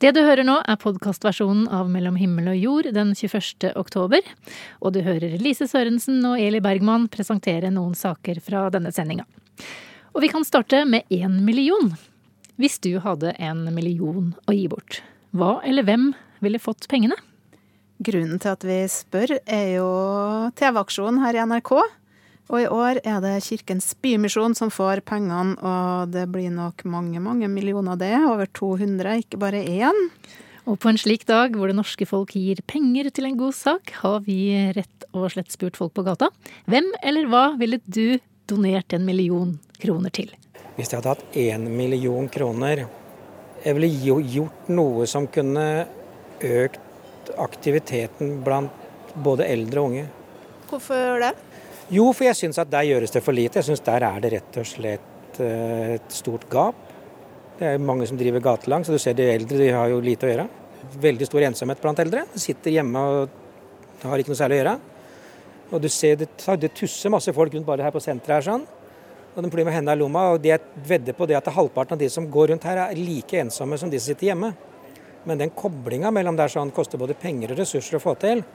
Det 0.00 0.14
du 0.16 0.22
hører 0.24 0.46
nå, 0.48 0.54
er 0.64 0.78
podkastversjonen 0.80 1.66
av 1.76 1.90
Mellom 1.92 2.14
himmel 2.16 2.46
og 2.54 2.56
jord 2.56 2.86
den 2.96 3.10
21. 3.12 3.74
oktober. 3.76 4.24
Og 4.80 4.94
du 4.94 5.02
hører 5.04 5.34
Lise 5.44 5.66
Sørensen 5.68 6.22
og 6.24 6.40
Eli 6.40 6.62
Bergman 6.64 7.04
presentere 7.12 7.68
noen 7.68 7.92
saker 7.92 8.40
fra 8.40 8.62
denne 8.72 8.94
sendinga. 8.96 9.26
Og 10.16 10.24
vi 10.24 10.30
kan 10.32 10.46
starte 10.48 10.86
med 10.88 11.04
én 11.12 11.42
million. 11.44 11.92
Hvis 12.56 12.80
du 12.80 12.94
hadde 13.04 13.34
en 13.36 13.66
million 13.76 14.32
å 14.48 14.56
gi 14.56 14.64
bort, 14.72 15.02
hva 15.36 15.58
eller 15.68 15.84
hvem 15.84 16.14
ville 16.40 16.62
fått 16.64 16.88
pengene? 16.88 17.20
Grunnen 18.00 18.40
til 18.40 18.56
at 18.56 18.64
vi 18.64 18.80
spør, 18.88 19.36
er 19.44 19.66
jo 19.74 19.88
TV-aksjonen 20.56 21.20
her 21.20 21.36
i 21.36 21.44
NRK. 21.44 21.74
Og 22.50 22.64
i 22.64 22.66
år 22.66 22.98
er 23.06 23.20
det 23.22 23.36
Kirkens 23.46 23.92
Bymisjon 24.02 24.56
som 24.58 24.72
får 24.74 25.04
pengene, 25.06 25.54
og 25.62 26.10
det 26.10 26.24
blir 26.34 26.50
nok 26.50 26.82
mange, 26.90 27.20
mange 27.22 27.46
millioner 27.46 27.98
det. 27.98 28.16
Over 28.26 28.50
200, 28.58 29.20
ikke 29.22 29.38
bare 29.38 29.60
én. 29.62 30.08
Og 30.66 30.80
på 30.82 30.90
en 30.90 30.98
slik 30.98 31.22
dag 31.28 31.54
hvor 31.54 31.70
det 31.70 31.78
norske 31.78 32.06
folk 32.10 32.34
gir 32.34 32.58
penger 32.66 33.08
til 33.14 33.28
en 33.28 33.38
god 33.38 33.54
sak, 33.54 33.94
har 34.02 34.18
vi 34.26 34.50
rett 34.74 35.06
og 35.14 35.30
slett 35.30 35.54
spurt 35.54 35.78
folk 35.78 35.94
på 35.94 36.04
gata. 36.06 36.32
Hvem 36.70 36.90
eller 37.06 37.30
hva 37.30 37.44
ville 37.60 37.78
du 37.86 38.18
donert 38.50 38.98
en 38.98 39.06
million 39.06 39.54
kroner 39.78 40.10
til? 40.14 40.34
Hvis 40.74 40.90
jeg 40.90 40.98
hadde 40.98 41.14
hatt 41.14 41.38
én 41.38 41.68
million 41.70 42.28
kroner 42.30 42.86
Jeg 43.60 43.76
ville 43.76 44.22
gjort 44.32 44.70
noe 44.72 45.04
som 45.04 45.26
kunne 45.28 45.84
økt 46.40 47.30
aktiviteten 47.36 48.38
blant 48.42 48.72
både 49.20 49.44
eldre 49.44 49.82
og 49.82 49.90
unge. 49.90 50.06
Hvorfor 50.70 51.20
det? 51.20 51.34
Jo, 51.90 52.04
for 52.14 52.28
jeg 52.28 52.38
syns 52.38 52.58
at 52.62 52.70
der 52.70 52.86
gjøres 52.86 53.10
det 53.10 53.20
for 53.24 53.34
lite. 53.34 53.58
Jeg 53.58 53.66
syns 53.66 53.80
der 53.82 54.04
er 54.06 54.22
det 54.22 54.30
rett 54.36 54.58
og 54.60 54.66
slett 54.68 55.40
eh, 55.42 55.96
et 55.96 56.12
stort 56.14 56.44
gap. 56.50 56.76
Det 57.58 57.66
er 57.66 57.82
mange 57.82 58.06
som 58.06 58.18
driver 58.18 58.42
gatelangs, 58.44 58.88
og 58.88 58.94
du 58.94 59.02
ser 59.02 59.16
de 59.18 59.26
eldre 59.32 59.58
de 59.58 59.72
har 59.74 59.90
jo 59.90 59.98
lite 60.04 60.28
å 60.28 60.30
gjøre. 60.30 60.44
Veldig 61.02 61.26
stor 61.26 61.46
ensomhet 61.48 61.82
blant 61.82 62.02
eldre. 62.04 62.22
De 62.30 62.42
sitter 62.42 62.76
hjemme 62.76 63.02
og 63.02 64.06
har 64.06 64.22
ikke 64.22 64.30
noe 64.30 64.38
særlig 64.38 64.60
å 64.60 64.62
gjøre. 64.62 64.76
Og 65.70 65.82
du 65.82 65.88
ser 65.90 66.22
det, 66.22 66.30
det 66.62 66.72
tusser 66.78 67.12
masse 67.12 67.34
folk 67.34 67.58
rundt 67.58 67.66
bare 67.66 67.84
her 67.84 67.94
på 67.94 68.02
senteret 68.02 68.38
her 68.38 68.46
sånn. 68.46 68.64
Og 69.34 69.42
de 69.42 69.50
blir 69.50 69.66
med 69.66 69.74
hendene 69.74 69.98
i 69.98 70.00
lomma. 70.00 70.28
Og 70.36 70.40
de 70.46 70.54
vedder 70.86 71.18
på 71.18 71.26
det 71.26 71.40
at 71.42 71.50
halvparten 71.58 71.98
av 71.98 72.04
de 72.04 72.10
som 72.10 72.30
går 72.30 72.52
rundt 72.54 72.70
her, 72.70 72.84
er 72.86 73.02
like 73.02 73.42
ensomme 73.42 73.78
som 73.82 73.90
de 73.90 73.98
som 73.98 74.12
sitter 74.12 74.30
hjemme. 74.30 74.54
Men 75.26 75.42
den 75.42 75.50
koblinga 75.58 76.14
mellom 76.14 76.38
der 76.38 76.54
sånn 76.54 76.70
koster 76.74 77.02
både 77.02 77.18
penger 77.18 77.50
og 77.50 77.64
ressurser 77.64 77.98
å 77.98 78.04
få 78.06 78.14
til. 78.22 78.46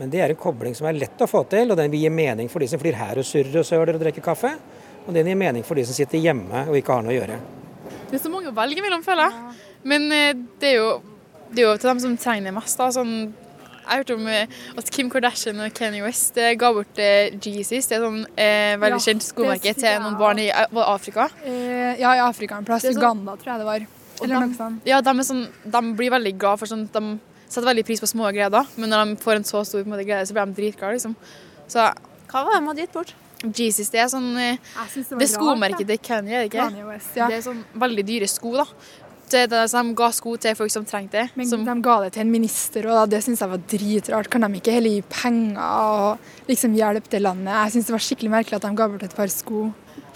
Men 0.00 0.08
det 0.08 0.22
er 0.24 0.32
en 0.32 0.40
kobling 0.40 0.72
som 0.76 0.88
er 0.88 0.96
lett 0.96 1.20
å 1.20 1.28
få 1.28 1.42
til, 1.52 1.68
og 1.68 1.76
den 1.76 1.90
vil 1.92 2.06
gi 2.06 2.12
mening 2.12 2.48
for 2.48 2.64
de 2.64 2.70
som 2.72 2.80
flyr 2.80 2.96
her 2.96 3.20
og 3.20 3.26
surrer 3.28 3.60
og 3.60 3.66
søler 3.68 3.98
og 3.98 4.00
drikker 4.00 4.24
kaffe. 4.24 4.54
Og 5.04 5.12
den 5.12 5.28
gir 5.28 5.36
mening 5.36 5.66
for 5.66 5.76
de 5.76 5.84
som 5.84 5.96
sitter 5.96 6.22
hjemme 6.22 6.64
og 6.70 6.78
ikke 6.78 6.96
har 6.96 7.04
noe 7.04 7.12
å 7.12 7.18
gjøre. 7.18 7.36
Det 8.08 8.16
er 8.16 8.22
så 8.22 8.32
mange 8.32 8.48
å 8.48 8.56
velge 8.56 8.80
mellom, 8.84 9.04
føler 9.04 9.28
jeg. 9.28 9.60
Men 9.92 10.08
eh, 10.16 10.32
det 10.60 10.72
er, 10.72 10.80
jo, 10.80 10.88
det 11.52 11.62
er 11.62 11.68
jo 11.68 11.76
til 11.76 11.92
dem 11.92 12.02
som 12.06 12.16
trenger 12.20 12.48
det 12.48 12.56
mest. 12.56 12.80
da, 12.80 12.88
sånn 12.96 13.14
jeg 13.90 14.04
hørte 14.04 14.14
om 14.14 14.26
eh, 14.30 14.58
at 14.78 14.90
Kim 14.94 15.08
Kardashian 15.10 15.60
og 15.64 15.72
Kanye 15.74 16.04
West 16.04 16.36
eh, 16.38 16.52
ga 16.58 16.68
bort 16.72 17.00
Jesus. 17.00 17.88
Det 17.90 17.96
er 17.96 18.04
sånn 18.04 18.20
eh, 18.38 18.76
veldig 18.80 19.00
ja, 19.00 19.06
kjent 19.08 19.26
skomerke 19.26 19.72
til 19.76 19.96
noen 20.04 20.18
barn 20.20 20.40
i 20.40 20.50
Afrika. 20.52 21.26
Eh, 21.44 21.98
ja, 22.00 22.14
i 22.14 22.22
Afrika 22.22 22.60
en 22.60 22.68
plass. 22.68 22.86
Sånn, 22.86 23.00
Uganda, 23.00 23.34
tror 23.40 23.52
jeg 23.56 23.64
det 23.64 23.68
var. 23.68 23.88
Eller 24.20 24.34
de, 24.36 24.44
noe 24.44 24.56
sånt. 24.56 24.86
Ja, 24.88 25.00
de, 25.04 25.26
sånn, 25.26 25.42
de, 25.64 25.82
blir 25.98 26.12
veldig 26.14 26.34
glad 26.38 26.60
for 26.60 26.70
sånn 26.70 26.86
de 26.92 27.02
setter 27.50 27.66
veldig 27.66 27.84
pris 27.88 28.02
på 28.02 28.08
små 28.10 28.30
gleder, 28.34 28.68
men 28.78 28.92
når 28.92 29.10
de 29.10 29.18
får 29.24 29.40
en 29.40 29.48
så 29.48 29.64
stor 29.66 29.88
måte, 29.90 30.06
glede, 30.06 30.28
så 30.28 30.36
blir 30.36 30.46
de 30.46 30.56
dritglade. 30.60 30.98
Liksom. 30.98 31.16
Så 31.70 31.90
hva 32.30 32.46
var 32.46 32.54
det 32.54 32.60
de 32.60 32.70
hadde 32.70 32.86
gitt 32.86 32.96
bort? 32.96 33.12
Jesus, 33.40 33.88
det 33.88 34.02
er 34.02 34.08
sånn 34.12 34.34
eh, 34.36 34.58
Det, 34.92 35.04
det 35.22 35.28
skomerket 35.32 35.86
til 35.88 36.00
Kanye, 36.04 36.34
er 36.34 36.42
det 36.44 36.50
ikke? 36.50 36.66
Kanye 36.66 36.88
West, 36.90 37.14
ja. 37.16 37.28
Det 37.30 37.38
er 37.38 37.46
sånn 37.46 37.62
veldig 37.80 38.04
dyre 38.06 38.28
sko, 38.28 38.52
da. 38.60 38.66
Det, 39.30 39.44
det, 39.46 39.62
de 39.70 39.94
ga 39.96 40.08
sko 40.12 40.34
til 40.42 40.56
folk 40.58 40.72
som 40.74 40.84
trengte 40.86 41.20
det. 41.20 41.26
Men 41.38 41.48
som, 41.48 41.62
de 41.64 41.74
ga 41.86 41.96
det 42.04 42.10
til 42.16 42.24
en 42.24 42.32
minister, 42.32 42.88
og 42.90 43.12
det 43.12 43.22
syns 43.24 43.40
jeg 43.44 43.52
var 43.52 43.62
dritrart. 43.72 44.30
Kan 44.32 44.44
de 44.44 44.58
ikke 44.58 44.74
heller 44.74 44.96
gi 44.96 45.04
penger 45.06 45.60
og 45.62 46.50
liksom 46.50 46.74
hjelpe 46.76 47.12
det 47.14 47.22
landet? 47.22 47.54
Jeg 47.54 47.76
syns 47.76 47.90
det 47.90 47.94
var 47.94 48.04
skikkelig 48.08 48.32
merkelig 48.34 48.58
at 48.58 48.66
de 48.66 48.72
ga 48.80 48.88
bort 48.90 49.06
et 49.06 49.14
par 49.16 49.30
sko, 49.32 49.68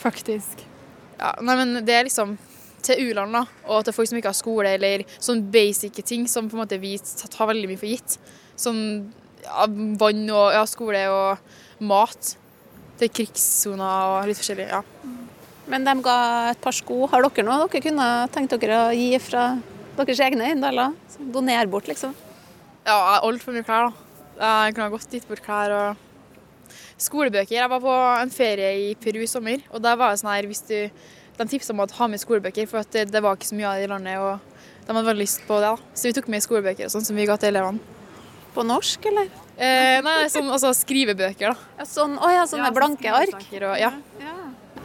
faktisk. 0.03 0.66
Ja, 1.21 1.31
nei, 1.47 1.56
men 1.62 1.78
det 1.87 1.95
er 1.95 2.09
liksom 2.11 2.34
til 2.84 3.11
u-land 3.11 3.41
og 3.41 3.84
til 3.84 3.97
folk 3.97 4.11
som 4.11 4.21
ikke 4.21 4.33
har 4.33 4.39
skole, 4.39 4.77
eller 4.77 5.05
sånn 5.17 5.45
basic 5.53 6.00
ting 6.06 6.28
som 6.31 6.49
på 6.50 6.59
en 6.59 6.65
måte 6.65 6.81
vi 6.83 6.97
tar 7.00 7.50
veldig 7.50 7.71
mye 7.71 7.81
for 7.81 7.91
gitt. 7.91 8.17
Sånn 8.61 8.81
ja, 9.45 9.67
vann 10.00 10.25
og 10.31 10.49
ja, 10.55 10.65
skole 10.69 11.05
og 11.12 11.84
mat 11.84 12.34
til 13.00 13.11
krigssoner 13.11 14.15
og 14.15 14.28
litt 14.31 14.41
forskjellig. 14.41 14.69
ja. 14.71 14.83
Men 15.71 15.87
de 15.87 15.95
ga 16.05 16.17
et 16.50 16.61
par 16.61 16.77
sko. 16.77 17.06
Har 17.09 17.25
dere 17.25 17.47
noe 17.47 17.69
dere 17.72 17.84
kunne 17.87 18.09
tenkt 18.34 18.53
dere 18.61 18.81
å 18.91 18.95
gi 18.95 19.16
fra 19.22 19.55
deres 19.97 20.21
egne 20.21 20.51
eiendeler? 20.51 20.93
Donere 21.19 21.71
bort, 21.72 21.89
liksom? 21.89 22.12
Ja, 22.84 23.21
altfor 23.25 23.56
mye 23.56 23.65
klær, 23.65 23.89
da. 23.89 24.01
Jeg 24.34 24.75
kunne 24.75 24.89
ha 24.91 24.93
gått 24.93 25.15
litt 25.15 25.28
bort 25.28 25.45
klær 25.45 25.72
og 25.72 26.03
skolebøker. 27.01 27.56
Jeg 27.56 27.71
var 27.71 27.81
på 27.83 27.95
en 28.21 28.33
ferie 28.34 28.72
i 28.83 28.95
Peru 29.01 29.22
i 29.25 29.31
sommer, 29.31 29.65
og 29.72 29.83
der 29.84 29.97
var 29.99 30.12
det 30.12 30.21
sånn 30.21 30.34
her 30.34 30.49
hvis 30.51 30.65
du 30.69 30.77
de 31.39 31.47
tipsa 31.50 31.75
om 31.75 31.83
å 31.83 31.89
ha 31.99 32.09
med 32.11 32.22
skolebøker, 32.22 32.69
for 32.71 32.87
det, 32.95 33.09
det, 33.12 33.22
var 33.25 33.39
ikke 33.39 33.50
så 33.50 33.59
mye 33.59 33.71
av 33.71 33.78
det 33.78 33.89
i 33.89 33.91
landet. 33.91 34.21
og 34.22 34.84
De 34.87 34.93
hadde 34.93 35.06
veldig 35.09 35.25
lyst 35.25 35.43
på 35.49 35.59
det. 35.62 35.72
da. 35.72 35.95
Så 35.95 36.09
vi 36.09 36.15
tok 36.17 36.31
med 36.31 36.45
skolebøker 36.45 36.87
og 36.87 36.95
sånn 36.95 37.06
som 37.09 37.19
vi 37.19 37.27
ga 37.28 37.39
til 37.41 37.50
elevene. 37.53 37.93
På 38.55 38.62
norsk, 38.62 39.09
eller? 39.11 39.33
Eh, 39.55 39.99
nei, 40.06 40.28
sånn, 40.31 40.50
altså 40.55 40.71
skrivebøker. 40.78 41.50
da. 41.55 41.81
Ja, 41.81 41.89
sånn, 41.91 42.15
å 42.22 42.31
ja, 42.31 42.45
sånne 42.50 42.71
ja, 42.71 42.77
blanke 42.77 43.17
ark? 43.19 43.49
Og, 43.50 43.75
ja. 43.81 43.91
ja. 44.22 44.37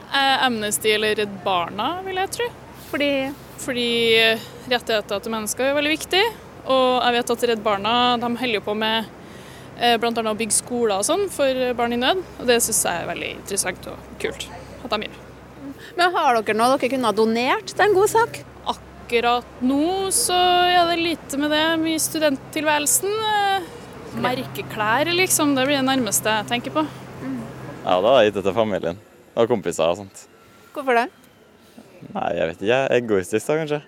Eh, 0.10 0.46
Amnesty 0.48 0.96
eller 0.96 1.14
Redd 1.22 1.38
Barna, 1.46 2.00
vil 2.06 2.18
jeg 2.24 2.34
tro. 2.40 2.50
Fordi? 2.90 3.12
Fordi 3.62 3.90
rettigheter 4.72 5.22
til 5.22 5.36
mennesker 5.36 5.70
er 5.70 5.78
veldig 5.78 5.94
viktig. 5.94 6.26
Og 6.70 6.90
jeg 7.04 7.18
vet 7.20 7.34
at 7.36 7.48
Redd 7.52 7.64
Barna 7.66 7.94
de 8.22 8.34
holder 8.42 8.66
på 8.66 8.78
med 8.78 9.10
eh, 9.78 9.98
bl.a. 10.02 10.12
å 10.12 10.38
bygge 10.42 10.60
skoler 10.64 10.98
og 10.98 11.06
sånn 11.06 11.28
for 11.34 11.74
barn 11.78 11.94
i 11.94 12.02
nød. 12.02 12.26
Og 12.40 12.50
det 12.50 12.62
syns 12.66 12.86
jeg 12.90 13.06
er 13.06 13.10
veldig 13.14 13.34
interessant 13.38 13.92
og 13.94 14.14
kult 14.22 14.50
at 14.84 14.96
de 14.96 15.06
gjør. 15.06 15.26
Men 16.00 16.14
Har 16.16 16.38
dere 16.40 16.56
noe 16.56 16.78
dere 16.78 16.90
kunne 16.94 17.10
ha 17.10 17.16
donert 17.16 17.74
til 17.74 17.84
en 17.84 17.96
god 17.98 18.08
sak? 18.08 18.38
Akkurat 18.72 19.60
nå 19.66 20.08
så 20.16 20.38
er 20.72 20.86
det 20.94 21.02
lite 21.02 21.40
med 21.42 21.52
det. 21.52 21.64
Mye 21.82 22.00
studenttilværelsen. 22.00 23.12
Eh, 23.34 23.66
merkeklær, 24.24 25.12
liksom. 25.12 25.52
Det 25.58 25.66
blir 25.68 25.82
det 25.82 25.88
nærmeste 25.90 26.38
jeg 26.38 26.48
tenker 26.54 26.76
på. 26.78 26.86
Mm. 27.20 27.36
Ja, 27.84 27.98
da 28.00 28.14
har 28.14 28.24
jeg 28.24 28.32
gitt 28.32 28.40
det 28.40 28.46
til 28.48 28.56
familien 28.62 29.04
og 29.36 29.52
kompiser 29.52 29.92
og 29.92 30.00
sånt. 30.00 30.24
Hvorfor 30.72 31.02
det? 31.02 31.06
Nei, 32.16 32.30
jeg 32.38 32.48
vet 32.48 32.58
ikke. 32.62 32.72
Jeg 32.72 32.80
er 32.80 32.98
Egoistisk 33.02 33.52
da, 33.52 33.60
kanskje. 33.60 33.84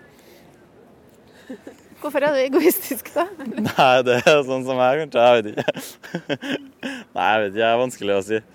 Hvorfor 2.02 2.28
er 2.28 2.36
du 2.36 2.44
egoistisk, 2.44 3.12
da? 3.16 3.28
Nei, 3.70 3.92
det 4.04 4.20
er 4.26 4.40
sånn 4.44 4.68
som 4.68 4.80
jeg, 4.84 5.04
kanskje. 5.06 5.26
Jeg 5.26 5.40
vet 5.40 5.52
ikke. 5.56 6.48
Nei, 7.16 7.26
jeg 7.32 7.42
vet 7.46 7.52
ikke. 7.54 7.58
Det 7.62 7.68
er 7.72 7.84
vanskelig 7.88 8.20
å 8.20 8.22
si. 8.34 8.46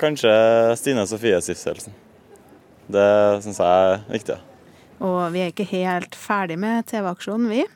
Kanskje 0.00 0.36
Stine 0.80 1.04
Sofie 1.10 1.40
Stiftelsen. 1.44 2.07
Det 2.88 3.08
syns 3.44 3.60
jeg 3.60 3.88
er 3.88 4.06
viktig. 4.10 4.38
Og 5.04 5.18
vi 5.34 5.42
er 5.44 5.52
ikke 5.52 5.68
helt 5.70 6.16
ferdig 6.18 6.56
med 6.60 6.88
TV-aksjonen, 6.90 7.50
vi. 7.52 7.66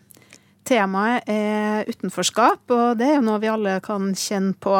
Temaet 0.66 1.28
er 1.30 1.88
utenforskap, 1.90 2.64
og 2.70 2.98
det 2.98 3.08
er 3.08 3.16
jo 3.18 3.26
noe 3.26 3.40
vi 3.42 3.50
alle 3.50 3.76
kan 3.84 4.12
kjenne 4.18 4.54
på. 4.62 4.76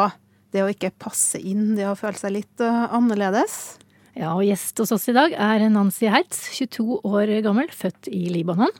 Det 0.53 0.63
å 0.63 0.69
ikke 0.71 0.93
passe 1.01 1.39
inn, 1.41 1.73
det 1.77 1.87
å 1.89 1.97
føle 1.97 2.19
seg 2.19 2.35
litt 2.35 2.63
uh, 2.63 2.87
annerledes. 2.93 3.77
Ja, 4.13 4.35
og 4.35 4.45
gjest 4.45 4.77
hos 4.77 4.93
oss 4.93 5.09
i 5.09 5.15
dag 5.15 5.33
er 5.33 5.65
Nancy 5.73 6.09
Hertz, 6.13 6.45
22 6.53 6.99
år 7.09 7.31
gammel, 7.45 7.71
født 7.73 8.09
i 8.13 8.27
Libanon. 8.29 8.73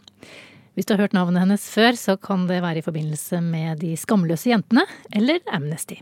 Hvis 0.74 0.88
du 0.90 0.96
har 0.96 1.04
hørt 1.04 1.14
navnet 1.14 1.44
hennes 1.44 1.66
før, 1.70 1.94
så 1.98 2.16
kan 2.18 2.48
det 2.50 2.64
være 2.64 2.82
i 2.82 2.86
forbindelse 2.86 3.38
med 3.46 3.82
De 3.84 3.92
skamløse 4.00 4.50
jentene, 4.50 4.86
eller 5.14 5.42
Amnesty. 5.54 6.00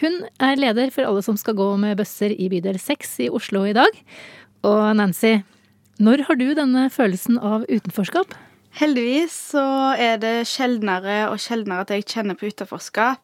Hun 0.00 0.24
er 0.42 0.58
leder 0.58 0.90
for 0.94 1.06
alle 1.06 1.22
som 1.26 1.38
skal 1.38 1.54
gå 1.58 1.68
med 1.78 1.98
bøsser 2.00 2.34
i 2.34 2.48
bydel 2.50 2.80
6 2.82 3.14
i 3.26 3.28
Oslo 3.34 3.62
i 3.68 3.76
dag. 3.78 4.00
Og 4.66 4.96
Nancy, 4.98 5.38
når 6.02 6.24
har 6.26 6.38
du 6.38 6.48
denne 6.56 6.88
følelsen 6.90 7.38
av 7.38 7.66
utenforskap? 7.70 8.34
Heldigvis 8.78 9.34
så 9.54 9.64
er 9.98 10.18
det 10.22 10.48
sjeldnere 10.50 11.28
og 11.32 11.40
sjeldnere 11.42 11.86
at 11.86 11.92
jeg 11.94 12.06
kjenner 12.10 12.38
på 12.38 12.50
utenforskap. 12.50 13.22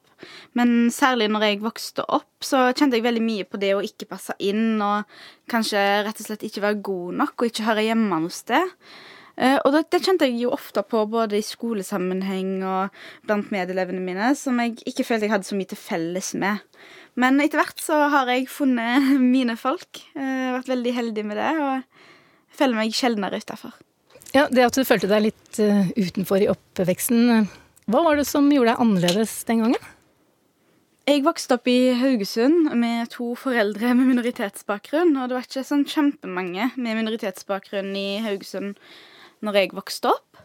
Men 0.57 0.91
særlig 0.95 1.29
når 1.29 1.47
jeg 1.47 1.63
vokste 1.65 2.05
opp, 2.07 2.31
så 2.45 2.71
kjente 2.73 2.97
jeg 2.97 3.05
veldig 3.05 3.25
mye 3.25 3.47
på 3.49 3.61
det 3.61 3.75
å 3.77 3.83
ikke 3.85 4.09
passe 4.15 4.37
inn, 4.39 4.79
og 4.83 5.11
kanskje 5.51 5.83
rett 6.07 6.23
og 6.23 6.29
slett 6.29 6.47
ikke 6.47 6.63
være 6.65 6.81
god 6.87 7.19
nok 7.21 7.35
og 7.35 7.51
ikke 7.51 7.67
høre 7.67 7.85
hjemme 7.89 8.23
noe 8.23 8.33
sted. 8.33 8.73
Eh, 9.35 9.59
og 9.67 9.75
det, 9.75 9.99
kjente 9.99 10.29
jeg 10.29 10.45
jo 10.45 10.53
ofte 10.55 10.85
på 10.87 11.03
både 11.11 11.41
i 11.41 11.45
skolesammenheng 11.45 12.61
og 12.63 12.95
blant 13.27 13.51
medelevene 13.55 14.03
mine, 14.03 14.31
som 14.39 14.61
jeg 14.63 14.79
ikke 14.87 15.07
følte 15.07 15.27
jeg 15.27 15.35
hadde 15.35 15.49
så 15.49 15.59
mye 15.59 15.73
til 15.73 15.81
felles 15.81 16.31
med. 16.39 16.63
Men 17.21 17.39
etter 17.43 17.61
hvert 17.61 17.83
så 17.83 17.99
har 18.13 18.31
jeg 18.33 18.49
funnet 18.51 19.15
mine 19.35 19.57
folk. 19.61 20.03
Uh, 20.17 20.55
vært 20.59 20.71
veldig 20.73 20.95
heldig 20.99 21.27
med 21.31 21.41
det, 21.41 21.51
og 21.63 22.55
føler 22.55 22.81
meg 22.81 22.95
sjeldnere 22.97 23.43
utafor. 23.43 23.75
Ja, 24.35 24.49
det 24.51 24.65
at 24.67 24.75
du 24.75 24.87
følte 24.87 25.11
deg 25.11 25.29
litt 25.29 25.61
uh, 25.63 25.87
utenfor 25.95 26.43
i 26.43 26.51
oppveksten, 26.51 27.47
hva 27.91 28.01
var 28.01 28.17
det 28.17 28.25
som 28.25 28.47
gjorde 28.49 28.73
deg 28.73 28.81
annerledes 28.81 29.33
den 29.49 29.61
gangen? 29.61 29.91
Jeg 31.05 31.21
vokste 31.21 31.59
opp 31.59 31.69
i 31.69 31.93
Haugesund 32.01 32.71
med 32.81 33.11
to 33.13 33.35
foreldre 33.37 33.91
med 33.93 34.09
minoritetsbakgrunn. 34.09 35.11
Og 35.21 35.29
det 35.29 35.37
var 35.37 35.45
ikke 35.45 35.65
sånn 35.69 35.85
kjempemange 35.85 36.71
med 36.79 36.97
minoritetsbakgrunn 36.97 37.91
i 38.01 38.23
Haugesund 38.25 38.79
når 39.45 39.59
jeg 39.61 39.75
vokste 39.77 40.15
opp. 40.15 40.41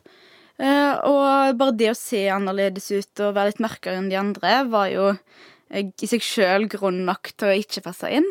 Eh, 0.60 0.96
og 1.08 1.56
bare 1.56 1.78
det 1.80 1.94
å 1.94 1.96
se 1.96 2.26
annerledes 2.36 2.90
ut 2.92 3.24
og 3.24 3.38
være 3.38 3.54
litt 3.54 3.64
mørkere 3.64 4.02
enn 4.02 4.12
de 4.12 4.20
andre, 4.20 4.58
var 4.68 4.92
jo 4.92 5.06
eh, 5.14 5.22
i 5.70 6.10
seg 6.10 6.24
sjøl 6.26 6.70
grunn 6.72 7.04
nok 7.08 7.34
til 7.38 7.52
å 7.52 7.58
ikke 7.62 7.86
passe 7.86 8.10
inn. 8.20 8.28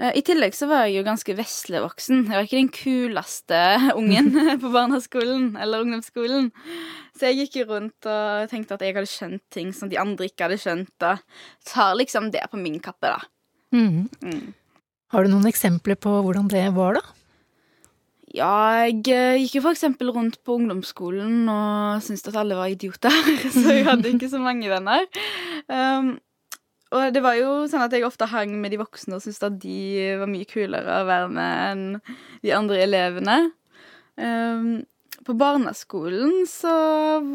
Eh, 0.00 0.16
I 0.18 0.22
tillegg 0.26 0.56
så 0.56 0.68
var 0.70 0.86
jeg 0.86 0.98
jo 0.98 1.04
ganske 1.06 1.36
veslevoksen. 1.38 2.24
Jeg 2.26 2.34
var 2.34 2.48
ikke 2.48 2.60
den 2.60 2.72
kuleste 2.74 3.60
ungen 3.98 4.32
på 4.62 4.72
barneskolen 4.72 5.52
eller 5.60 5.84
ungdomsskolen. 5.84 6.50
Så 7.12 7.28
jeg 7.28 7.42
gikk 7.42 7.60
jo 7.60 7.68
rundt 7.74 8.08
og 8.08 8.50
tenkte 8.50 8.78
at 8.78 8.84
jeg 8.84 8.96
hadde 8.96 9.10
skjønt 9.10 9.44
ting 9.52 9.70
som 9.76 9.92
de 9.92 10.00
andre 10.00 10.30
ikke 10.30 10.48
hadde 10.48 10.60
skjønt. 10.62 11.08
Og 11.08 11.68
tar 11.68 11.96
liksom 12.00 12.32
det 12.34 12.44
på 12.50 12.60
min 12.60 12.80
kappe, 12.82 13.12
da. 13.12 13.20
Mm. 13.72 14.08
Mm. 14.24 14.52
Har 15.12 15.24
du 15.24 15.32
noen 15.32 15.48
eksempler 15.48 15.98
på 16.00 16.12
hvordan 16.24 16.48
det 16.52 16.64
var, 16.76 16.96
da? 16.98 17.18
Ja, 18.32 18.52
jeg 18.88 19.02
eh, 19.12 19.42
gikk 19.42 19.58
jo 19.58 19.68
eksempel 19.68 20.08
rundt 20.14 20.38
på 20.40 20.56
ungdomsskolen 20.56 21.44
og 21.52 22.00
syntes 22.00 22.30
at 22.30 22.38
alle 22.40 22.56
var 22.56 22.72
idioter, 22.72 23.12
så 23.52 23.66
jeg 23.68 23.84
hadde 23.84 24.14
ikke 24.14 24.30
så 24.32 24.40
mange 24.40 24.72
venner. 24.72 25.04
Um, 25.68 26.14
og 26.92 27.14
det 27.14 27.22
var 27.24 27.36
jo 27.38 27.50
sånn 27.70 27.84
at 27.86 27.94
jeg 27.96 28.06
ofte 28.06 28.28
hang 28.30 28.54
med 28.60 28.72
de 28.74 28.80
voksne 28.80 29.16
og 29.16 29.24
syntes 29.24 29.42
at 29.46 29.58
de 29.62 30.14
var 30.20 30.30
mye 30.30 30.48
kulere 30.48 31.00
å 31.00 31.08
være 31.08 31.28
med 31.32 31.60
enn 31.72 31.84
de 32.44 32.54
andre 32.56 32.80
elevene. 32.84 33.36
Um, 34.20 34.82
på 35.24 35.36
barneskolen 35.38 36.42
så 36.50 36.72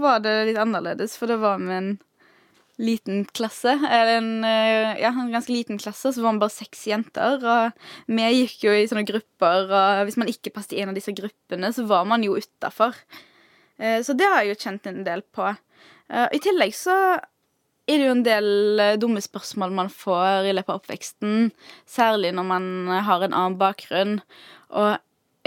var 0.01 0.21
det 0.25 0.35
litt 0.49 0.59
annerledes, 0.61 1.15
for 1.17 1.31
det 1.31 1.39
var 1.41 1.61
med 1.61 1.77
en 1.77 1.93
liten 2.77 3.23
klasse. 3.33 3.73
Eller 3.73 4.19
en, 4.19 4.31
eh, 4.45 4.99
ja, 5.01 5.09
en 5.09 5.31
ganske 5.31 5.53
liten 5.53 5.79
klasse, 5.81 6.11
så 6.13 6.21
var 6.21 6.35
vi 6.35 6.43
bare 6.43 6.53
seks 6.53 6.83
jenter. 6.91 7.39
Og 7.41 8.11
vi 8.11 8.27
gikk 8.41 8.67
jo 8.67 8.75
i 8.75 8.83
sånne 8.91 9.07
grupper, 9.07 9.71
og 9.71 10.03
hvis 10.05 10.19
man 10.19 10.29
ikke 10.29 10.51
passet 10.53 10.75
i 10.75 10.83
en 10.83 10.91
av 10.91 10.99
disse 10.99 11.15
gruppene, 11.15 11.71
så 11.73 11.87
var 11.87 12.03
man 12.11 12.27
jo 12.27 12.35
utafor. 12.35 12.99
Så 13.77 14.17
det 14.17 14.25
har 14.25 14.43
jeg 14.43 14.51
jo 14.51 14.61
kjent 14.65 14.87
en 14.89 15.03
del 15.07 15.23
på. 15.33 15.47
Eh, 16.09 16.27
I 16.33 16.39
tillegg 16.43 16.75
så 16.75 16.95
er 17.87 17.99
det 18.01 18.07
jo 18.07 18.13
en 18.17 18.23
del 18.25 18.47
eh, 18.83 18.95
dumme 18.99 19.23
spørsmål 19.23 19.75
man 19.75 19.91
får 19.91 20.49
i 20.49 20.53
løpet 20.55 20.73
av 20.73 20.81
oppveksten, 20.81 21.51
særlig 21.87 22.33
når 22.35 22.47
man 22.49 22.65
har 23.07 23.23
en 23.23 23.35
annen 23.35 23.59
bakgrunn. 23.59 24.17
Og 24.75 24.97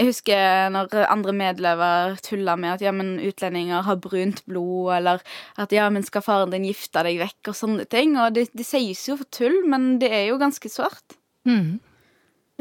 jeg 0.01 0.09
husker 0.09 0.71
når 0.73 0.95
andre 1.05 1.33
medlever 1.37 2.15
tulla 2.25 2.55
med 2.57 2.73
at 2.73 2.81
ja, 2.81 2.93
men 2.95 3.19
utlendinger 3.21 3.85
har 3.85 3.99
brunt 4.01 4.41
blod, 4.49 4.89
eller 4.97 5.21
at 5.61 5.75
ja, 5.75 5.85
men 5.93 6.05
skal 6.07 6.25
faren 6.25 6.53
din 6.53 6.65
gifte 6.65 7.03
deg 7.05 7.19
vekk, 7.21 7.51
og 7.51 7.57
sånne 7.59 7.85
ting. 7.85 8.15
Og 8.17 8.33
det, 8.33 8.47
det 8.57 8.65
sies 8.65 9.03
jo 9.05 9.19
for 9.19 9.29
tull, 9.29 9.59
men 9.69 9.99
det 10.01 10.09
er 10.09 10.25
jo 10.31 10.39
ganske 10.41 10.73
svart. 10.73 11.17
Mm. 11.45 11.77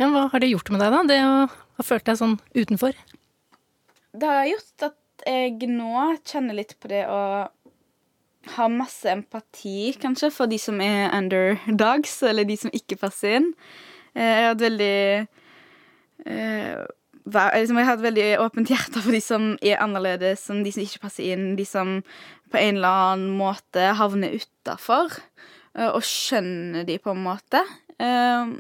Ja, 0.01 0.11
hva 0.13 0.27
har 0.33 0.45
det 0.45 0.53
gjort 0.53 0.69
med 0.73 0.85
deg, 0.85 0.93
da? 0.93 1.01
Det 1.09 1.21
å 1.25 1.33
ha 1.49 1.87
følt 1.87 2.05
deg 2.11 2.21
sånn 2.21 2.37
utenfor? 2.57 3.01
Det 4.21 4.29
har 4.29 4.51
gjort 4.51 4.91
at 4.91 5.25
jeg 5.29 5.69
nå 5.69 6.05
kjenner 6.29 6.57
litt 6.57 6.77
på 6.81 6.93
det 6.93 7.07
å 7.09 7.21
ha 8.57 8.69
masse 8.73 9.05
empati, 9.11 9.93
kanskje, 10.01 10.31
for 10.33 10.47
de 10.51 10.59
som 10.59 10.81
er 10.81 11.11
underdogs, 11.17 12.23
eller 12.23 12.45
de 12.49 12.57
som 12.57 12.71
ikke 12.75 12.97
passer 13.01 13.37
inn. 13.41 13.51
Eh, 14.15 14.23
Jeg 14.25 14.43
har 14.45 14.49
hatt 14.55 14.61
veldig 14.65 15.27
eh, 16.27 16.77
liksom, 17.27 17.79
Jeg 17.79 17.87
har 17.87 17.93
hatt 17.95 18.05
veldig 18.05 18.29
åpent 18.43 18.69
hjerte 18.73 19.03
for 19.05 19.13
de 19.13 19.21
som 19.21 19.53
er 19.63 19.81
annerledes, 19.85 20.41
som 20.47 20.63
de 20.65 20.73
som 20.73 20.83
ikke 20.85 21.03
passer 21.05 21.33
inn, 21.35 21.55
de 21.57 21.65
som 21.69 22.01
på 22.51 22.59
en 22.59 22.77
eller 22.81 22.89
annen 23.15 23.37
måte 23.39 23.93
havner 23.95 24.35
utafor, 24.41 25.13
og 25.79 26.03
skjønner 26.03 26.83
de 26.89 26.97
på 26.99 27.13
en 27.15 27.23
måte. 27.23 27.61
Eh, 28.03 28.57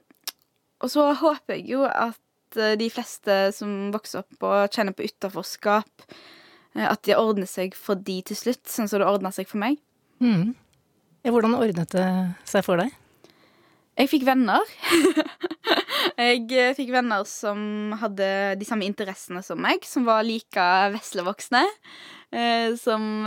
Og 0.81 0.89
så 0.89 1.11
håper 1.13 1.59
jeg 1.59 1.67
jo 1.75 1.83
at 1.85 2.57
eh, 2.57 2.77
de 2.81 2.87
fleste 2.89 3.51
som 3.53 3.91
vokser 3.93 4.23
opp 4.23 4.47
og 4.49 4.71
kjenner 4.73 4.95
på 4.97 5.05
utaforskap, 5.05 5.91
eh, 6.07 6.39
at 6.79 7.03
de 7.07 7.17
ordner 7.19 7.49
seg 7.51 7.75
for 7.75 7.99
de 7.99 8.21
til 8.27 8.39
slutt, 8.39 8.63
sånn 8.71 8.91
som 8.91 9.03
det 9.03 9.09
ordna 9.09 9.33
seg 9.35 9.49
for 9.51 9.61
meg. 9.63 9.81
Mm. 10.23 10.53
Ja, 11.25 11.33
hvordan 11.35 11.57
ordnet 11.59 11.93
det 11.95 12.09
seg 12.49 12.65
for 12.67 12.81
deg? 12.81 12.95
Jeg 13.99 14.09
fikk 14.09 14.25
venner. 14.29 14.65
jeg 16.21 16.47
eh, 16.55 16.73
fikk 16.79 16.93
venner 16.95 17.27
som 17.29 17.93
hadde 18.01 18.31
de 18.61 18.69
samme 18.69 18.87
interessene 18.87 19.43
som 19.45 19.61
meg, 19.61 19.85
som 19.85 20.07
var 20.09 20.23
like 20.25 20.67
veslevoksne. 20.95 21.65
Eh, 22.31 22.73
som 22.81 23.27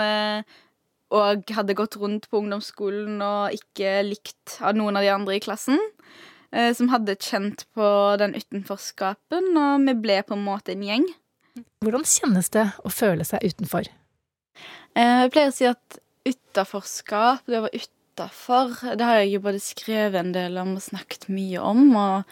òg 1.14 1.52
hadde 1.54 1.76
gått 1.78 1.98
rundt 2.02 2.30
på 2.32 2.40
ungdomsskolen 2.42 3.22
og 3.22 3.54
ikke 3.54 4.00
likt 4.08 4.58
av 4.64 4.74
noen 4.78 4.98
av 4.98 5.06
de 5.06 5.12
andre 5.14 5.38
i 5.38 5.44
klassen. 5.44 5.78
Eh, 6.54 6.70
som 6.78 6.92
hadde 6.94 7.18
kjent 7.18 7.66
på 7.74 7.86
den 8.22 8.36
utenforskapen, 8.38 9.54
og 9.58 9.88
vi 9.88 9.96
ble 9.98 10.20
på 10.26 10.36
en 10.38 10.46
måte 10.46 10.76
en 10.76 10.86
gjeng. 10.86 11.08
Hvordan 11.84 12.06
kjennes 12.08 12.50
det 12.54 12.66
å 12.82 12.92
føle 12.94 13.26
seg 13.28 13.44
utenfor? 13.46 13.90
Eh, 14.96 15.24
Jeg 15.24 15.34
pleier 15.34 15.52
å 15.52 15.56
si 15.56 15.68
at 15.70 16.00
utaforskap, 16.26 17.46
det 17.46 17.60
å 17.60 17.66
være 17.68 17.84
utafor, 17.84 18.76
det 18.98 19.06
har 19.06 19.22
jeg 19.22 19.34
jo 19.36 19.44
både 19.46 19.62
skrevet 19.62 20.20
en 20.22 20.34
del 20.36 20.58
om 20.62 20.76
og 20.78 20.86
snakket 20.86 21.28
mye 21.34 21.62
om. 21.62 21.84
Og 21.96 22.24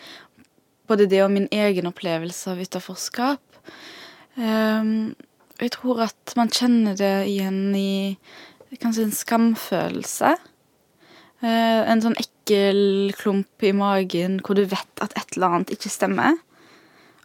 både 0.90 1.08
det 1.10 1.22
og 1.24 1.34
min 1.34 1.50
egen 1.54 1.90
opplevelse 1.90 2.52
av 2.52 2.62
utaforskap. 2.62 3.42
Um, 4.36 5.14
jeg 5.62 5.74
tror 5.76 6.06
at 6.08 6.34
man 6.40 6.50
kjenner 6.50 6.98
det 6.98 7.14
igjen 7.30 7.76
i 7.78 8.18
kanskje 8.82 9.06
en 9.06 9.16
skamfølelse. 9.16 10.32
Eh, 11.42 11.82
en 11.92 12.02
sånn 12.04 12.18
ekkel 12.22 13.12
klump 13.18 13.66
i 13.66 13.74
magen 13.76 14.40
hvor 14.46 14.58
du 14.58 14.64
vet 14.70 15.04
at 15.04 15.14
et 15.18 15.36
eller 15.36 15.58
annet 15.58 15.74
ikke 15.76 15.92
stemmer. 15.92 16.40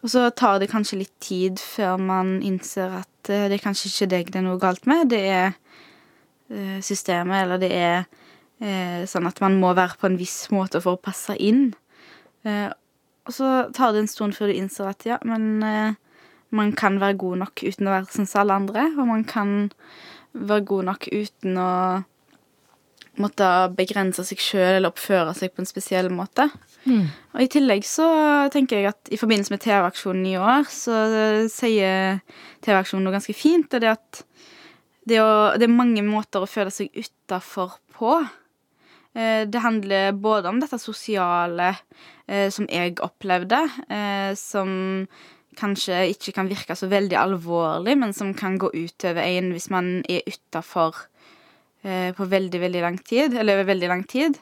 Og 0.05 0.11
så 0.13 0.27
tar 0.29 0.59
det 0.61 0.69
kanskje 0.71 1.01
litt 1.01 1.15
tid 1.23 1.61
før 1.61 1.97
man 2.01 2.37
innser 2.45 2.99
at 2.99 3.31
eh, 3.31 3.47
det 3.49 3.57
er 3.57 3.63
kanskje 3.63 3.89
ikke 3.89 4.09
deg 4.13 4.31
det 4.33 4.41
er 4.41 4.45
noe 4.45 4.61
galt 4.61 4.85
med. 4.89 5.09
Det 5.13 5.21
er 5.25 5.47
eh, 6.53 6.77
systemet, 6.85 7.43
eller 7.43 7.61
det 7.61 7.71
er 7.73 7.97
eh, 8.61 9.07
sånn 9.09 9.29
at 9.29 9.41
man 9.43 9.57
må 9.61 9.73
være 9.77 9.97
på 9.99 10.09
en 10.09 10.19
viss 10.19 10.51
måte 10.53 10.81
for 10.83 10.97
å 10.97 11.01
passe 11.01 11.35
inn. 11.37 11.71
Og 12.47 13.33
så 13.35 13.47
tar 13.75 13.91
det 13.91 14.05
en 14.05 14.07
stund 14.07 14.37
før 14.37 14.47
du 14.47 14.55
innser 14.55 14.87
at 14.87 15.03
ja, 15.03 15.17
men 15.27 15.57
man 16.55 16.69
kan 16.79 16.95
være 17.01 17.17
god 17.19 17.41
nok 17.41 17.63
uten 17.65 17.89
å 17.89 17.95
være 17.97 18.13
sånn 18.13 18.29
som 18.29 18.45
alle 18.45 18.55
andre, 18.61 18.85
og 18.95 19.09
man 19.09 19.25
kan 19.27 19.49
være 20.31 20.63
god 20.69 20.87
nok 20.87 21.09
uten 21.11 21.59
å 21.59 21.71
måtte 23.21 23.47
begrense 23.77 24.23
seg 24.27 24.41
sjøl 24.41 24.77
eller 24.77 24.91
oppføre 24.91 25.33
seg 25.37 25.53
på 25.53 25.63
en 25.63 25.69
spesiell 25.69 26.09
måte. 26.13 26.47
Mm. 26.85 27.05
Og 27.35 27.43
i 27.43 27.49
tillegg 27.51 27.85
så 27.87 28.07
tenker 28.53 28.79
jeg 28.79 28.91
at 28.91 29.11
i 29.11 29.19
forbindelse 29.19 29.53
med 29.53 29.63
TV-aksjonen 29.63 30.25
i 30.29 30.37
år, 30.39 30.67
så 30.71 31.01
sier 31.51 32.19
TV-aksjonen 32.65 33.07
noe 33.07 33.17
ganske 33.17 33.35
fint, 33.37 33.73
og 33.73 33.83
det 33.83 33.93
at 33.95 34.23
det, 35.07 35.21
å, 35.23 35.55
det 35.55 35.67
er 35.67 35.71
mange 35.71 36.03
måter 36.03 36.43
å 36.43 36.49
føle 36.49 36.73
seg 36.73 36.91
utafor 36.95 37.77
på. 37.95 38.19
Eh, 39.15 39.47
Det 39.47 39.63
handler 39.63 40.11
både 40.11 40.51
om 40.51 40.59
dette 40.61 40.79
sosiale 40.81 41.73
eh, 42.27 42.49
som 42.53 42.67
jeg 42.69 42.97
opplevde, 43.03 43.63
eh, 43.89 44.33
som 44.35 45.07
kanskje 45.57 46.03
ikke 46.13 46.35
kan 46.35 46.49
virke 46.51 46.75
så 46.77 46.89
veldig 46.91 47.17
alvorlig, 47.17 47.95
men 47.97 48.13
som 48.13 48.33
kan 48.37 48.59
gå 48.61 48.69
utover 48.75 49.23
en 49.25 49.53
hvis 49.55 49.71
man 49.73 50.03
er 50.09 50.27
utafor 50.27 51.07
på 52.17 52.25
veldig, 52.29 52.59
veldig 52.63 52.81
lang 52.83 52.97
tid, 53.07 53.33
eller 53.37 53.57
over 53.59 53.69
veldig 53.73 53.89
lang 53.91 54.03
tid. 54.09 54.37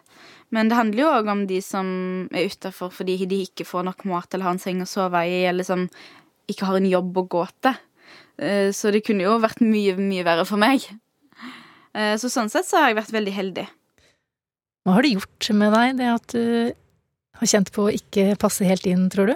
Men 0.53 0.69
det 0.69 0.77
handler 0.77 1.01
jo 1.03 1.11
òg 1.19 1.29
om 1.31 1.41
de 1.49 1.57
som 1.65 1.87
er 2.33 2.47
utafor 2.51 2.91
fordi 2.93 3.17
de 3.29 3.41
ikke 3.47 3.65
får 3.67 3.85
nok 3.87 4.05
mat 4.09 4.33
eller 4.33 4.47
har 4.47 4.55
en 4.55 4.61
seng 4.61 4.83
å 4.83 4.89
sove 4.89 5.23
i, 5.27 5.41
eller 5.49 5.65
som 5.67 5.87
ikke 6.51 6.67
har 6.69 6.77
en 6.79 6.89
jobb 6.89 7.17
å 7.17 7.25
gå 7.33 7.43
til. 7.65 7.79
Eh, 8.37 8.69
Så 8.71 8.91
det 8.93 9.03
kunne 9.07 9.25
jo 9.25 9.39
vært 9.41 9.61
mye, 9.65 9.95
mye 9.97 10.23
verre 10.27 10.45
for 10.45 10.61
meg. 10.61 10.85
Eh, 11.95 12.15
Så 12.21 12.29
sånn 12.29 12.49
sett 12.51 12.67
så 12.69 12.77
har 12.81 12.91
jeg 12.91 12.99
vært 13.01 13.15
veldig 13.15 13.33
heldig. 13.33 13.67
Hva 14.85 14.93
har 14.97 15.01
det 15.01 15.15
gjort 15.15 15.49
med 15.57 15.73
deg, 15.73 15.97
det 15.97 16.09
at 16.13 16.27
du 16.35 16.73
har 17.39 17.47
kjent 17.49 17.71
på 17.73 17.87
å 17.87 17.93
ikke 17.95 18.37
passe 18.37 18.63
helt 18.67 18.85
inn, 18.85 19.09
tror 19.09 19.33
du? 19.33 19.35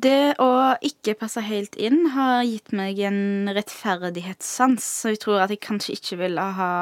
Det 0.00 0.36
å 0.40 0.50
ikke 0.86 1.16
passe 1.18 1.42
helt 1.44 1.74
inn 1.76 2.12
har 2.14 2.44
gitt 2.46 2.72
meg 2.76 3.00
en 3.04 3.50
rettferdighetssans, 3.52 4.86
så 5.02 5.12
jeg 5.12 5.20
tror 5.24 5.42
at 5.44 5.52
jeg 5.52 5.60
kanskje 5.66 5.96
ikke 5.98 6.20
ville 6.22 6.46
ha 6.56 6.72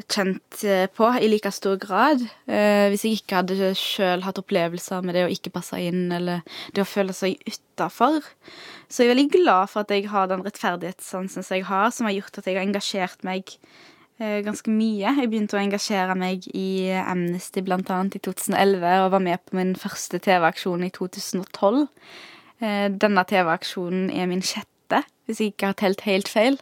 kjent 0.00 0.62
eh, 0.64 0.86
på 0.88 1.08
i 1.20 1.28
like 1.28 1.50
stor 1.52 1.76
grad 1.80 2.22
eh, 2.48 2.88
hvis 2.88 3.02
jeg 3.04 3.18
ikke 3.18 3.42
hadde 3.42 3.72
sjøl 3.76 4.22
hatt 4.24 4.38
opplevelser 4.40 5.04
med 5.04 5.18
det 5.18 5.26
å 5.26 5.32
ikke 5.32 5.52
passe 5.52 5.80
inn, 5.84 6.06
eller 6.14 6.40
det 6.72 6.84
å 6.84 6.88
føle 6.88 7.12
seg 7.16 7.42
utafor. 7.44 8.22
Så 8.88 9.02
jeg 9.02 9.10
er 9.10 9.14
veldig 9.14 9.28
glad 9.34 9.72
for 9.72 9.84
at 9.84 9.92
jeg 9.92 10.08
har 10.12 10.30
den 10.30 10.44
rettferdighetssansen 10.46 11.44
som 11.44 11.58
jeg 11.58 11.68
har, 11.68 11.90
som 11.92 12.08
har 12.08 12.16
gjort 12.16 12.40
at 12.40 12.48
jeg 12.48 12.56
har 12.56 12.64
engasjert 12.68 13.26
meg 13.26 13.56
ganske 14.18 14.70
mye. 14.70 15.14
Jeg 15.18 15.30
begynte 15.30 15.56
å 15.56 15.62
engasjere 15.62 16.14
meg 16.18 16.44
i 16.54 16.90
Amnesty 17.00 17.62
annet 17.64 18.16
i 18.16 18.20
2011, 18.20 19.04
og 19.04 19.10
var 19.14 19.20
med 19.24 19.38
på 19.46 19.56
min 19.56 19.74
første 19.74 20.18
TV-aksjon 20.22 20.84
i 20.84 20.90
2012. 20.90 21.88
Eh, 22.62 22.88
Denne 22.90 23.24
TV-aksjonen 23.24 24.10
er 24.14 24.26
min 24.26 24.42
sjette, 24.42 25.02
hvis 25.26 25.40
jeg 25.40 25.52
ikke 25.54 25.72
har 25.72 25.74
telt 25.80 26.00
helt 26.06 26.28
feil. 26.28 26.58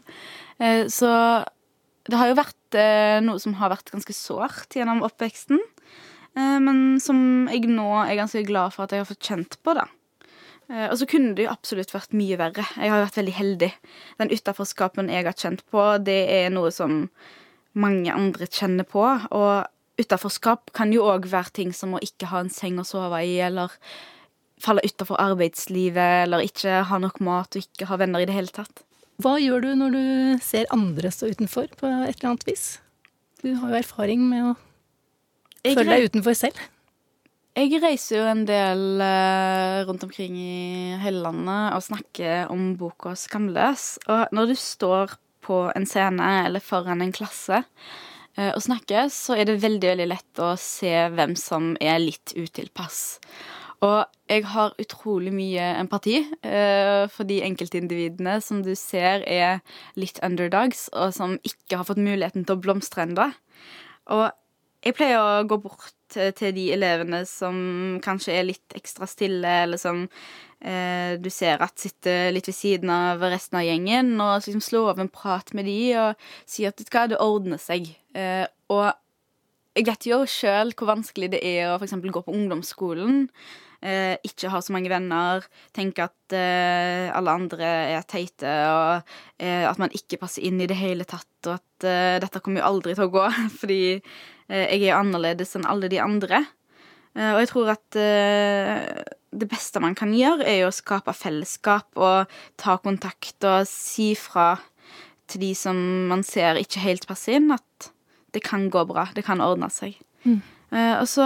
Eh, 0.58 0.86
Så 0.88 1.44
det 2.08 2.16
har 2.16 2.28
jo 2.28 2.38
vært 2.38 2.74
eh, 2.78 3.20
noe 3.20 3.38
som 3.38 3.54
har 3.54 3.70
vært 3.70 3.90
ganske 3.92 4.12
sårt 4.12 4.70
gjennom 4.74 5.02
oppveksten, 5.02 5.58
eh, 6.36 6.58
men 6.58 6.98
som 7.00 7.48
jeg 7.50 7.66
nå 7.68 7.90
er 8.06 8.16
ganske 8.16 8.44
glad 8.46 8.72
for 8.72 8.84
at 8.84 8.92
jeg 8.92 9.02
har 9.04 9.10
fått 9.10 9.26
kjent 9.26 9.58
på, 9.62 9.74
da. 9.74 9.86
Eh, 10.70 10.86
og 10.88 10.96
så 10.96 11.06
kunne 11.10 11.34
det 11.34 11.44
jo 11.44 11.52
absolutt 11.52 11.92
vært 11.92 12.14
mye 12.16 12.38
verre. 12.38 12.64
Jeg 12.78 12.88
har 12.88 13.00
jo 13.00 13.06
vært 13.08 13.20
veldig 13.20 13.36
heldig. 13.36 13.70
Den 14.22 14.30
utaforskapen 14.32 15.10
jeg 15.10 15.26
har 15.26 15.36
kjent 15.36 15.64
på, 15.70 15.84
det 16.06 16.20
er 16.30 16.50
noe 16.54 16.70
som 16.70 17.08
mange 17.78 18.12
andre 18.14 18.48
kjenner 18.50 18.86
på. 18.88 19.04
Og 19.36 20.00
utaforskap 20.00 20.72
kan 20.76 20.92
jo 20.94 21.06
òg 21.10 21.28
være 21.30 21.54
ting 21.60 21.74
som 21.76 21.94
å 21.96 22.02
ikke 22.04 22.30
ha 22.32 22.42
en 22.44 22.52
seng 22.52 22.80
å 22.80 22.86
sove 22.88 23.22
i, 23.26 23.36
eller 23.44 23.74
falle 24.60 24.84
utafor 24.84 25.20
arbeidslivet, 25.20 26.26
eller 26.26 26.44
ikke 26.44 26.84
ha 26.88 27.00
nok 27.00 27.20
mat 27.24 27.56
og 27.56 27.64
ikke 27.64 27.88
ha 27.90 28.00
venner 28.00 28.22
i 28.22 28.28
det 28.28 28.36
hele 28.36 28.52
tatt. 28.54 28.84
Hva 29.20 29.36
gjør 29.40 29.64
du 29.64 29.70
når 29.76 29.94
du 29.94 30.04
ser 30.44 30.68
andre 30.72 31.10
stå 31.12 31.32
utenfor 31.34 31.68
på 31.76 31.88
et 32.08 32.16
eller 32.16 32.32
annet 32.32 32.46
vis? 32.48 32.66
Du 33.40 33.52
har 33.56 33.72
jo 33.72 33.80
erfaring 33.80 34.22
med 34.28 34.52
å 34.52 34.52
Jeg 35.64 35.76
føle 35.76 35.96
deg 35.96 36.12
utenfor 36.12 36.36
selv. 36.36 36.60
Jeg 37.58 37.80
reiser 37.82 38.20
jo 38.20 38.28
en 38.30 38.44
del 38.48 39.02
eh, 39.04 39.80
rundt 39.88 40.04
omkring 40.06 40.36
i 40.38 40.96
hele 41.02 41.24
landet 41.24 41.74
og 41.76 41.84
snakker 41.84 42.52
om 42.52 42.76
boka 42.78 43.12
'Skamløs'. 43.12 43.98
Og 44.06 44.32
når 44.32 44.52
du 44.52 44.54
står 44.56 45.16
på 45.50 45.64
en 45.74 45.88
scene 45.88 46.32
eller 46.46 46.62
foran 46.62 47.02
en 47.02 47.14
klasse 47.14 47.62
eh, 48.38 48.52
og 48.52 48.62
snakker, 48.62 49.10
så 49.12 49.36
er 49.36 49.50
det 49.50 49.60
veldig, 49.64 49.94
veldig 49.94 50.10
lett 50.12 50.42
å 50.42 50.52
se 50.60 50.94
hvem 51.16 51.34
som 51.38 51.74
er 51.82 51.98
litt 52.02 52.36
utilpass. 52.38 53.18
Og 53.80 54.02
jeg 54.28 54.44
har 54.52 54.74
utrolig 54.82 55.32
mye 55.32 55.70
empati 55.80 56.18
eh, 56.44 57.06
for 57.08 57.28
de 57.28 57.40
enkeltindividene 57.46 58.36
som 58.44 58.60
du 58.64 58.74
ser 58.76 59.24
er 59.24 59.62
litt 59.96 60.20
underdogs, 60.26 60.88
og 60.92 61.14
som 61.16 61.38
ikke 61.40 61.80
har 61.80 61.88
fått 61.88 62.02
muligheten 62.02 62.44
til 62.44 62.58
å 62.58 62.60
blomstre 62.60 63.06
ennå. 63.06 63.30
Og 64.12 64.26
jeg 64.84 64.96
pleier 64.96 65.20
å 65.20 65.48
gå 65.48 65.58
bort 65.64 65.96
til 66.36 66.54
de 66.56 66.66
elevene 66.74 67.22
som 67.28 67.98
kanskje 68.04 68.36
er 68.36 68.48
litt 68.48 68.76
ekstra 68.76 69.08
stille, 69.10 69.56
eller 69.64 69.80
som 69.80 70.04
eh, 70.06 71.16
du 71.20 71.30
ser 71.32 71.62
at 71.64 71.78
sitter 71.80 72.30
litt 72.34 72.48
ved 72.50 72.56
siden 72.56 72.92
av 72.94 73.22
resten 73.22 73.60
av 73.60 73.66
gjengen, 73.66 74.12
og 74.18 74.40
liksom 74.40 74.64
slå 74.64 74.86
av 74.92 75.02
en 75.02 75.12
prat 75.12 75.54
med 75.56 75.68
de 75.70 75.80
og 76.00 76.28
si 76.48 76.66
at 76.68 76.80
vet 76.80 76.90
du 76.90 76.96
hva, 76.96 77.06
det 77.10 77.22
ordner 77.22 77.62
seg. 77.62 77.92
Eh, 78.16 78.46
og 78.72 78.90
jeg 79.78 79.86
vet 79.86 80.06
jo 80.10 80.22
sjøl 80.28 80.74
hvor 80.74 80.90
vanskelig 80.90 81.30
det 81.36 81.42
er 81.46 81.70
å 81.70 81.78
f.eks. 81.78 81.96
gå 82.02 82.24
på 82.26 82.34
ungdomsskolen. 82.34 83.28
Eh, 83.80 84.18
ikke 84.28 84.50
ha 84.52 84.58
så 84.60 84.74
mange 84.74 84.90
venner, 84.92 85.46
tenke 85.72 86.04
at 86.04 86.34
eh, 86.36 87.08
alle 87.16 87.32
andre 87.32 87.68
er 87.96 88.04
teite, 88.04 88.50
og 88.68 89.12
eh, 89.40 89.64
at 89.64 89.80
man 89.80 89.94
ikke 89.96 90.18
passer 90.20 90.44
inn 90.44 90.60
i 90.60 90.68
det 90.68 90.76
hele 90.76 91.06
tatt, 91.08 91.48
og 91.48 91.54
at 91.54 91.86
eh, 91.88 92.18
dette 92.20 92.42
kommer 92.44 92.60
jo 92.60 92.68
aldri 92.68 92.96
til 92.96 93.08
å 93.08 93.14
gå, 93.14 93.24
fordi 93.62 93.82
eh, 93.96 94.66
jeg 94.66 94.84
er 94.84 94.98
annerledes 94.98 95.56
enn 95.56 95.64
alle 95.64 95.88
de 95.92 96.02
andre. 96.02 96.42
Eh, 97.16 97.30
og 97.32 97.40
jeg 97.40 97.52
tror 97.54 97.72
at 97.72 98.00
det 99.30 99.48
beste 99.48 99.80
man 99.80 99.96
kan 99.96 100.12
gjøre, 100.12 100.44
er 100.44 100.60
jo 100.60 100.68
å 100.68 100.76
skape 100.76 101.16
fellesskap 101.16 101.96
og 101.96 102.40
ta 102.60 102.76
kontakt 102.84 103.48
og 103.48 103.64
si 103.70 104.12
fra 104.18 104.52
til 105.30 105.46
de 105.46 105.54
som 105.56 105.78
man 106.10 106.26
ser 106.26 106.58
ikke 106.60 106.82
helt 106.84 107.08
passer 107.08 107.38
inn, 107.38 107.48
at 107.54 107.92
det 108.34 108.42
kan 108.44 108.68
gå 108.68 108.84
bra, 108.90 109.08
det 109.14 109.24
kan 109.24 109.40
ordne 109.40 109.70
seg. 109.72 109.96
Mm. 110.20 110.42
og 111.00 111.06
så 111.08 111.24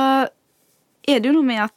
er 1.03 1.19
det 1.19 1.27
jo 1.27 1.33
noe 1.35 1.47
med 1.49 1.65
at 1.65 1.75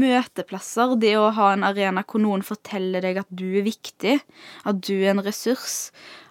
møteplasser, 0.00 0.96
det 1.00 1.14
å 1.18 1.30
ha 1.36 1.52
en 1.52 1.66
arena 1.66 2.04
hvor 2.06 2.22
noen 2.22 2.44
forteller 2.46 3.04
deg 3.04 3.22
at 3.22 3.30
du 3.30 3.46
er 3.60 3.66
viktig, 3.66 4.18
at 4.68 4.82
du 4.84 4.94
er 4.98 5.12
en 5.12 5.24
ressurs, 5.24 5.90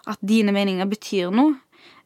at 0.09 0.21
dine 0.25 0.53
meninger 0.55 0.89
betyr 0.89 1.33
noe, 1.35 1.59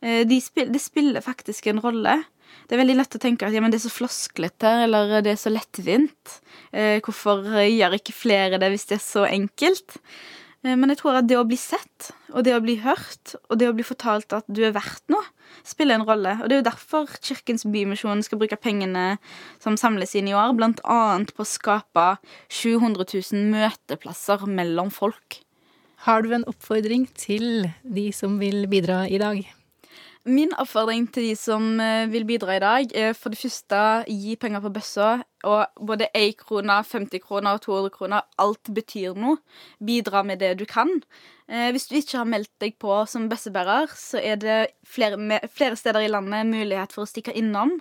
det 0.06 0.38
spiller, 0.44 0.70
det 0.76 0.82
spiller 0.84 1.24
faktisk 1.24 1.66
en 1.72 1.80
rolle. 1.82 2.20
Det 2.66 2.76
er 2.76 2.82
veldig 2.82 2.98
lett 2.98 3.18
å 3.18 3.22
tenke 3.22 3.46
at 3.46 3.54
ja, 3.54 3.62
det 3.62 3.78
er 3.78 3.84
så 3.84 3.94
flosklete, 3.94 4.72
eller 4.86 5.20
det 5.26 5.36
er 5.36 5.40
så 5.40 5.52
lettvint. 5.54 6.38
Eh, 6.74 6.98
hvorfor 7.06 7.46
gjør 7.62 7.98
ikke 7.98 8.16
flere 8.16 8.60
det 8.62 8.72
hvis 8.74 8.88
det 8.90 8.98
er 8.98 9.04
så 9.06 9.26
enkelt? 9.30 10.00
Eh, 10.66 10.74
men 10.74 10.92
jeg 10.92 11.02
tror 11.02 11.20
at 11.20 11.30
det 11.30 11.38
å 11.38 11.46
bli 11.48 11.58
sett, 11.60 12.12
og 12.34 12.46
det 12.48 12.56
å 12.56 12.62
bli 12.64 12.80
hørt, 12.82 13.36
og 13.50 13.60
det 13.62 13.70
å 13.70 13.76
bli 13.78 13.86
fortalt 13.86 14.34
at 14.36 14.48
du 14.50 14.64
er 14.66 14.74
verdt 14.76 15.06
noe, 15.14 15.24
spiller 15.66 16.00
en 16.00 16.08
rolle. 16.08 16.36
Og 16.42 16.50
det 16.50 16.58
er 16.58 16.64
jo 16.64 16.70
derfor 16.70 17.18
Kirkens 17.22 17.68
Bymisjon 17.70 18.24
skal 18.26 18.42
bruke 18.42 18.60
pengene 18.60 19.18
som 19.64 19.78
samles 19.80 20.16
inn 20.18 20.30
i 20.32 20.36
år, 20.36 20.56
blant 20.58 20.82
annet 20.90 21.36
på 21.36 21.46
å 21.46 21.50
skape 21.50 22.08
700 22.50 23.06
000 23.06 23.52
møteplasser 23.54 24.48
mellom 24.50 24.92
folk. 24.94 25.42
Har 26.06 26.26
du 26.26 26.34
en 26.36 26.48
oppfordring 26.50 27.08
til 27.18 27.70
de 27.82 28.10
som 28.14 28.40
vil 28.42 28.66
bidra 28.70 29.06
i 29.10 29.22
dag? 29.22 29.46
Min 30.26 30.54
oppfordring 30.58 31.06
til 31.14 31.30
de 31.30 31.36
som 31.38 31.80
eh, 31.82 32.08
vil 32.10 32.26
bidra 32.26 32.58
i 32.58 32.62
dag, 32.62 32.94
er 32.98 33.14
for 33.14 33.30
det 33.34 33.38
første 33.38 33.82
gi 34.10 34.34
penger 34.42 34.64
på 34.64 34.74
bøssa. 34.74 35.10
Og 35.46 35.86
både 35.88 36.10
1 36.18 36.40
krone, 36.42 36.80
50 36.84 37.22
kroner 37.24 37.58
og 37.58 37.64
200 37.66 37.94
kroner, 37.94 38.26
alt 38.42 38.72
betyr 38.74 39.18
noe. 39.20 39.38
Bidra 39.84 40.24
med 40.26 40.42
det 40.42 40.56
du 40.60 40.66
kan. 40.70 40.90
Eh, 41.46 41.70
hvis 41.76 41.86
du 41.86 41.94
ikke 42.00 42.18
har 42.18 42.30
meldt 42.30 42.50
deg 42.64 42.74
på 42.82 42.96
som 43.10 43.28
bøssebærer, 43.30 43.92
så 43.94 44.18
er 44.18 44.40
det 44.42 44.58
flere, 44.90 45.20
flere, 45.54 45.78
steder 45.78 46.02
i 46.02 46.10
landet 46.10 46.50
mulighet 46.50 46.96
for 46.96 47.06
å 47.06 47.10
stikke 47.10 47.36
innom 47.38 47.76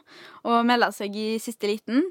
og 0.44 0.66
melde 0.68 0.90
seg 0.92 1.16
i 1.16 1.28
siste 1.40 1.70
liten. 1.70 2.04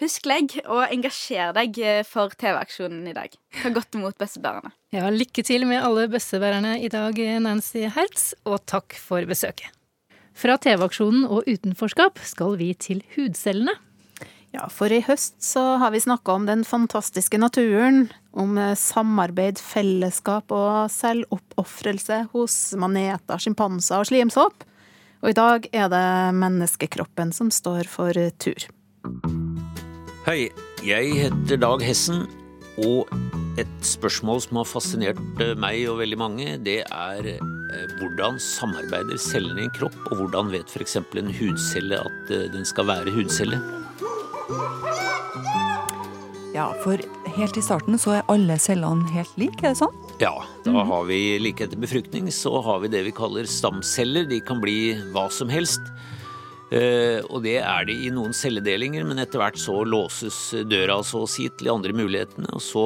Husk 0.00 0.28
legg, 0.30 0.54
og 0.70 0.86
engasjer 0.86 1.50
deg 1.58 1.82
eh, 1.82 2.04
for 2.06 2.30
TV-aksjonen 2.38 3.10
i 3.10 3.16
dag. 3.16 3.34
Ta 3.58 3.74
godt 3.74 3.98
imot 3.98 4.16
bøssebærerne. 4.22 4.70
Ja, 4.94 5.10
lykke 5.10 5.44
til 5.46 5.66
med 5.66 5.82
alle 5.82 6.06
bøssebærerne 6.12 6.78
i 6.78 6.88
dag, 6.92 7.18
Nancy 7.42 7.88
Hertz, 7.90 8.30
og 8.46 8.62
takk 8.70 8.94
for 8.94 9.26
besøket. 9.28 9.74
Fra 10.40 10.54
TV-aksjonen 10.62 11.26
og 11.26 11.48
utenforskap 11.50 12.22
skal 12.24 12.54
vi 12.60 12.70
til 12.78 13.02
hudcellene. 13.16 13.74
Ja, 14.50 14.66
for 14.72 14.90
i 14.90 14.98
høst 15.06 15.36
så 15.44 15.62
har 15.78 15.92
vi 15.94 16.00
snakka 16.02 16.34
om 16.34 16.46
den 16.48 16.64
fantastiske 16.66 17.38
naturen, 17.38 18.08
om 18.34 18.58
eh, 18.58 18.74
samarbeid, 18.78 19.60
fellesskap 19.62 20.50
og 20.54 20.90
selvoppofrelse 20.90 22.24
hos 22.32 22.56
maneter, 22.78 23.38
sjimpanser 23.38 24.02
og 24.02 24.10
slimsopp. 24.10 24.66
Og 25.22 25.30
i 25.30 25.36
dag 25.36 25.68
er 25.76 25.86
det 25.92 26.08
menneskekroppen 26.40 27.30
som 27.36 27.52
står 27.54 27.86
for 27.92 28.16
tur. 28.42 28.66
Hei, 30.26 30.50
jeg 30.86 31.14
heter 31.14 31.60
Dag 31.60 31.84
Hessen, 31.84 32.26
og 32.80 33.10
et 33.60 33.78
spørsmål 33.86 34.42
som 34.42 34.60
har 34.62 34.68
fascinert 34.68 35.42
eh, 35.44 35.54
meg 35.58 35.86
og 35.92 36.02
veldig 36.02 36.20
mange, 36.20 36.58
det 36.66 36.82
er 36.88 37.34
Eh, 37.70 37.86
hvordan 38.00 38.38
samarbeider 38.42 39.18
cellene 39.20 39.62
i 39.62 39.68
en 39.68 39.74
kropp, 39.74 39.98
og 40.10 40.18
hvordan 40.18 40.50
vet 40.50 40.72
f.eks. 40.72 40.96
en 40.98 41.30
hudcelle 41.38 42.00
at 42.02 42.32
den 42.54 42.66
skal 42.66 42.88
være 42.88 43.14
hudcelle? 43.14 43.60
Ja, 46.50 46.66
for 46.82 46.98
helt 47.36 47.56
i 47.56 47.62
starten 47.62 47.98
så 48.00 48.16
er 48.18 48.30
alle 48.32 48.56
cellene 48.60 49.06
helt 49.14 49.36
like, 49.38 49.60
er 49.62 49.72
det 49.72 49.80
sånn? 49.80 49.94
Ja, 50.20 50.32
da 50.64 50.72
mhm. 50.74 50.88
har 50.90 51.04
vi 51.08 51.20
like 51.40 51.64
etter 51.64 51.80
befruktning 51.80 52.26
så 52.34 52.56
har 52.64 52.82
vi 52.82 52.90
det 52.92 53.04
vi 53.06 53.14
kaller 53.16 53.46
stamceller. 53.48 54.26
De 54.28 54.40
kan 54.44 54.60
bli 54.62 54.96
hva 55.14 55.28
som 55.32 55.52
helst. 55.52 55.80
Uh, 56.70 57.18
og 57.26 57.40
det 57.46 57.56
er 57.62 57.86
de 57.88 57.96
i 58.06 58.10
noen 58.14 58.34
celledelinger, 58.36 59.06
men 59.06 59.18
etter 59.22 59.40
hvert 59.42 59.58
så 59.58 59.80
låses 59.82 60.38
døra 60.70 61.00
så 61.06 61.24
å 61.24 61.30
si 61.30 61.48
til 61.48 61.66
de 61.66 61.72
andre 61.72 61.96
mulighetene. 61.96 62.50
Og 62.54 62.62
så 62.62 62.84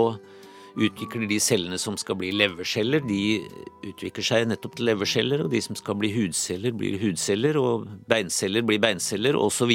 utvikler 0.74 1.28
de 1.30 1.38
cellene 1.42 1.78
som 1.78 1.96
skal 2.00 2.18
bli 2.18 2.32
leverceller, 2.34 3.02
de 3.06 3.44
utvikler 3.86 4.26
seg 4.26 4.48
nettopp 4.50 4.78
til 4.78 4.88
leverceller. 4.90 5.44
Og 5.44 5.52
de 5.52 5.60
som 5.64 5.78
skal 5.78 5.98
bli 6.00 6.10
hudceller, 6.14 6.74
blir 6.76 6.98
hudceller. 7.02 7.58
Og 7.60 7.86
beinceller 8.10 8.66
blir 8.66 8.82
beinceller, 8.82 9.38
osv. 9.38 9.72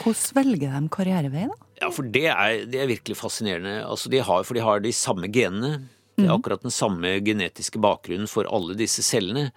Hvordan 0.00 0.38
velger 0.38 0.76
de 0.76 0.92
karrierevei, 0.96 1.46
da? 1.50 1.70
Ja, 1.80 1.90
for 1.94 2.08
det 2.12 2.26
er, 2.28 2.66
det 2.70 2.82
er 2.82 2.90
virkelig 2.90 3.16
fascinerende. 3.18 3.80
Altså, 3.86 4.12
de 4.12 4.22
har, 4.24 4.44
for 4.46 4.58
de 4.58 4.64
har 4.64 4.82
de 4.84 4.92
samme 4.94 5.30
genene. 5.32 5.78
Det 6.14 6.26
er 6.26 6.28
mhm. 6.28 6.36
akkurat 6.38 6.66
den 6.66 6.74
samme 6.74 7.14
genetiske 7.24 7.80
bakgrunnen 7.80 8.28
for 8.28 8.48
alle 8.52 8.76
disse 8.78 9.02
cellene. 9.06 9.48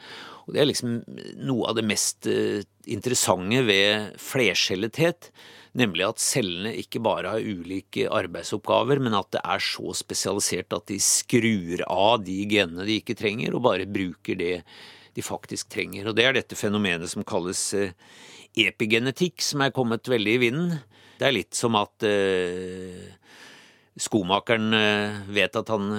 Og 0.47 0.55
det 0.55 0.61
er 0.61 0.69
liksom 0.69 1.01
noe 1.43 1.69
av 1.69 1.77
det 1.77 1.85
mest 1.87 2.27
eh, 2.29 2.63
interessante 2.91 3.61
ved 3.67 4.15
flercellethet 4.21 5.29
Nemlig 5.73 6.05
at 6.05 6.21
cellene 6.21 6.75
ikke 6.77 7.01
bare 7.01 7.31
har 7.33 7.41
ulike 7.41 8.05
arbeidsoppgaver, 8.13 8.99
men 9.01 9.15
at 9.17 9.31
det 9.33 9.41
er 9.41 9.63
så 9.63 9.95
spesialisert 9.97 10.75
at 10.75 10.85
de 10.91 10.99
skrur 11.01 11.81
av 11.87 12.21
de 12.27 12.43
genene 12.49 12.85
de 12.85 12.99
ikke 13.01 13.17
trenger, 13.17 13.55
og 13.57 13.65
bare 13.65 13.89
bruker 13.89 14.37
det 14.37 14.53
de 15.17 15.25
faktisk 15.25 15.71
trenger. 15.73 16.09
Og 16.09 16.17
det 16.17 16.27
er 16.27 16.37
dette 16.37 16.57
fenomenet 16.57 17.09
som 17.09 17.25
kalles 17.25 17.61
eh, 17.77 17.95
epigenetikk, 18.67 19.41
som 19.41 19.65
er 19.65 19.73
kommet 19.73 20.09
veldig 20.09 20.37
i 20.37 20.43
vinden. 20.45 20.77
Det 21.17 21.27
er 21.27 21.35
litt 21.37 21.57
som 21.57 21.77
at 21.77 22.05
uh, 22.05 23.01
skomakeren 24.01 24.73
uh, 24.73 25.19
vet 25.33 25.57
at 25.57 25.69
han 25.73 25.89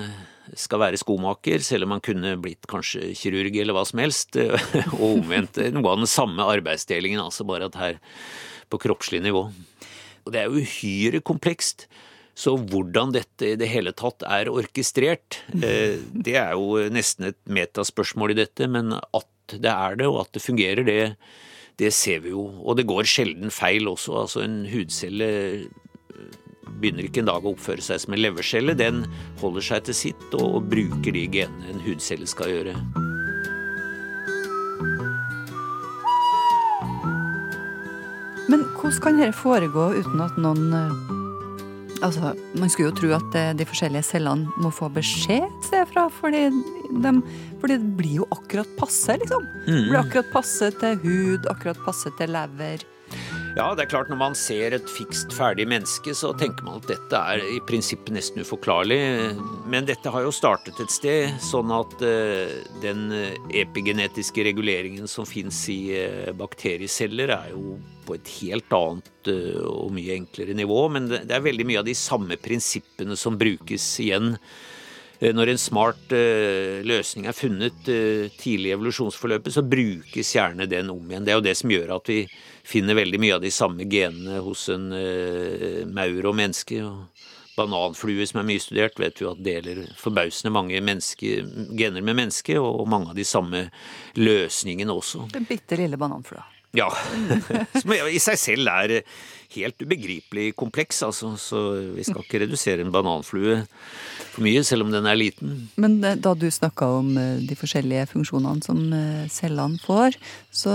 skal 0.58 0.82
være 0.82 0.98
skomaker, 1.00 1.62
selv 1.64 1.86
om 1.86 1.94
han 1.96 2.02
kunne 2.04 2.34
blitt 2.42 2.66
kanskje 2.70 3.14
kirurg 3.16 3.54
eller 3.58 3.74
hva 3.74 3.86
som 3.88 4.02
helst, 4.02 4.38
og 4.98 5.06
omvendt. 5.08 5.62
Noe 5.74 5.94
av 5.94 6.02
den 6.02 6.10
samme 6.10 6.46
arbeidsdelingen, 6.46 7.22
altså 7.22 7.46
bare 7.48 7.70
at 7.70 7.78
her 7.80 8.02
på 8.74 8.82
kroppslig 8.88 9.22
nivå. 9.24 9.46
Og 10.24 10.34
det 10.34 10.42
er 10.42 10.50
jo 10.50 10.64
uhyre 10.64 11.22
komplekst. 11.24 11.86
Så 12.34 12.56
hvordan 12.58 13.12
dette 13.14 13.52
i 13.52 13.58
det 13.58 13.70
hele 13.70 13.92
tatt 13.94 14.24
er 14.26 14.50
orkestrert, 14.50 15.38
eh, 15.54 16.00
det 16.10 16.34
er 16.40 16.56
jo 16.58 16.82
nesten 16.90 17.30
et 17.30 17.38
metaspørsmål 17.46 18.34
i 18.34 18.40
dette. 18.42 18.66
Men 18.66 18.96
at 18.98 19.30
det 19.54 19.70
er 19.70 20.00
det, 20.00 20.10
og 20.10 20.24
at 20.24 20.34
det 20.34 20.42
fungerer, 20.42 20.82
det, 20.86 21.14
det 21.78 21.92
ser 21.94 22.24
vi 22.24 22.34
jo. 22.34 22.48
Og 22.64 22.80
det 22.80 22.88
går 22.90 23.06
sjelden 23.06 23.54
feil 23.54 23.86
også. 23.92 24.18
Altså 24.24 24.42
en 24.42 24.64
hudcelle 24.72 25.30
begynner 26.80 27.06
ikke 27.06 27.22
en 27.22 27.30
dag 27.30 27.44
å 27.44 27.54
oppføre 27.54 27.84
seg 27.84 28.02
som 28.02 28.16
en 28.16 28.22
levercelle. 28.24 28.76
Den 28.78 29.04
holder 29.42 29.68
seg 29.70 29.88
til 29.88 30.00
sitt 30.00 30.38
og 30.40 30.64
bruker 30.72 31.14
de 31.14 31.26
genene 31.38 31.70
en 31.72 31.84
hudcelle 31.86 32.28
skal 32.30 32.50
gjøre. 32.50 32.76
Men 38.50 38.64
hvordan 38.76 39.00
kan 39.02 39.20
dette 39.20 39.36
foregå 39.38 39.90
uten 40.00 40.24
at 40.24 40.40
noen 40.40 40.72
eh, 40.76 41.20
Altså, 42.04 42.34
Man 42.58 42.68
skulle 42.68 42.90
jo 42.90 42.96
tro 42.98 43.10
at 43.16 43.36
eh, 43.38 43.52
de 43.56 43.64
forskjellige 43.64 44.04
cellene 44.10 44.50
må 44.60 44.68
få 44.74 44.90
beskjed 44.92 45.46
et 45.46 45.68
sted 45.70 45.86
fra, 45.88 46.02
fordi, 46.12 46.42
de, 46.90 47.12
fordi 47.62 47.78
det 47.80 47.92
blir 47.96 48.18
jo 48.18 48.26
akkurat 48.34 48.68
passe, 48.76 49.16
liksom. 49.22 49.46
Det 49.64 49.78
blir 49.86 50.00
akkurat 50.02 50.28
passe 50.34 50.68
til 50.82 50.98
hud, 51.00 51.48
akkurat 51.48 51.80
passe 51.86 52.12
til 52.18 52.34
lever. 52.34 52.84
Ja, 53.54 53.68
det 53.70 53.84
er 53.84 53.90
klart 53.92 54.08
Når 54.10 54.18
man 54.18 54.34
ser 54.34 54.74
et 54.74 54.88
fikst 54.90 55.30
ferdig 55.34 55.68
menneske, 55.70 56.10
så 56.18 56.32
tenker 56.34 56.66
man 56.66 56.80
at 56.80 56.88
dette 56.90 57.20
er 57.34 57.42
i 57.54 57.60
prinsippet 57.62 58.10
nesten 58.16 58.42
uforklarlig. 58.42 58.98
Men 59.70 59.86
dette 59.86 60.10
har 60.10 60.26
jo 60.26 60.32
startet 60.34 60.80
et 60.82 60.90
sted, 60.90 61.36
sånn 61.38 61.70
at 61.74 62.02
eh, 62.02 62.50
den 62.82 63.14
epigenetiske 63.54 64.42
reguleringen 64.48 65.06
som 65.10 65.28
fins 65.28 65.60
i 65.70 65.94
eh, 65.94 66.32
bakterieceller, 66.34 67.30
er 67.36 67.54
jo 67.54 67.78
på 68.08 68.18
et 68.18 68.34
helt 68.40 68.74
annet 68.74 69.30
eh, 69.30 69.62
og 69.62 69.94
mye 69.94 70.18
enklere 70.18 70.58
nivå. 70.58 70.80
Men 70.96 71.06
det 71.14 71.30
er 71.30 71.46
veldig 71.46 71.70
mye 71.70 71.84
av 71.84 71.86
de 71.86 71.94
samme 71.94 72.40
prinsippene 72.42 73.14
som 73.18 73.38
brukes 73.38 73.86
igjen. 74.02 74.34
Eh, 75.18 75.34
Når 75.34 75.52
en 75.52 75.60
smart 75.60 76.12
eh, 76.12 76.82
løsning 76.86 77.28
er 77.28 77.36
funnet 77.36 77.88
eh, 77.90 78.26
tidlig 78.38 78.72
i 78.72 78.74
evolusjonsforløpet, 78.76 79.54
så 79.54 79.62
brukes 79.62 80.34
gjerne 80.36 80.68
den 80.70 80.90
om 80.92 81.10
igjen. 81.10 81.26
Det 81.26 81.34
er 81.34 81.40
jo 81.40 81.46
det 81.46 81.56
som 81.60 81.72
gjør 81.72 81.96
at 81.98 82.10
vi 82.10 82.24
finner 82.64 82.98
veldig 82.98 83.20
mye 83.22 83.36
av 83.38 83.44
de 83.44 83.52
samme 83.54 83.86
genene 83.90 84.40
hos 84.44 84.68
en 84.72 84.88
maur 85.92 86.30
og 86.30 86.36
menneske. 86.38 86.80
Bananflue, 87.54 88.24
som 88.26 88.40
er 88.40 88.48
mye 88.48 88.62
studert, 88.62 88.96
vet 88.98 89.20
vi 89.20 89.28
at 89.30 89.42
deler 89.46 89.84
forbausende 90.00 90.50
mange 90.50 90.80
menneske, 90.82 91.44
gener 91.78 92.02
med 92.02 92.18
menneske, 92.18 92.56
og 92.58 92.88
mange 92.90 93.12
av 93.12 93.20
de 93.20 93.26
samme 93.28 93.68
løsningene 94.18 94.96
også. 94.96 95.28
Den 95.36 95.46
bitte 95.46 95.78
lille 95.78 96.00
bananflua. 96.00 96.42
Ja. 96.74 96.88
Som 97.80 97.92
i 97.94 98.18
seg 98.22 98.38
selv 98.40 98.70
er 98.72 98.96
helt 99.54 99.78
ubegripelig 99.84 100.48
kompleks, 100.58 101.02
altså. 101.06 101.34
Så 101.38 101.60
vi 101.94 102.02
skal 102.06 102.24
ikke 102.24 102.40
redusere 102.42 102.82
en 102.82 102.90
bananflue 102.94 103.60
for 104.34 104.42
mye, 104.42 104.64
selv 104.66 104.82
om 104.86 104.90
den 104.90 105.06
er 105.06 105.14
liten. 105.18 105.68
Men 105.78 106.00
eh, 106.02 106.16
da 106.18 106.32
du 106.34 106.48
snakka 106.50 106.88
om 106.98 107.12
eh, 107.20 107.36
de 107.46 107.54
forskjellige 107.58 108.08
funksjonene 108.10 108.66
som 108.66 108.80
eh, 108.90 109.28
cellene 109.30 109.78
får, 109.84 110.18
så 110.50 110.74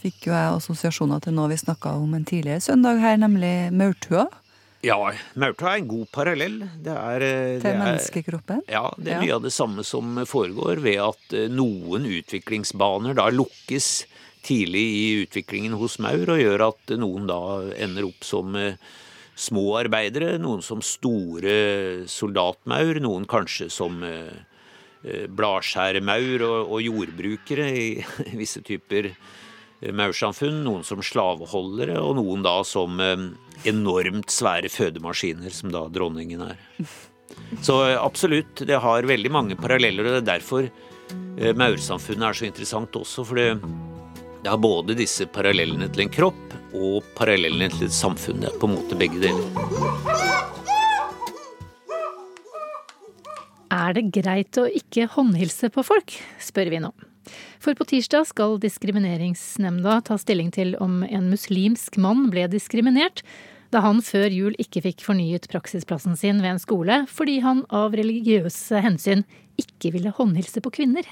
fikk 0.00 0.30
jo 0.30 0.32
jeg 0.32 0.54
assosiasjoner 0.56 1.20
til 1.26 1.36
noe 1.36 1.52
vi 1.52 1.60
snakka 1.60 1.92
om 2.00 2.16
en 2.16 2.24
tidligere 2.24 2.64
søndag 2.64 3.02
her, 3.04 3.20
nemlig 3.20 3.52
maurtua. 3.76 4.24
Ja, 4.84 4.96
maurtua 5.40 5.74
er 5.74 5.82
en 5.82 5.86
god 5.88 6.08
parallell. 6.12 6.58
Det 6.84 6.92
er, 6.96 7.22
Til 7.24 7.62
det 7.62 7.70
er- 7.70 7.78
menneskekroppen. 7.84 8.64
Ja, 8.68 8.86
det 8.96 9.12
er 9.12 9.14
Ja. 9.18 9.20
mye 9.24 9.36
av 9.38 9.44
det 9.44 9.52
samme 9.56 9.84
som 9.84 10.16
foregår 10.28 10.80
ved 10.84 11.00
at 11.00 11.36
noen 11.52 12.04
utviklingsbaner 12.08 13.16
da 13.16 13.28
lukkes 13.32 14.06
tidlig 14.44 14.84
i 14.84 15.04
utviklingen 15.24 15.76
hos 15.80 15.98
maur, 16.02 16.28
og 16.34 16.40
gjør 16.40 16.68
at 16.68 16.94
noen 17.00 17.28
da 17.30 17.40
ender 17.80 18.08
opp 18.08 18.26
som 18.26 18.56
eh, 18.58 18.80
små 19.34 19.78
arbeidere, 19.80 20.36
noen 20.42 20.62
som 20.64 20.82
store 20.84 22.04
soldatmaur, 22.10 23.00
noen 23.02 23.26
kanskje 23.30 23.70
som 23.72 24.02
eh, 24.06 24.34
eh, 25.02 25.24
bladskjæremaur 25.30 26.44
og, 26.50 26.76
jordbrukere 26.84 27.70
i 27.72 27.88
visse 28.40 28.62
typer 28.64 29.14
maursamfunn, 29.84 30.62
noen 30.64 30.84
som 30.86 31.02
slaveholdere, 31.04 31.98
og 32.00 32.14
noen 32.16 32.44
da 32.44 32.54
som 32.64 33.00
enormt 33.68 34.32
svære 34.32 34.70
fødemaskiner, 34.72 35.52
som 35.52 35.74
da 35.74 35.82
dronningen 35.92 36.46
er. 36.46 36.62
Så 37.60 37.82
absolutt, 37.98 38.62
det 38.64 38.78
har 38.80 39.10
veldig 39.10 39.32
mange 39.34 39.58
paralleller, 39.60 40.06
og 40.06 40.14
det 40.14 40.22
er 40.22 40.30
derfor 40.30 40.70
maursamfunnet 41.58 42.30
er 42.30 42.38
så 42.38 42.48
interessant 42.48 42.96
også. 42.96 43.26
For 43.28 43.36
det, 43.42 43.50
det 44.44 44.50
har 44.52 44.60
både 44.60 44.92
disse 44.92 45.24
parallellene 45.32 45.86
til 45.88 46.04
en 46.04 46.10
kropp 46.12 46.52
og 46.76 47.06
parallellene 47.16 47.70
til 47.72 47.86
et 47.86 47.96
samfunn. 47.96 48.42
Det 48.42 48.50
er 48.50 48.58
på 48.60 48.68
en 48.68 48.74
måte 48.76 48.98
begge 49.00 49.22
deler. 49.22 49.46
Er 53.72 53.96
det 53.96 54.10
greit 54.12 54.60
å 54.60 54.66
ikke 54.68 55.08
håndhilse 55.16 55.72
på 55.72 55.86
folk, 55.86 56.12
spør 56.44 56.70
vi 56.74 56.82
nå. 56.84 56.92
For 57.56 57.72
på 57.72 57.88
tirsdag 57.88 58.28
skal 58.28 58.58
Diskrimineringsnemnda 58.60 60.02
ta 60.04 60.20
stilling 60.20 60.52
til 60.52 60.76
om 60.76 61.00
en 61.08 61.32
muslimsk 61.32 61.96
mann 61.96 62.28
ble 62.28 62.44
diskriminert 62.52 63.24
da 63.72 63.80
han 63.82 64.04
før 64.04 64.28
jul 64.28 64.54
ikke 64.60 64.84
fikk 64.84 65.08
fornyet 65.08 65.48
praksisplassen 65.50 66.20
sin 66.20 66.44
ved 66.44 66.52
en 66.52 66.62
skole 66.62 67.00
fordi 67.10 67.40
han 67.42 67.64
av 67.72 67.96
religiøse 67.96 68.84
hensyn 68.84 69.24
ikke 69.56 69.96
ville 69.96 70.12
håndhilse 70.12 70.60
på 70.60 70.76
kvinner. 70.82 71.08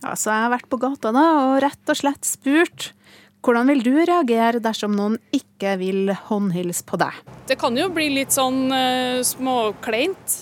Ja, 0.00 0.14
så 0.16 0.32
jeg 0.32 0.46
har 0.46 0.54
vært 0.54 0.70
på 0.72 0.80
gata 0.80 1.12
da, 1.12 1.26
og 1.44 1.58
rett 1.64 1.92
og 1.92 1.98
slett 1.98 2.24
spurt 2.24 2.92
hvordan 3.44 3.70
vil 3.72 3.80
du 3.80 3.94
reagere 3.96 4.60
dersom 4.60 4.92
noen 4.96 5.16
ikke 5.32 5.78
vil 5.80 6.10
håndhilse 6.28 6.84
på 6.88 6.98
deg? 7.00 7.16
Det 7.48 7.56
kan 7.60 7.76
jo 7.76 7.86
bli 7.92 8.10
litt 8.12 8.34
sånn 8.36 8.66
uh, 8.68 9.20
småkleint 9.24 10.36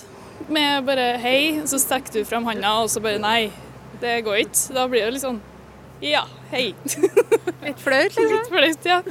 med 0.51 0.83
bare 0.87 1.13
hei, 1.21 1.61
så 1.69 1.79
strekker 1.79 2.19
du 2.19 2.27
frem 2.27 2.47
handa, 2.49 2.79
og 2.83 2.91
så 2.91 3.03
bare 3.03 3.21
nei, 3.21 3.51
det 4.01 4.19
går 4.25 4.41
ikke. 4.43 4.75
Da 4.75 4.87
blir 4.91 5.05
det 5.05 5.15
litt 5.15 5.23
sånn 5.23 5.39
ja, 6.03 6.23
hei. 6.53 6.69
Litt 7.65 7.81
flaut, 7.83 8.13
liksom? 8.15 8.29
Litt 8.31 8.47
flaut, 8.47 8.85
ja. 8.87 9.01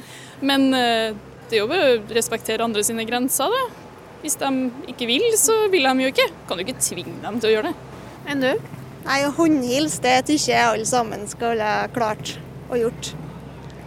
Men 0.40 0.70
uh, 0.72 1.12
det 1.48 1.58
er 1.58 1.60
jo 1.60 1.68
bare 1.68 1.90
å 1.90 1.98
respektere 2.16 2.64
andre 2.64 2.84
sine 2.86 3.04
grenser, 3.08 3.52
da. 3.52 3.84
Hvis 4.22 4.38
de 4.40 4.48
ikke 4.88 5.08
vil, 5.08 5.26
så 5.36 5.66
vil 5.72 5.84
de 5.84 6.06
jo 6.06 6.12
ikke. 6.14 6.30
Kan 6.48 6.56
du 6.56 6.64
ikke 6.64 6.80
tvinge 6.80 7.20
dem 7.20 7.36
til 7.40 7.50
å 7.50 7.54
gjøre 7.58 7.72
det. 7.72 8.00
Enn 8.32 8.44
du? 8.44 8.77
Nei, 9.08 9.22
å 9.24 9.30
håndhilse, 9.32 10.02
det 10.04 10.16
tykker 10.28 10.52
jeg 10.52 10.64
alle 10.68 10.88
sammen 10.88 11.22
skulle 11.30 11.64
ha 11.64 11.86
klart 11.94 12.34
og 12.68 12.76
gjort. 12.76 13.14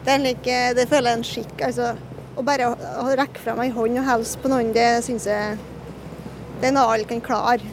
Det, 0.01 0.15
er 0.15 0.23
like, 0.23 0.55
det 0.73 0.87
føler 0.89 1.11
jeg 1.11 1.13
er 1.13 1.19
en 1.19 1.27
skikk. 1.27 1.59
altså. 1.67 1.91
Å 2.31 2.45
bare 2.47 2.71
å, 2.71 3.05
rekke 3.19 3.43
fra 3.43 3.53
ei 3.61 3.69
hånd 3.75 3.99
og 4.01 4.07
hilse 4.07 4.39
på 4.41 4.49
noen, 4.49 4.71
det 4.73 4.87
syns 5.05 5.27
jeg 5.29 5.59
det 6.61 6.69
er 6.69 6.73
noe 6.73 6.89
alle 6.93 7.05
kan 7.09 7.21
klare. 7.25 7.69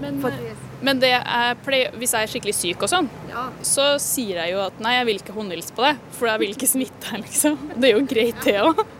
Men, 0.00 0.22
men 0.80 1.00
det 1.02 1.10
jeg 1.12 1.58
pleier, 1.66 1.92
hvis 2.00 2.14
jeg 2.16 2.24
er 2.24 2.32
skikkelig 2.32 2.56
syk 2.56 2.86
og 2.86 2.92
sånn, 2.92 3.10
så 3.66 3.90
sier 4.00 4.40
jeg 4.40 4.54
jo 4.54 4.62
at 4.64 4.80
nei, 4.80 4.94
jeg 4.96 5.08
vil 5.10 5.20
ikke 5.20 5.36
håndhilse 5.36 5.76
på 5.76 5.84
deg, 5.84 6.00
for 6.16 6.30
jeg 6.30 6.42
vil 6.44 6.54
ikke 6.54 6.70
smitte 6.70 7.10
deg, 7.10 7.26
liksom. 7.26 7.58
Det 7.76 7.90
er 7.90 7.96
jo 7.96 8.06
greit, 8.08 8.40
det 8.46 8.56
òg. 8.64 8.84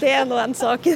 Det 0.00 0.08
er 0.08 0.24
nå 0.28 0.36
en 0.40 0.54
sak. 0.56 0.86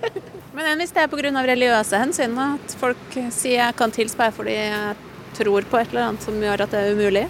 Men 0.56 0.68
enn 0.70 0.80
hvis 0.80 0.92
det 0.96 1.02
er 1.02 1.10
pga. 1.12 1.42
religiøse 1.44 1.98
hensyn, 2.00 2.36
at 2.40 2.74
folk 2.80 3.16
sier 3.34 3.58
jeg 3.58 3.76
kan 3.76 3.92
tilspeie 3.92 4.32
fordi 4.32 4.54
jeg 4.56 5.09
tror 5.40 5.66
på 5.68 5.80
et 5.80 5.92
eller 5.92 6.10
annet 6.10 6.24
som 6.26 6.38
gjør 6.40 6.64
at 6.66 6.74
det 6.74 6.80
er 6.80 6.96
umulig? 6.96 7.26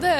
Det, 0.00 0.14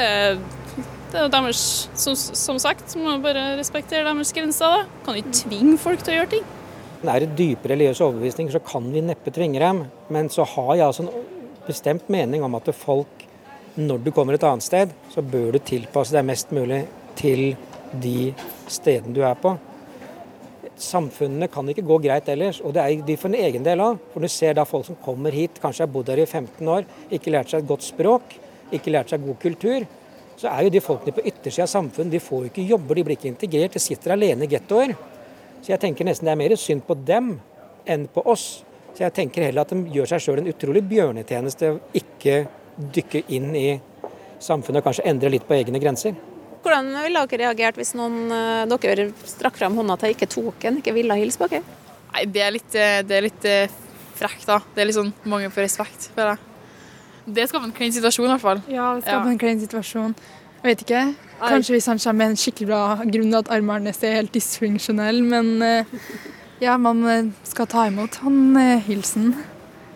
det 1.10 1.18
er 1.18 1.26
jo 1.26 1.32
deres 1.32 1.64
som, 1.98 2.16
som 2.16 2.60
sagt, 2.62 2.94
må 3.00 3.16
bare 3.24 3.54
respektere 3.58 4.06
deres 4.06 4.32
grenser. 4.36 4.76
da. 4.76 5.04
Kan 5.06 5.18
ikke 5.20 5.36
tvinge 5.42 5.76
folk 5.80 6.04
til 6.04 6.14
å 6.14 6.18
gjøre 6.20 6.34
ting. 6.36 6.48
Er 7.00 7.24
det 7.24 7.32
dype 7.38 7.70
religiøse 7.70 8.04
overbevisninger, 8.04 8.52
så 8.52 8.60
kan 8.60 8.90
vi 8.92 9.00
neppe 9.04 9.32
tvinge 9.32 9.62
dem. 9.62 9.86
Men 10.12 10.28
så 10.32 10.44
har 10.44 10.74
jeg 10.76 10.86
altså 10.86 11.06
en 11.06 11.26
bestemt 11.66 12.10
mening 12.12 12.44
om 12.44 12.58
at 12.58 12.68
folk, 12.76 13.24
når 13.80 14.04
du 14.04 14.12
kommer 14.12 14.36
et 14.36 14.44
annet 14.44 14.66
sted, 14.66 14.92
så 15.12 15.24
bør 15.24 15.56
du 15.56 15.62
tilpasse 15.64 16.12
deg 16.14 16.26
mest 16.28 16.52
mulig 16.52 16.84
til 17.18 17.54
de 18.04 18.32
stedene 18.70 19.16
du 19.16 19.22
er 19.24 19.38
på. 19.40 19.56
Samfunnene 20.80 21.50
kan 21.52 21.68
ikke 21.68 21.84
gå 21.84 21.98
greit 22.06 22.28
ellers, 22.32 22.62
og 22.64 22.72
det 22.72 22.82
er 22.82 23.02
de 23.04 23.16
for 23.20 23.28
en 23.28 23.40
egen 23.40 23.64
del 23.66 23.82
av. 23.84 23.98
For 24.12 24.24
du 24.24 24.32
ser 24.32 24.56
da 24.56 24.64
folk 24.68 24.86
som 24.88 24.96
kommer 25.04 25.34
hit, 25.36 25.60
kanskje 25.60 25.84
har 25.84 25.92
bodd 25.92 26.08
her 26.08 26.22
i 26.22 26.26
15 26.26 26.70
år, 26.72 26.86
ikke 27.12 27.34
lært 27.34 27.52
seg 27.52 27.62
et 27.62 27.68
godt 27.68 27.84
språk, 27.84 28.36
ikke 28.72 28.94
lært 28.94 29.12
seg 29.12 29.26
god 29.26 29.36
kultur. 29.42 29.84
Så 30.40 30.48
er 30.48 30.64
jo 30.64 30.72
de 30.72 30.80
folkene 30.80 31.12
på 31.12 31.26
yttersida 31.28 31.66
av 31.66 31.72
samfunnet, 31.74 32.14
de 32.14 32.22
får 32.24 32.46
jo 32.46 32.52
ikke 32.52 32.64
jobber, 32.70 32.96
de 32.96 33.04
blir 33.04 33.18
ikke 33.18 33.28
integrert, 33.28 33.76
de 33.76 33.82
sitter 33.82 34.14
alene 34.16 34.48
i 34.48 34.50
gettoer. 34.54 34.96
Så 35.60 35.74
jeg 35.74 35.82
tenker 35.82 36.08
nesten 36.08 36.30
det 36.30 36.32
er 36.32 36.40
mer 36.40 36.56
synd 36.56 36.86
på 36.88 36.96
dem 36.96 37.34
enn 37.84 38.08
på 38.08 38.24
oss. 38.24 38.46
Så 38.94 39.04
jeg 39.04 39.16
tenker 39.16 39.44
heller 39.44 39.66
at 39.66 39.74
de 39.74 39.92
gjør 39.92 40.08
seg 40.14 40.24
sjøl 40.24 40.40
en 40.40 40.50
utrolig 40.50 40.82
bjørnetjeneste 40.88 41.74
ikke 42.00 42.40
dykke 42.96 43.26
inn 43.36 43.52
i 43.56 43.68
samfunnet 44.40 44.80
og 44.80 44.88
kanskje 44.88 45.08
endre 45.12 45.30
litt 45.34 45.44
på 45.44 45.58
egne 45.58 45.82
grenser. 45.82 46.16
Hvordan 46.60 46.90
ville 47.06 47.22
dere 47.24 47.46
reagert 47.46 47.78
hvis 47.80 47.94
noen 47.96 48.28
eh, 48.34 48.74
dere 48.84 49.06
strakk 49.28 49.56
frem 49.56 49.76
hånda 49.78 49.96
til 50.00 50.12
ikke 50.14 50.28
tok 50.28 50.66
en, 50.68 50.80
ikke 50.82 50.92
ville 50.96 51.16
hilse 51.16 51.40
på 51.40 51.48
dere? 51.48 51.64
Nei, 52.10 52.26
det 52.28 52.42
er 52.44 52.52
litt, 52.52 52.74
eh, 52.76 52.98
det 53.06 53.16
er 53.16 53.24
litt 53.24 53.46
eh, 53.48 53.78
frekt, 54.18 54.44
da. 54.50 54.58
Det 54.74 54.82
er 54.82 54.90
litt 54.90 54.98
sånn 54.98 55.12
mangel 55.24 55.52
på 55.54 55.62
respekt, 55.64 56.10
føler 56.16 56.34
jeg. 56.34 56.46
Det 57.30 57.46
skaper 57.48 57.68
en 57.70 57.74
klein 57.76 57.94
situasjon, 57.96 58.28
i 58.28 58.32
hvert 58.34 58.44
fall. 58.44 58.62
Ja, 58.68 58.90
det 58.98 59.06
skaper 59.06 59.30
Ja. 59.30 59.32
en 59.32 59.40
klein 59.40 59.60
situasjon. 59.62 60.14
Jeg 60.60 60.68
vet 60.68 60.84
ikke. 60.84 61.02
Kanskje 61.40 61.76
hvis 61.78 61.88
han 61.88 61.98
kommer 62.02 62.18
med 62.20 62.34
en 62.34 62.40
skikkelig 62.42 62.68
bra 62.68 62.80
grunn 63.08 63.30
til 63.32 63.38
at 63.38 63.50
armene 63.56 63.88
hans 63.88 64.02
er 64.04 64.18
helt 64.18 64.34
dysfunksjonelle, 64.34 65.22
men 65.24 65.86
ja, 66.60 66.76
man 66.76 67.32
skal 67.48 67.68
ta 67.70 67.86
imot 67.88 68.18
han 68.20 68.58
hilsen. 68.84 69.30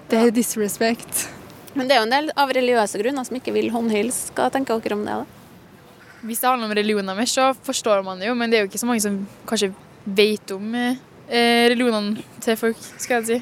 Det 0.09 0.23
er 0.23 0.33
disrespect. 0.33 1.27
Men 1.75 1.89
det 1.91 1.97
er 1.97 2.01
jo 2.01 2.07
en 2.07 2.15
del 2.15 2.33
av 2.39 2.53
religiøse 2.55 3.01
grunner 3.03 3.27
som 3.29 3.37
ikke 3.37 3.53
vil 3.53 3.69
håndhilse. 3.75 4.33
Hva 4.37 4.49
tenker 4.55 4.81
dere 4.81 4.97
om 4.97 5.05
det? 5.05 5.19
da? 5.21 5.44
Hvis 6.25 6.41
det 6.41 6.49
handler 6.49 6.71
om 6.71 6.77
religioner 6.77 7.17
mer, 7.17 7.29
så 7.29 7.51
forstår 7.67 8.05
man 8.05 8.21
det 8.21 8.31
jo, 8.31 8.37
men 8.39 8.51
det 8.51 8.59
er 8.59 8.65
jo 8.65 8.71
ikke 8.71 8.81
så 8.81 8.89
mange 8.89 9.05
som 9.05 9.19
kanskje 9.49 9.73
vet 10.05 10.55
om 10.55 10.75
eh, 10.79 11.01
eh, 11.29 11.67
religionene 11.73 12.25
til 12.45 12.57
folk, 12.61 12.81
skal 12.97 13.21
jeg 13.21 13.27
si. 13.29 13.39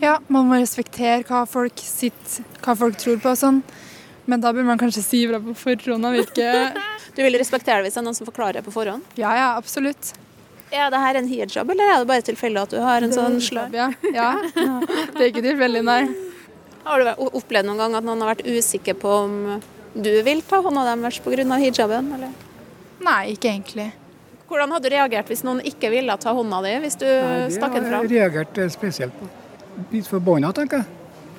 Ja, 0.00 0.18
man 0.28 0.48
må 0.48 0.58
respektere 0.60 1.24
hva 1.28 1.44
folk, 1.48 1.80
sitt, 1.80 2.38
hva 2.64 2.76
folk 2.76 2.98
tror 3.00 3.20
på 3.20 3.32
og 3.32 3.40
sånn. 3.40 3.62
Men 4.26 4.42
da 4.42 4.50
bør 4.52 4.66
man 4.66 4.80
kanskje 4.80 5.04
si 5.04 5.22
ifra 5.24 5.38
på 5.40 5.54
forhånd. 5.56 6.08
Jeg 6.08 6.24
vet 6.24 6.36
ikke. 6.36 6.84
Du 7.16 7.22
vil 7.24 7.38
respektere 7.40 7.80
det 7.80 7.86
hvis 7.86 7.94
det 7.96 8.00
er 8.02 8.04
noen 8.04 8.16
som 8.18 8.26
forklarer 8.28 8.60
på 8.60 8.72
forhånd? 8.74 9.04
Ja, 9.16 9.30
ja, 9.38 9.46
absolutt. 9.56 10.10
Er 10.68 10.90
det 10.92 10.98
her 11.00 11.16
en 11.16 11.28
hijab, 11.30 11.70
eller 11.72 11.88
er 11.88 12.02
det 12.02 12.08
bare 12.10 12.24
tilfeldig 12.26 12.60
at 12.60 12.74
du 12.74 12.80
har 12.82 13.06
en 13.06 13.14
sånn 13.14 13.38
slør? 13.40 13.72
Ja. 13.72 13.86
ja. 14.12 14.32
Det 14.42 15.22
er 15.22 15.30
ikke 15.30 15.44
tilfeldig, 15.46 15.80
nei. 15.86 16.02
Har 16.84 17.00
du 17.00 17.24
opplevd 17.30 17.70
noen 17.70 17.80
gang 17.80 17.96
at 17.96 18.04
noen 18.04 18.20
har 18.20 18.34
vært 18.34 18.44
usikker 18.44 18.98
på 19.00 19.14
om 19.22 19.38
du 20.02 20.10
vil 20.26 20.42
ta 20.44 20.60
hånda 20.62 20.82
deres 20.92 21.18
pga. 21.24 21.56
hijaben? 21.60 22.12
Eller? 22.14 22.32
Nei, 23.06 23.32
ikke 23.34 23.48
egentlig. 23.52 23.92
Hvordan 24.46 24.70
hadde 24.76 24.88
du 24.88 24.94
reagert 24.94 25.26
hvis 25.32 25.42
noen 25.42 25.60
ikke 25.66 25.90
ville 25.90 26.16
ta 26.22 26.32
hånda 26.36 26.60
di, 26.62 26.74
hvis 26.84 26.96
du 27.00 27.06
Nei, 27.06 27.48
stakk 27.50 27.74
den 27.74 27.82
Det 27.84 27.90
fram? 27.90 28.00
har 28.00 28.06
jeg 28.06 28.12
reagert 28.20 28.58
eh, 28.58 28.68
spesielt 28.70 29.16
på. 29.18 29.28
Litt 29.92 30.06
forbanna, 30.08 30.52
tenker 30.54 30.82
jeg. 30.84 30.86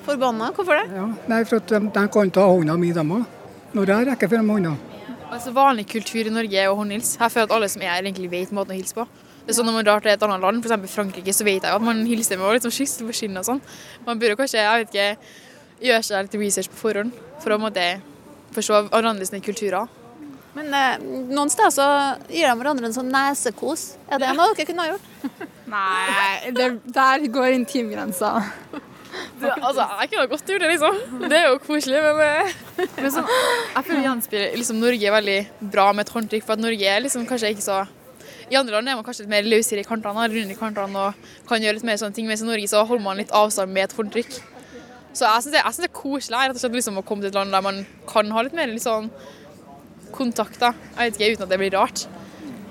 Forbanna? 0.04 0.50
Hvorfor 0.56 0.76
det? 0.78 0.90
Ja. 0.94 1.06
Nei, 1.28 1.40
for 1.44 1.56
at 1.62 1.66
de, 1.72 1.80
de 1.94 2.04
kan 2.12 2.30
ta 2.30 2.44
hånda 2.48 2.76
mi, 2.80 2.92
dem 2.92 3.10
òg. 3.16 3.24
Når 3.76 3.86
jeg 3.94 4.06
rekker 4.10 4.28
frem 4.34 4.48
hånda. 4.54 4.74
Altså 5.28 5.52
Vanlig 5.52 5.86
kultur 5.90 6.28
i 6.28 6.32
Norge 6.32 6.56
er 6.56 6.68
å 6.70 6.76
håndhilse. 6.78 7.18
Jeg 7.20 7.32
føler 7.34 7.48
at 7.48 7.56
alle 7.56 7.68
som 7.68 7.82
er 7.84 7.90
her, 7.92 8.04
egentlig 8.04 8.30
vet 8.32 8.52
måten 8.56 8.72
å 8.72 8.78
hilse 8.78 8.96
på. 8.96 9.04
Det 9.44 9.52
er 9.54 9.58
sånn 9.58 9.66
Når 9.68 9.76
man 9.78 9.84
drar 9.88 10.00
til 10.04 10.12
et 10.12 10.22
annet 10.24 10.40
land, 10.44 10.64
f.eks. 10.64 10.92
Frankrike, 10.92 11.32
så 11.36 11.44
vet 11.44 11.64
jeg 11.64 11.72
jo 11.72 11.76
at 11.80 11.84
man 11.84 12.00
hilser 12.08 12.36
med 12.40 12.48
å 12.48 12.54
liksom 12.56 12.72
kysse 12.72 13.04
på 13.08 13.16
kinnet 13.16 13.40
og 13.42 13.48
sånn. 13.48 13.60
Man 14.06 14.20
burde 14.20 14.36
kanskje 14.40 14.60
jeg 14.60 14.84
vet 14.84 14.92
ikke, 14.94 15.34
gjøre 15.88 16.04
seg 16.04 16.26
litt 16.28 16.38
research 16.40 16.68
på 16.72 16.80
forhånd 16.80 17.12
for 17.40 17.56
å 17.56 17.60
måte, 17.60 17.84
forstå 18.56 18.84
hverandre 18.88 19.28
sine 19.28 19.42
kulturer. 19.44 19.88
Men 20.56 20.74
eh, 20.74 21.06
noen 21.30 21.50
steder 21.52 21.70
så 21.74 21.86
gir 22.32 22.48
de 22.48 22.56
hverandre 22.58 22.88
en 22.88 22.96
sånn 22.96 23.10
nesekos. 23.12 23.92
Er 24.10 24.22
det 24.22 24.32
noe 24.36 24.54
dere 24.56 24.66
kunne 24.68 24.86
ha 24.86 24.94
gjort? 24.94 25.36
Nei, 25.74 26.52
det, 26.56 26.68
der 26.96 27.26
går 27.32 27.54
intimgrensa. 27.58 28.38
Det, 29.38 29.50
altså, 29.50 29.84
Jeg 30.00 30.10
kunne 30.12 30.26
godt 30.32 30.50
gjort 30.50 30.64
det, 30.64 30.70
liksom. 30.72 30.98
Det 31.28 31.38
er 31.38 31.46
jo 31.46 31.60
koselig, 31.62 32.00
men, 32.02 32.18
eh, 32.24 32.90
men 32.98 33.12
så, 33.14 33.22
jeg 33.76 33.86
føler 33.86 34.02
gjenspeiler 34.08 34.58
liksom, 34.58 34.82
Norge 34.82 35.08
er 35.08 35.14
veldig 35.14 35.38
bra 35.76 35.86
med 35.94 36.06
et 36.06 36.12
håndtrykk, 36.16 36.44
for 36.48 36.56
at 36.56 36.64
Norge 36.64 36.90
er 36.90 37.04
liksom 37.04 37.26
kanskje 37.28 37.54
ikke 37.54 37.64
så 37.64 37.78
I 38.48 38.58
andre 38.58 38.78
land 38.78 38.90
er 38.90 38.98
man 38.98 39.06
kanskje 39.06 39.26
litt 39.26 39.32
mer 39.32 39.48
løsere 39.48 39.84
i 39.84 39.86
kantene, 39.86 40.26
rundere 40.32 40.56
i 40.56 40.58
kantene 40.58 41.08
og 41.08 41.32
kan 41.48 41.62
gjøre 41.62 41.78
litt 41.78 41.86
mer 41.86 41.98
sånne 42.00 42.16
ting, 42.16 42.28
mens 42.28 42.42
i 42.42 42.48
Norge 42.48 42.70
så 42.70 42.82
holder 42.88 43.04
man 43.04 43.20
litt 43.20 43.34
avstand 43.36 43.74
med 43.74 43.86
et 43.86 43.96
håndtrykk. 43.98 44.38
Så 45.16 45.24
jeg 45.24 45.44
syns 45.44 45.54
det, 45.54 45.64
det 45.82 45.88
er 45.88 45.96
koselig 45.96 46.44
rett 46.44 46.56
og 46.56 46.62
slett, 46.62 46.76
liksom, 46.78 47.00
å 47.00 47.06
komme 47.06 47.24
til 47.24 47.32
et 47.32 47.38
land 47.38 47.54
der 47.54 47.64
man 47.64 47.82
kan 48.08 48.30
ha 48.34 48.44
litt 48.44 48.56
mer 48.56 48.70
litt 48.70 48.84
sånn 48.84 49.10
kontakt. 50.14 50.60
Jeg 50.62 50.96
vet 50.96 51.18
ikke, 51.18 51.32
uten 51.34 51.46
at 51.46 51.52
det 51.52 51.60
blir 51.60 51.74
rart. 51.76 52.06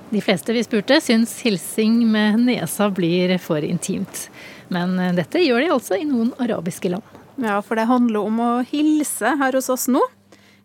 De 0.07 0.21
fleste 0.23 0.53
vi 0.55 0.63
spurte 0.63 1.01
syns 1.03 1.33
hilsing 1.43 1.99
med 2.07 2.39
nesa 2.47 2.87
blir 2.93 3.33
for 3.43 3.63
intimt. 3.65 4.27
Men 4.71 4.95
eh, 4.99 5.15
dette 5.17 5.41
gjør 5.43 5.65
de 5.65 5.71
altså 5.75 5.97
i 5.99 6.07
noen 6.07 6.31
arabiske 6.39 6.91
land. 6.93 7.15
Ja, 7.43 7.59
for 7.61 7.77
det 7.77 7.89
handler 7.89 8.29
om 8.29 8.39
å 8.41 8.51
hilse 8.65 9.35
her 9.37 9.57
hos 9.57 9.67
oss 9.69 9.85
nå. 9.91 10.01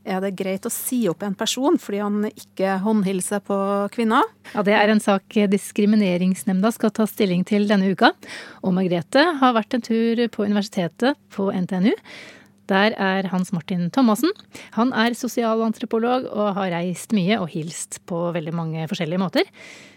Er 0.03 0.19
det 0.25 0.33
greit 0.35 0.67
å 0.67 0.73
si 0.73 1.05
opp 1.11 1.23
en 1.23 1.37
person 1.38 1.77
fordi 1.79 2.01
han 2.03 2.27
ikke 2.29 2.79
håndhilser 2.83 3.43
på 3.47 3.57
kvinner? 3.95 4.27
Ja, 4.53 4.62
Det 4.67 4.75
er 4.75 4.91
en 4.91 5.01
sak 5.01 5.38
Diskrimineringsnemnda 5.53 6.73
skal 6.75 6.91
ta 6.91 7.07
stilling 7.07 7.45
til 7.47 7.69
denne 7.71 7.93
uka. 7.95 8.12
Og 8.62 8.75
Margrethe 8.75 9.23
har 9.38 9.55
vært 9.55 9.75
en 9.75 9.85
tur 9.85 10.27
på 10.29 10.47
universitetet 10.49 11.19
på 11.31 11.53
NTNU. 11.55 11.95
Der 12.71 12.95
er 12.99 13.29
Hans 13.31 13.53
Martin 13.53 13.91
Thomassen. 13.91 14.31
Han 14.75 14.93
er 14.93 15.15
sosialantropolog 15.19 16.27
og 16.31 16.55
har 16.59 16.73
reist 16.75 17.12
mye 17.15 17.38
og 17.38 17.51
hilst 17.55 18.01
på 18.07 18.31
veldig 18.35 18.55
mange 18.55 18.87
forskjellige 18.91 19.23
måter. 19.23 19.49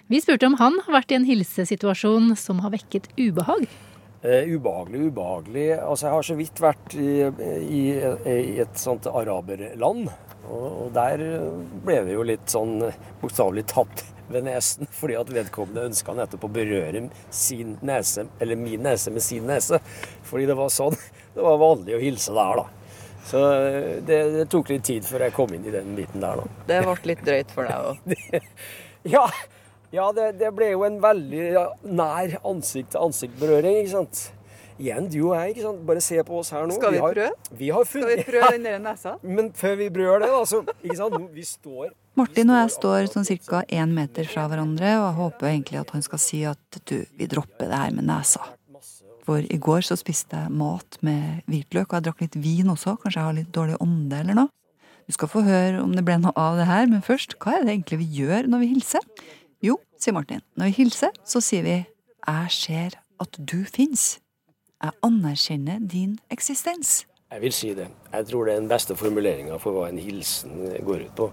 Vi 0.09 0.21
spurte 0.21 0.45
om 0.45 0.57
han 0.59 0.77
har 0.85 0.99
vært 0.99 1.13
i 1.13 1.17
en 1.17 1.25
hilsesituasjon 1.25 2.35
som 2.37 2.61
har 2.61 2.73
vekket 2.75 3.09
ubehag. 3.17 3.65
Eh, 4.25 4.47
ubehagelig, 4.55 4.99
ubehagelig. 5.11 5.65
Altså, 5.79 6.07
jeg 6.07 6.13
har 6.15 6.25
så 6.25 6.35
vidt 6.39 6.61
vært 6.63 6.95
i, 6.97 7.09
i, 7.61 7.81
i 8.33 8.55
et 8.63 8.79
sånt 8.81 9.05
araberland. 9.11 10.07
Og, 10.49 10.65
og 10.65 10.87
der 10.95 11.21
ble 11.85 11.99
det 12.07 12.15
jo 12.15 12.25
litt 12.25 12.49
sånn 12.49 12.79
bokstavelig 13.21 13.65
tatt 13.69 14.05
ved 14.33 14.47
nesen, 14.47 14.89
fordi 14.89 15.17
at 15.19 15.29
vedkommende 15.29 15.83
ønska 15.91 16.15
nettopp 16.17 16.47
å 16.47 16.53
berøre 16.55 17.03
sin 17.29 17.75
nese, 17.85 18.25
eller 18.41 18.57
min 18.57 18.81
nese 18.85 19.13
med 19.13 19.21
sin 19.21 19.45
nese. 19.45 19.77
Fordi 20.25 20.47
det 20.49 20.57
var 20.57 20.73
sånn. 20.73 20.97
Det 21.35 21.45
var 21.45 21.61
vanlig 21.61 21.97
å 21.97 22.01
hilse 22.01 22.33
der, 22.33 22.63
da. 22.63 22.65
Så 23.25 23.41
det, 24.07 24.19
det 24.37 24.45
tok 24.53 24.69
litt 24.71 24.85
tid 24.87 25.05
før 25.05 25.25
jeg 25.25 25.33
kom 25.35 25.53
inn 25.53 25.65
i 25.69 25.73
den 25.73 25.93
biten 25.97 26.23
der, 26.23 26.41
da. 26.41 26.65
Det 26.69 26.81
ble 26.85 26.97
litt 27.11 27.23
drøyt 27.27 27.53
for 27.53 27.69
deg 27.69 27.91
òg. 27.91 28.41
Ja, 29.05 29.27
ja 29.95 30.07
det, 30.15 30.31
det 30.41 30.51
ble 30.55 30.71
jo 30.73 30.85
en 30.87 30.97
veldig 31.03 31.45
nær 31.95 32.39
ansikt-til-ansikt-berøring, 32.43 33.83
ikke 33.83 33.93
sant. 33.93 34.25
Igjen, 34.75 35.05
du 35.07 35.21
og 35.29 35.37
jeg, 35.37 35.53
ikke 35.53 35.63
sant. 35.63 35.83
Bare 35.87 36.01
se 36.03 36.17
på 36.27 36.39
oss 36.41 36.49
her 36.51 36.65
nå. 36.67 36.75
Skal 36.75 36.97
vi 36.97 36.99
prøve? 36.99 37.29
Vi 37.55 37.69
har 37.71 37.85
funnet, 37.87 38.09
Skal 38.11 38.19
vi 38.19 38.25
prøve 38.33 38.49
den 38.57 38.65
der 38.67 38.81
nesa? 38.83 39.13
Men 39.23 39.53
før 39.55 39.77
vi 39.79 39.87
prøver 39.97 40.25
det, 40.25 40.31
da, 40.33 40.41
så 40.49 40.59
ikke 40.83 40.97
sant? 40.99 41.29
Vi 41.35 41.45
står 41.47 41.93
Martin 42.15 42.51
og 42.51 42.59
jeg 42.61 42.71
står 42.71 43.07
sånn 43.11 43.25
ca. 43.43 43.61
én 43.75 43.91
meter 43.91 44.27
fra 44.27 44.45
hverandre, 44.51 44.91
og 45.01 45.05
jeg 45.05 45.15
håper 45.17 45.49
egentlig 45.49 45.79
at 45.81 45.89
han 45.91 46.03
skal 46.03 46.21
si 46.23 46.43
at 46.47 46.77
du, 46.87 47.01
vi 47.15 47.27
dropper 47.31 47.67
det 47.71 47.79
her 47.81 47.95
med 47.95 48.07
nesa. 48.07 48.43
For 49.25 49.41
i 49.41 49.57
går 49.57 49.81
så 49.83 49.97
spiste 49.99 50.37
jeg 50.37 50.53
mat 50.53 50.99
med 51.03 51.41
hvitløk, 51.49 51.89
og 51.89 51.97
jeg 51.97 52.05
drakk 52.07 52.21
litt 52.23 52.37
vin 52.39 52.69
også, 52.71 52.95
kanskje 53.01 53.19
jeg 53.19 53.27
har 53.27 53.37
litt 53.39 53.51
dårlig 53.55 53.79
ånde 53.83 54.21
eller 54.21 54.39
noe. 54.43 54.51
Du 55.05 55.13
skal 55.13 55.29
få 55.29 55.43
høre 55.45 55.81
om 55.83 55.91
det 55.93 56.05
ble 56.05 56.17
noe 56.21 56.33
av 56.39 56.55
det 56.59 56.69
her, 56.69 56.87
men 56.89 57.03
først, 57.05 57.35
hva 57.41 57.57
er 57.57 57.65
det 57.65 57.75
egentlig 57.75 57.99
vi 58.01 58.07
gjør 58.21 58.47
når 58.49 58.63
vi 58.63 58.71
hilser? 58.73 59.03
Sier 60.01 60.13
Martin, 60.13 60.41
når 60.59 60.71
vi 60.71 60.77
hilser, 60.83 61.15
så 61.25 61.41
sier 61.43 61.63
vi 61.65 61.75
jeg 62.25 62.51
ser 62.51 62.95
at 63.21 63.37
du 63.39 63.59
fins. 63.69 64.17
Jeg 64.83 64.91
anerkjenner 65.05 65.79
din 65.87 66.17
eksistens. 66.33 67.05
Jeg 67.31 67.41
vil 67.41 67.53
si 67.55 67.71
det. 67.77 67.87
Jeg 68.13 68.27
tror 68.29 68.45
det 68.45 68.53
er 68.53 68.59
den 68.61 68.69
beste 68.69 68.95
formuleringa 68.97 69.57
for 69.61 69.75
hva 69.75 69.87
en 69.89 69.97
hilsen 70.01 70.59
går 70.85 71.07
ut 71.07 71.15
på. 71.17 71.29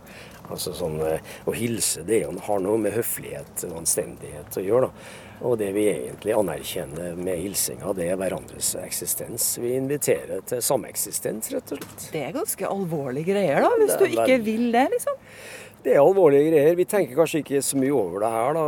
Altså 0.51 0.73
sånn, 0.77 0.99
eh, 1.07 1.21
Å 1.47 1.55
hilse 1.55 2.05
det 2.07 2.23
jo- 2.23 2.39
har 2.39 2.61
noe 2.61 2.79
med 2.79 2.93
høflighet 2.93 3.65
og 3.71 3.79
anstendighet 3.83 4.51
å 4.57 4.65
gjøre. 4.65 4.89
da. 4.89 4.93
Og 5.41 5.57
det 5.59 5.73
vi 5.75 5.89
egentlig 5.91 6.35
anerkjenner 6.37 7.17
med 7.19 7.41
hilsinga, 7.41 7.95
det 7.99 8.11
er 8.13 8.21
hverandres 8.21 8.75
eksistens. 8.83 9.49
Vi 9.63 9.73
inviterer 9.79 10.45
til 10.47 10.63
sameksistens, 10.63 11.51
rett 11.55 11.75
og 11.75 11.81
slett. 11.83 12.07
Det 12.13 12.23
er 12.29 12.37
ganske 12.37 12.69
alvorlige 12.69 13.33
greier, 13.33 13.65
da, 13.65 13.73
hvis 13.81 13.99
du 13.99 14.07
ikke 14.11 14.39
vil 14.45 14.69
det, 14.75 14.87
liksom. 14.95 15.19
Det 15.83 15.97
er 15.97 15.99
alvorlige 15.99 16.53
greier. 16.53 16.77
Vi 16.79 16.87
tenker 16.87 17.19
kanskje 17.19 17.41
ikke 17.43 17.63
så 17.67 17.79
mye 17.81 17.95
over 17.97 18.23
det 18.23 18.29
her, 18.37 18.59
da. 18.59 18.67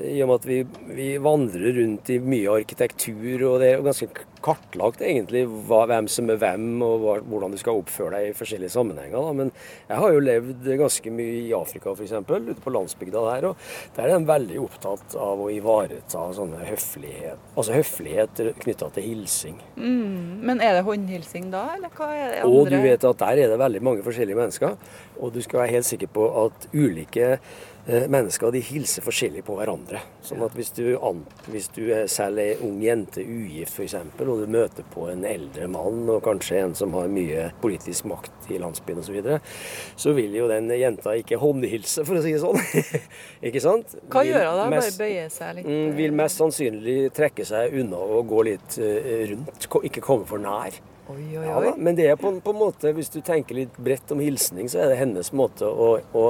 I 0.00 0.14
og 0.24 0.30
med 0.30 0.38
at 0.38 0.46
vi, 0.48 0.60
vi 0.96 1.08
vandrer 1.20 1.76
rundt 1.76 2.12
i 2.14 2.16
mye 2.24 2.54
arkitektur, 2.62 3.44
og 3.50 3.58
det 3.60 3.74
er 3.74 3.84
ganske 3.84 4.08
kartlagt 4.44 5.02
egentlig 5.04 5.44
hva, 5.48 5.84
hvem 5.90 6.08
som 6.10 6.28
er 6.32 6.40
hvem, 6.40 6.66
og 6.84 7.02
hva, 7.02 7.16
hvordan 7.24 7.54
du 7.54 7.60
skal 7.60 7.80
oppføre 7.80 8.18
deg 8.18 8.30
i 8.30 8.36
forskjellige 8.36 8.74
sammenhenger. 8.74 9.16
Da. 9.16 9.32
Men 9.40 9.52
jeg 9.88 10.00
har 10.02 10.14
jo 10.14 10.24
levd 10.24 10.70
ganske 10.80 11.14
mye 11.14 11.38
i 11.40 11.54
Afrika 11.56 11.94
f.eks., 11.94 12.14
ute 12.24 12.60
på 12.64 12.74
landsbygda 12.74 13.24
der. 13.30 13.48
Og 13.50 13.96
der 13.96 14.08
er 14.08 14.14
de 14.14 14.30
veldig 14.30 14.60
opptatt 14.64 15.16
av 15.18 15.40
å 15.40 15.50
ivareta 15.52 16.26
sånne 16.36 16.64
høflighet. 16.68 17.50
Altså 17.54 17.76
høflighet 17.78 18.44
knytta 18.64 18.90
til 18.94 19.08
hilsing. 19.08 19.60
Mm, 19.78 20.40
men 20.44 20.64
er 20.64 20.78
det 20.78 20.86
håndhilsing 20.88 21.50
da, 21.54 21.66
eller 21.76 21.92
hva 21.94 22.10
er 22.12 22.26
det 22.34 22.42
andre? 22.42 22.54
Og 22.54 22.72
du 22.72 22.78
vet 22.84 23.08
at 23.10 23.22
der 23.24 23.44
er 23.44 23.54
det 23.54 23.60
veldig 23.60 23.84
mange 23.84 24.06
forskjellige 24.06 24.40
mennesker. 24.40 24.76
Og 25.20 25.32
du 25.34 25.40
skal 25.44 25.64
være 25.64 25.78
helt 25.78 25.88
sikker 25.88 26.10
på 26.12 26.26
at 26.44 26.68
ulike 26.74 27.38
mennesker 27.86 28.52
de 28.54 28.62
hilser 28.64 29.04
forskjellig 29.04 29.42
på 29.44 29.58
hverandre. 29.58 30.00
Sånn 30.24 30.42
at 30.46 30.54
hvis 30.56 30.70
du, 30.76 30.86
hvis 31.52 31.66
du 31.74 31.82
selv 32.08 32.40
er 32.40 32.62
ung 32.64 32.78
jente, 32.82 33.20
ugift 33.20 33.76
f.eks., 33.76 33.96
og 34.24 34.40
du 34.40 34.46
møter 34.50 34.86
på 34.94 35.08
en 35.12 35.26
eldre 35.28 35.68
mann, 35.68 36.06
og 36.08 36.22
kanskje 36.24 36.62
en 36.62 36.76
som 36.78 36.94
har 36.96 37.10
mye 37.12 37.50
politisk 37.60 38.08
makt 38.08 38.48
i 38.54 38.60
landsbyen 38.62 39.02
osv., 39.02 39.10
så, 39.10 39.16
videre, 39.16 39.40
så 40.00 40.14
vil 40.16 40.32
jo 40.38 40.48
den 40.48 40.70
jenta 40.72 41.12
ikke 41.20 41.38
håndhilse, 41.42 42.06
for 42.08 42.18
å 42.18 42.24
si 42.24 42.32
det 42.32 42.40
sånn. 42.42 42.58
ikke 43.50 43.62
sant? 43.64 43.98
Hva 44.08 44.24
gjør 44.24 44.48
hun 44.48 44.62
da? 44.62 44.66
Bare 44.78 44.96
bøye 44.96 45.28
seg 45.32 45.60
litt? 45.60 45.68
Mm, 45.68 45.92
vil 46.00 46.16
mest 46.16 46.40
sannsynlig 46.40 46.98
trekke 47.14 47.46
seg 47.48 47.76
unna 47.82 48.00
og 48.00 48.32
gå 48.32 48.42
litt 48.48 48.80
eh, 48.80 49.28
rundt, 49.34 49.68
ikke 49.84 50.04
komme 50.04 50.28
for 50.28 50.40
nær. 50.40 50.80
Oi, 51.08 51.38
oi, 51.38 51.46
Ja, 51.46 51.58
oi. 51.58 51.64
da, 51.66 51.72
men 51.76 51.96
det 51.98 52.06
er 52.08 52.16
på, 52.16 52.30
på 52.40 52.52
en 52.54 52.58
måte, 52.58 52.92
hvis 52.96 53.10
du 53.12 53.18
tenker 53.20 53.58
litt 53.58 53.74
bredt 53.76 54.12
om 54.14 54.22
hilsning, 54.24 54.70
så 54.72 54.80
er 54.84 54.92
det 54.92 55.00
hennes 55.02 55.32
måte 55.36 55.68
å, 55.68 55.90
å 56.16 56.22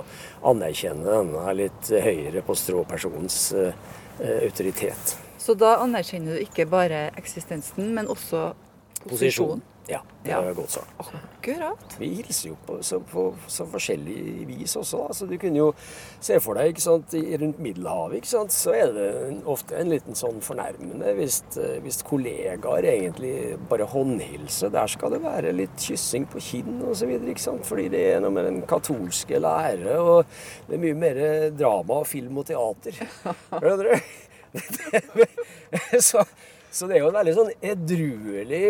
anerkjenne 0.50 1.06
denne 1.06 1.54
litt 1.54 1.92
høyere 1.92 2.42
på 2.42 2.56
strå-personens 2.58 3.38
eh, 3.54 3.76
eh, 4.18 4.40
autoritet. 4.48 5.14
Så 5.38 5.54
da 5.54 5.76
anerkjenner 5.84 6.34
du 6.38 6.42
ikke 6.42 6.66
bare 6.66 7.06
eksistensen, 7.20 7.92
men 7.94 8.10
også 8.10 8.48
posisjonen? 9.04 9.62
Ja, 9.88 9.98
det 10.24 10.30
Ja. 10.30 10.38
er 10.40 10.54
godt 10.56 10.70
sagt. 10.70 10.88
Akkurat. 10.98 11.96
Vi 11.98 12.08
hilser 12.14 12.48
jo 12.48 12.56
på 12.66 12.78
så, 12.82 13.00
på 13.04 13.34
så 13.46 13.66
forskjellig 13.68 14.46
vis 14.48 14.76
også. 14.80 15.02
Så 15.12 15.26
du 15.28 15.36
kunne 15.38 15.58
jo 15.60 15.74
se 16.24 16.38
for 16.40 16.54
deg 16.56 16.70
ikke 16.72 16.80
sant, 16.80 17.12
rundt 17.12 17.58
Middelhavet 17.60 18.16
ikke 18.16 18.30
sant, 18.30 18.50
så 18.56 18.72
er 18.72 18.92
det 18.96 19.42
ofte 19.44 19.76
en 19.76 19.90
liten 19.92 20.16
sånn 20.16 20.40
fornærmende 20.40 21.12
hvis, 21.18 21.42
eh, 21.60 21.76
hvis 21.84 22.00
kollegaer 22.02 22.88
egentlig 22.94 23.58
bare 23.68 23.84
håndhilser. 23.92 24.72
Der 24.72 24.86
skal 24.88 25.10
det 25.12 25.20
være 25.22 25.52
litt 25.52 25.76
kyssing 25.76 26.24
på 26.32 26.40
kinn 26.40 26.80
osv. 26.88 27.12
Fordi 27.68 27.88
det 27.92 28.04
er 28.14 28.20
noe 28.24 28.30
med 28.32 28.44
den 28.48 28.62
katolske 28.62 29.36
lære. 29.38 29.98
Og 30.00 30.24
det 30.68 30.78
er 30.78 30.84
mye 30.86 30.94
mer 30.96 31.22
drama 31.50 32.00
og 32.00 32.06
film 32.08 32.38
og 32.40 32.46
teater. 32.48 33.04
Hører 33.60 33.92
du? 33.92 34.00
så, 36.00 36.24
så 36.74 36.88
det 36.90 36.96
er 36.96 37.04
jo 37.04 37.10
en 37.12 37.14
veldig 37.14 37.34
sånn 37.36 37.50
edruelig 37.62 38.64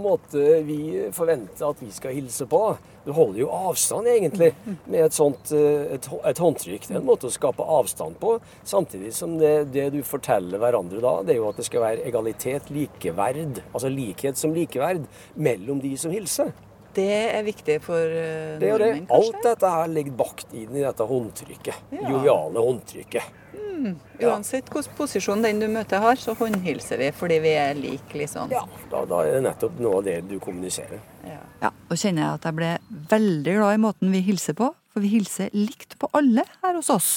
måte 0.00 0.62
vi 0.64 0.78
forventer 1.12 1.66
at 1.68 1.82
vi 1.84 1.90
skal 1.92 2.14
hilse 2.16 2.46
på. 2.48 2.62
Du 3.04 3.10
holder 3.16 3.40
jo 3.40 3.48
avstand, 3.52 4.08
egentlig, 4.08 4.50
med 4.84 5.06
et 5.06 5.16
sånt 5.16 5.52
eh, 5.56 5.94
et, 5.96 6.08
et 6.28 6.40
håndtrykk. 6.44 6.88
Det 6.88 6.96
er 6.96 7.00
en 7.00 7.08
måte 7.08 7.28
å 7.28 7.32
skape 7.32 7.64
avstand 7.64 8.18
på. 8.20 8.34
Samtidig 8.68 9.14
som 9.16 9.38
det, 9.40 9.70
det, 9.72 9.86
du 9.94 10.02
forteller 10.04 10.60
hverandre 10.60 11.00
da, 11.04 11.14
det 11.24 11.32
er 11.32 11.40
jo 11.42 11.50
at 11.50 11.60
det 11.60 11.68
skal 11.68 11.84
være 11.84 12.04
egalitet, 12.08 12.68
likeverd, 12.72 13.62
altså 13.72 13.92
likhet 13.92 14.40
som 14.40 14.56
likeverd, 14.56 15.04
mellom 15.40 15.80
de 15.84 15.94
som 16.00 16.12
hilser. 16.12 16.52
Det 16.96 17.08
er 17.28 17.44
viktig 17.46 17.78
for 17.84 18.12
nordmenn, 18.60 19.04
det 19.04 19.04
er. 19.04 19.16
Alt 19.16 19.40
dette 19.44 19.72
her 19.72 19.92
ligger 19.92 20.16
bakt 20.24 20.52
inn 20.56 20.72
i 20.76 20.84
dette 20.84 21.08
håndtrykket. 21.08 21.92
Ja. 21.92 22.08
Joviale 22.12 22.64
håndtrykket. 22.64 23.36
Mm. 23.78 23.94
Uansett 24.26 24.66
hvilken 24.72 24.96
posisjon 24.98 25.44
den 25.44 25.60
du 25.62 25.68
møter 25.70 26.02
har, 26.02 26.18
så 26.18 26.34
håndhilser 26.38 26.98
vi 26.98 27.12
fordi 27.14 27.38
vi 27.44 27.54
er 27.60 27.78
like, 27.78 28.10
liksom. 28.18 28.50
Ja, 28.54 28.64
da, 28.90 29.04
da, 29.06 29.22
er 29.22 29.38
det 29.38 29.44
nettopp 29.46 29.78
noe 29.82 30.00
av 30.00 30.08
det 30.08 30.16
du 30.30 30.36
kommuniserer. 30.42 31.00
Ja. 31.26 31.38
ja. 31.62 31.72
Og 31.88 31.94
kjenner 32.00 32.24
jeg 32.24 32.40
at 32.40 32.48
jeg 32.48 32.58
ble 32.58 32.72
veldig 33.14 33.56
glad 33.60 33.78
i 33.78 33.82
måten 33.86 34.12
vi 34.14 34.24
hilser 34.26 34.58
på, 34.58 34.72
for 34.92 35.04
vi 35.04 35.12
hilser 35.14 35.54
likt 35.54 35.98
på 36.00 36.10
alle 36.18 36.44
her 36.64 36.78
hos 36.78 36.90
oss. 36.92 37.10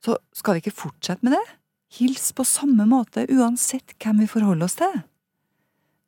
Så 0.00 0.16
skal 0.36 0.56
vi 0.56 0.64
ikke 0.64 0.78
fortsette 0.86 1.26
med 1.26 1.36
det? 1.36 1.44
Hils 2.00 2.30
på 2.32 2.46
samme 2.46 2.86
måte 2.88 3.26
uansett 3.28 3.96
hvem 4.00 4.22
vi 4.22 4.30
forholder 4.30 4.68
oss 4.70 4.78
til. 4.78 5.00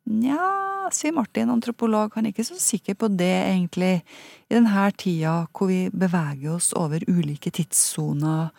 Nja, 0.09 0.89
sier 0.91 1.13
Martin, 1.15 1.51
antropolog, 1.51 2.11
han 2.15 2.25
er 2.25 2.33
ikke 2.33 2.43
så 2.47 2.57
sikker 2.59 2.97
på 2.99 3.07
det, 3.15 3.35
egentlig, 3.45 4.01
i 4.49 4.55
denne 4.57 4.87
tida 4.99 5.43
hvor 5.55 5.69
vi 5.69 5.85
beveger 5.93 6.57
oss 6.57 6.73
over 6.75 7.05
ulike 7.07 7.53
tidssoner 7.55 8.49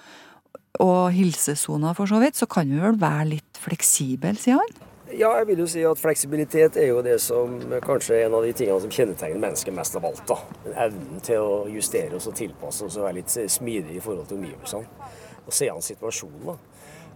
og 0.83 1.13
hilsesona 1.15 1.93
for 1.95 2.11
så 2.11 2.19
vidt, 2.23 2.39
så 2.39 2.49
kan 2.51 2.71
vi 2.71 2.81
vel 2.83 2.99
være 3.01 3.29
litt 3.37 3.61
fleksible, 3.63 4.35
sier 4.41 4.59
han. 4.59 4.75
Ja, 5.15 5.29
jeg 5.39 5.47
vil 5.47 5.61
jo 5.63 5.67
si 5.71 5.83
at 5.87 6.01
fleksibilitet 6.01 6.79
er 6.81 6.89
jo 6.89 7.03
det 7.05 7.21
som 7.23 7.59
kanskje 7.85 8.17
er 8.17 8.27
en 8.27 8.35
av 8.35 8.43
de 8.43 8.55
tingene 8.57 8.81
som 8.83 8.91
kjennetegner 8.91 9.39
mennesket 9.43 9.77
mest 9.77 9.95
av 9.95 10.07
alt. 10.09 10.25
da. 10.27 10.39
Evnen 10.87 11.21
til 11.23 11.45
å 11.45 11.59
justere 11.71 12.17
oss 12.19 12.27
og 12.27 12.35
tilpasse 12.39 12.89
oss 12.89 12.97
og 12.99 13.07
være 13.07 13.21
litt 13.21 13.31
smidig 13.31 13.99
i 13.99 14.03
forhold 14.03 14.27
til 14.31 14.41
omgivelsene. 14.41 15.11
Og 15.45 15.53
se 15.55 15.69
an 15.71 15.85
situasjonen. 15.85 16.49
da. 16.49 16.57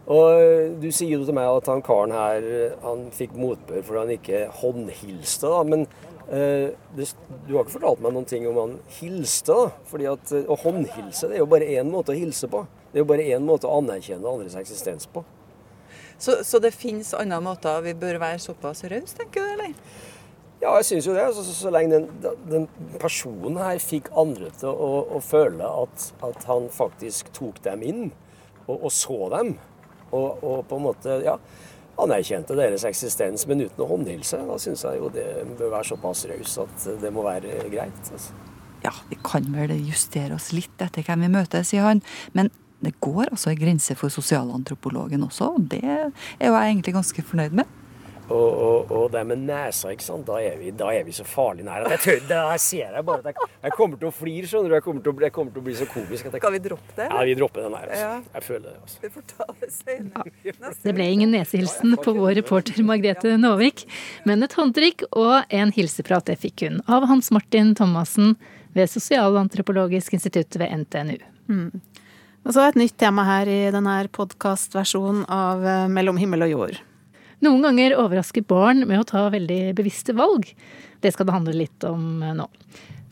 Og 0.09 0.81
Du 0.81 0.91
sier 0.93 1.19
jo 1.19 1.25
til 1.25 1.35
meg 1.37 1.49
at 1.51 1.67
han 1.73 1.83
karen 1.83 2.15
her 2.15 2.77
han 2.85 3.09
fikk 3.11 3.35
motbør 3.37 3.83
fordi 3.83 3.99
han 4.05 4.15
ikke 4.15 4.45
håndhilste. 4.61 5.49
da, 5.49 5.63
Men 5.65 5.87
eh, 6.31 6.71
du 6.95 7.57
har 7.57 7.65
ikke 7.65 7.81
fortalt 7.81 8.01
meg 8.05 8.15
noen 8.15 8.29
ting 8.29 8.47
om 8.47 8.63
han 8.63 8.79
hilste. 9.01 9.53
da, 9.53 9.71
fordi 9.91 10.07
at 10.13 10.33
eh, 10.33 10.47
Å 10.47 10.61
håndhilse 10.63 11.29
det 11.29 11.41
er 11.41 11.43
jo 11.43 11.51
bare 11.51 11.73
én 11.81 11.91
måte 11.91 12.15
å 12.15 12.21
hilse 12.21 12.47
på. 12.53 12.63
Det 12.93 13.01
er 13.01 13.05
jo 13.05 13.11
bare 13.11 13.27
én 13.37 13.45
måte 13.45 13.69
å 13.69 13.81
anerkjenne 13.83 14.29
andres 14.29 14.57
eksistens 14.59 15.09
på. 15.13 15.25
Så, 16.19 16.41
så 16.45 16.59
det 16.59 16.75
finnes 16.75 17.13
andre 17.15 17.39
måter 17.43 17.83
vi 17.85 17.95
bør 17.95 18.19
være 18.23 18.41
såpass 18.43 18.83
rause, 18.91 19.15
tenker 19.19 19.45
du, 19.45 19.53
eller? 19.55 19.75
Ja, 20.59 20.73
jeg 20.81 20.89
syns 20.89 21.07
jo 21.07 21.15
det. 21.15 21.27
Så, 21.35 21.45
så, 21.47 21.55
så 21.55 21.71
lenge 21.71 22.01
den, 22.01 22.39
den, 22.51 22.67
personen 22.99 23.61
her 23.63 23.79
fikk 23.83 24.11
andre 24.19 24.51
til 24.59 24.73
å, 24.73 24.91
å 25.15 25.23
føle 25.23 25.69
at, 25.85 26.09
at, 26.27 26.43
han 26.51 26.67
faktisk 26.75 27.31
tok 27.37 27.63
dem 27.63 27.85
inn, 27.87 28.05
og, 28.67 28.75
og 28.75 28.93
så 28.93 29.29
dem, 29.37 29.55
og, 30.11 30.43
og, 30.43 30.65
på 30.67 30.81
en 30.81 30.87
måte 30.89 31.21
ja, 31.23 31.37
anerkjente 32.03 32.57
deres 32.59 32.87
eksistens, 32.89 33.47
men 33.47 33.63
uten 33.69 33.85
å 33.85 33.91
håndhilse. 33.93 34.43
Da 34.51 34.59
syns 34.63 34.83
jeg 34.89 34.99
jo 34.99 35.13
det 35.15 35.29
bør 35.55 35.77
være 35.77 35.93
såpass 35.93 36.27
raus 36.33 36.59
at 36.65 36.89
det 37.05 37.15
må 37.15 37.23
være 37.27 37.69
greit. 37.71 38.03
Altså. 38.11 38.35
Ja, 38.83 38.95
vi 39.11 39.19
kan 39.27 39.47
vel 39.55 39.77
justere 39.87 40.35
oss 40.35 40.51
litt 40.55 40.83
etter 40.83 41.07
hvem 41.07 41.27
vi 41.27 41.37
møter, 41.39 41.63
sier 41.67 41.87
han. 41.87 42.03
Men 42.35 42.51
det 42.85 42.95
går 43.03 43.33
altså 43.33 43.51
en 43.53 43.61
grense 43.61 43.97
for 43.99 44.13
sosialantropologen 44.13 45.27
også, 45.27 45.53
og 45.57 45.69
det 45.73 45.83
er 45.83 46.09
jo 46.09 46.55
jeg 46.55 46.73
egentlig 46.73 46.95
ganske 46.95 47.27
fornøyd 47.27 47.61
med. 47.61 47.77
Og, 48.29 48.49
og, 48.61 48.91
og, 48.93 49.05
det 49.13 49.23
med 49.25 49.41
nesa, 49.49 49.89
ikke 49.95 50.05
sant? 50.05 50.27
Da 50.29 50.37
er 50.45 50.59
vi, 50.61 50.69
da 50.77 50.91
er 50.93 51.05
vi 51.07 51.15
så 51.17 51.25
farlig 51.25 51.65
nær 51.65 51.87
at 51.87 51.95
jeg 51.95 52.03
tør, 52.03 52.19
det 52.29 52.41
her 52.51 52.61
ser 52.61 52.99
jeg 52.99 53.05
bare 53.09 53.23
at 53.23 53.31
jeg, 53.31 53.47
jeg 53.65 53.75
kommer 53.77 54.01
til 54.01 54.11
å 54.11 54.13
flire, 54.13 54.51
skjønner 54.51 54.69
du. 54.69 54.77
Jeg 54.77 54.85
kommer 54.85 55.05
til 55.05 55.15
å, 55.15 55.23
jeg 55.25 55.35
kommer 55.39 55.55
til 55.55 55.63
å 55.63 55.67
bli 55.69 55.77
så 55.79 55.87
komisk. 55.89 56.27
at 56.29 56.37
Jeg, 56.37 56.43
Skal 56.43 56.55
vi 56.59 56.61
droppe 56.67 56.97
det? 56.99 57.07
Ja, 57.09 57.23
vi 57.25 57.37
dropper 57.39 57.65
den 57.65 57.77
her. 57.79 57.87
Altså. 57.87 58.03
Ja. 58.05 58.35
Jeg 58.37 58.47
føler 58.51 58.67
det. 58.67 58.75
altså. 58.83 59.01
Vi 59.05 59.13
får 59.15 59.25
ta 59.33 59.49
det 59.63 59.71
senere. 59.73 60.35
Ja. 60.45 60.75
Det 60.85 60.95
ble 60.99 61.09
ingen 61.15 61.33
nesehilsen 61.33 61.97
på 62.05 62.15
vår 62.19 62.37
reporter 62.43 62.85
Margrethe 62.85 63.33
Nåvik, 63.41 63.87
men 64.29 64.45
et 64.45 64.59
håndtrykk 64.61 65.09
og 65.09 65.57
en 65.63 65.73
hilseprat 65.79 66.29
det 66.29 66.37
fikk 66.45 66.67
hun 66.67 66.83
av 66.85 67.09
Hans 67.09 67.33
Martin 67.33 67.73
Thomassen 67.79 68.37
ved 68.77 68.93
Sosialantropologisk 68.93 70.19
institutt 70.21 70.61
ved 70.61 70.85
NTNU. 70.85 71.17
Mm. 71.49 71.81
Og 72.49 72.55
så 72.57 72.63
et 72.65 72.79
nytt 72.81 72.95
tema 72.97 73.27
her 73.29 73.49
i 73.53 73.59
denne 73.69 73.95
podkastversjonen 74.17 75.27
av 75.29 75.67
eh, 75.69 75.83
Mellom 75.93 76.17
himmel 76.17 76.47
og 76.47 76.53
jord. 76.55 76.79
Noen 77.45 77.61
ganger 77.67 77.99
overrasker 78.01 78.47
barn 78.49 78.87
med 78.89 79.03
å 79.03 79.05
ta 79.05 79.27
veldig 79.35 79.75
bevisste 79.77 80.15
valg. 80.17 80.49
Det 81.05 81.13
skal 81.13 81.29
det 81.29 81.35
handle 81.37 81.53
litt 81.59 81.85
om 81.85 82.23
eh, 82.25 82.33
nå. 82.39 82.47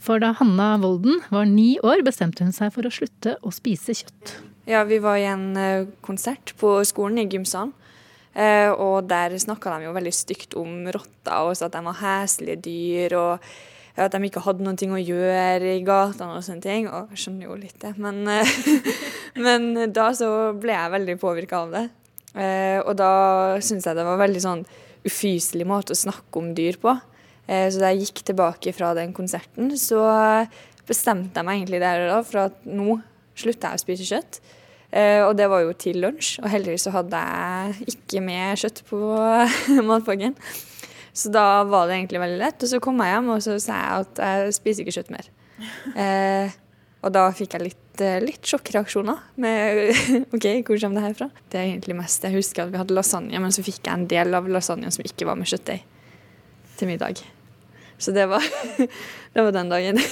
For 0.01 0.25
da 0.25 0.33
Hanna 0.39 0.71
Volden 0.81 1.21
var 1.29 1.45
ni 1.51 1.75
år, 1.85 2.01
bestemte 2.07 2.49
hun 2.49 2.57
seg 2.57 2.73
for 2.73 2.89
å 2.89 2.95
slutte 2.97 3.37
å 3.45 3.53
spise 3.53 3.99
kjøtt. 4.01 4.39
Ja, 4.65 4.87
vi 4.89 5.03
var 5.05 5.21
i 5.21 5.29
en 5.29 5.51
eh, 5.61 5.85
konsert 6.01 6.57
på 6.57 6.79
skolen 6.89 7.21
i 7.21 7.29
gymsalen. 7.29 7.77
Eh, 8.33 8.73
og 8.73 9.05
der 9.13 9.37
snakka 9.37 9.77
de 9.77 9.91
jo 9.91 9.97
veldig 9.99 10.17
stygt 10.17 10.57
om 10.57 10.89
rotter, 10.89 11.37
og 11.45 11.53
at 11.53 11.77
de 11.77 11.85
var 11.91 12.01
heslige 12.01 12.63
dyr. 12.65 13.21
og 13.21 13.57
at 13.97 14.13
de 14.13 14.29
ikke 14.29 14.43
hadde 14.45 14.61
noe 14.61 14.77
å 14.93 15.01
gjøre 15.01 15.71
i 15.73 15.85
gatene 15.85 16.37
og 16.37 16.45
sånne 16.45 16.65
ting. 16.65 16.89
Og 16.89 17.13
jeg 17.15 17.23
skjønner 17.23 17.49
jo 17.49 17.55
litt 17.57 17.79
det, 17.81 17.95
men, 17.97 18.25
men 19.37 19.93
da 19.95 20.11
så 20.17 20.31
ble 20.57 20.75
jeg 20.75 20.95
veldig 20.97 21.17
påvirka 21.23 21.63
av 21.65 21.75
det. 21.75 21.85
Eh, 22.37 22.79
og 22.83 22.95
da 22.99 23.11
syns 23.65 23.87
jeg 23.89 23.97
det 23.97 24.07
var 24.07 24.21
veldig 24.21 24.43
sånn 24.45 24.65
ufyselig 25.07 25.67
måte 25.69 25.95
å 25.95 25.99
snakke 25.99 26.41
om 26.41 26.53
dyr 26.57 26.79
på. 26.83 26.93
Eh, 27.47 27.69
så 27.73 27.81
da 27.81 27.93
jeg 27.93 28.07
gikk 28.07 28.25
tilbake 28.31 28.75
fra 28.77 28.93
den 28.99 29.15
konserten, 29.17 29.73
så 29.81 30.03
bestemte 30.87 31.41
jeg 31.41 31.47
meg 31.47 31.63
egentlig 31.63 31.83
der 31.83 32.05
og 32.05 32.13
da 32.13 32.21
for 32.27 32.43
at 32.49 32.63
nå 32.69 33.01
slutter 33.37 33.73
jeg 33.73 33.81
å 33.81 33.85
spise 33.85 34.09
kjøtt. 34.09 34.41
Eh, 34.97 35.21
og 35.25 35.35
det 35.39 35.49
var 35.51 35.65
jo 35.65 35.75
til 35.79 35.99
lunsj, 36.05 36.37
og 36.43 36.51
heldigvis 36.53 36.87
så 36.87 36.95
hadde 36.95 37.21
jeg 37.21 37.97
ikke 37.97 38.23
med 38.25 38.63
kjøtt 38.63 38.83
på 38.89 39.01
matpakken. 39.91 40.37
Så 41.17 41.33
da 41.33 41.65
var 41.65 41.89
det 41.89 41.97
egentlig 41.97 42.21
veldig 42.21 42.39
lett. 42.43 42.63
Og 42.63 42.71
så 42.71 42.81
kom 42.83 43.01
jeg 43.01 43.15
hjem 43.15 43.33
og 43.33 43.43
så 43.45 43.57
sa 43.63 43.81
jeg 43.81 44.05
at 44.05 44.23
jeg 44.27 44.57
spiser 44.59 44.85
ikke 44.85 44.99
kjøtt 45.01 45.17
mer. 45.17 45.33
Eh, 45.97 46.53
og 47.07 47.13
da 47.15 47.29
fikk 47.35 47.55
jeg 47.55 47.63
litt, 47.63 48.01
eh, 48.03 48.19
litt 48.25 48.43
sjokkreaksjoner. 48.47 49.21
med 49.37 49.93
OK, 50.35 50.47
hvor 50.67 50.81
kommer 50.83 50.99
det 50.99 51.05
her 51.07 51.15
fra? 51.21 51.29
Det 51.51 51.61
er 51.61 51.69
egentlig 51.71 51.99
mest 51.99 52.27
jeg 52.27 52.35
husker 52.35 52.65
at 52.65 52.73
vi 52.73 52.81
hadde 52.81 52.97
lasagne, 52.97 53.39
men 53.43 53.55
så 53.55 53.63
fikk 53.63 53.87
jeg 53.87 53.95
en 53.95 54.09
del 54.11 54.35
av 54.35 54.49
lasagnen 54.51 54.91
som 54.95 55.07
ikke 55.07 55.29
var 55.29 55.39
med 55.39 55.47
kjøttdeig, 55.51 55.85
til 56.77 56.91
middag. 56.91 57.23
Så 57.99 58.13
det 58.13 58.27
var, 58.29 58.43
det 59.33 59.47
var 59.47 59.55
den 59.55 59.71
dagen. 59.73 60.03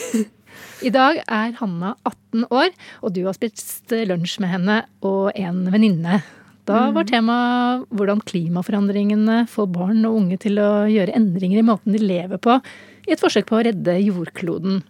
I 0.86 0.92
dag 0.94 1.18
er 1.24 1.58
Hanna 1.58 1.96
18 2.06 2.46
år, 2.54 2.70
og 3.02 3.12
du 3.16 3.24
har 3.26 3.36
spist 3.36 3.92
lunsj 4.06 4.38
med 4.44 4.54
henne 4.54 4.80
og 5.04 5.34
en 5.34 5.64
venninne. 5.74 6.22
Da 6.64 6.86
var 6.94 7.04
mm. 7.04 7.10
temaet 7.10 7.84
hvordan 7.92 8.22
klimaforandringene 8.24 9.42
får 9.50 9.66
barn 9.74 10.06
og 10.08 10.20
unge 10.22 10.38
til 10.40 10.60
å 10.62 10.86
gjøre 10.88 11.16
endringer 11.18 11.60
i 11.60 11.66
måten 11.66 11.92
de 11.92 12.00
lever 12.00 12.40
på, 12.40 12.56
i 13.04 13.12
et 13.12 13.20
forsøk 13.20 13.50
på 13.50 13.58
å 13.58 13.64
redde 13.66 13.98
jordkloden. 14.00 14.80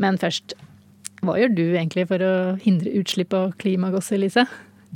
Men 0.00 0.18
først, 0.20 0.52
hva 1.24 1.36
gjør 1.36 1.52
du 1.52 1.64
egentlig 1.68 2.06
for 2.08 2.24
å 2.24 2.34
hindre 2.62 2.92
utslipp 3.00 3.34
av 3.36 3.52
klimagasser, 3.60 4.20
Lise? 4.20 4.46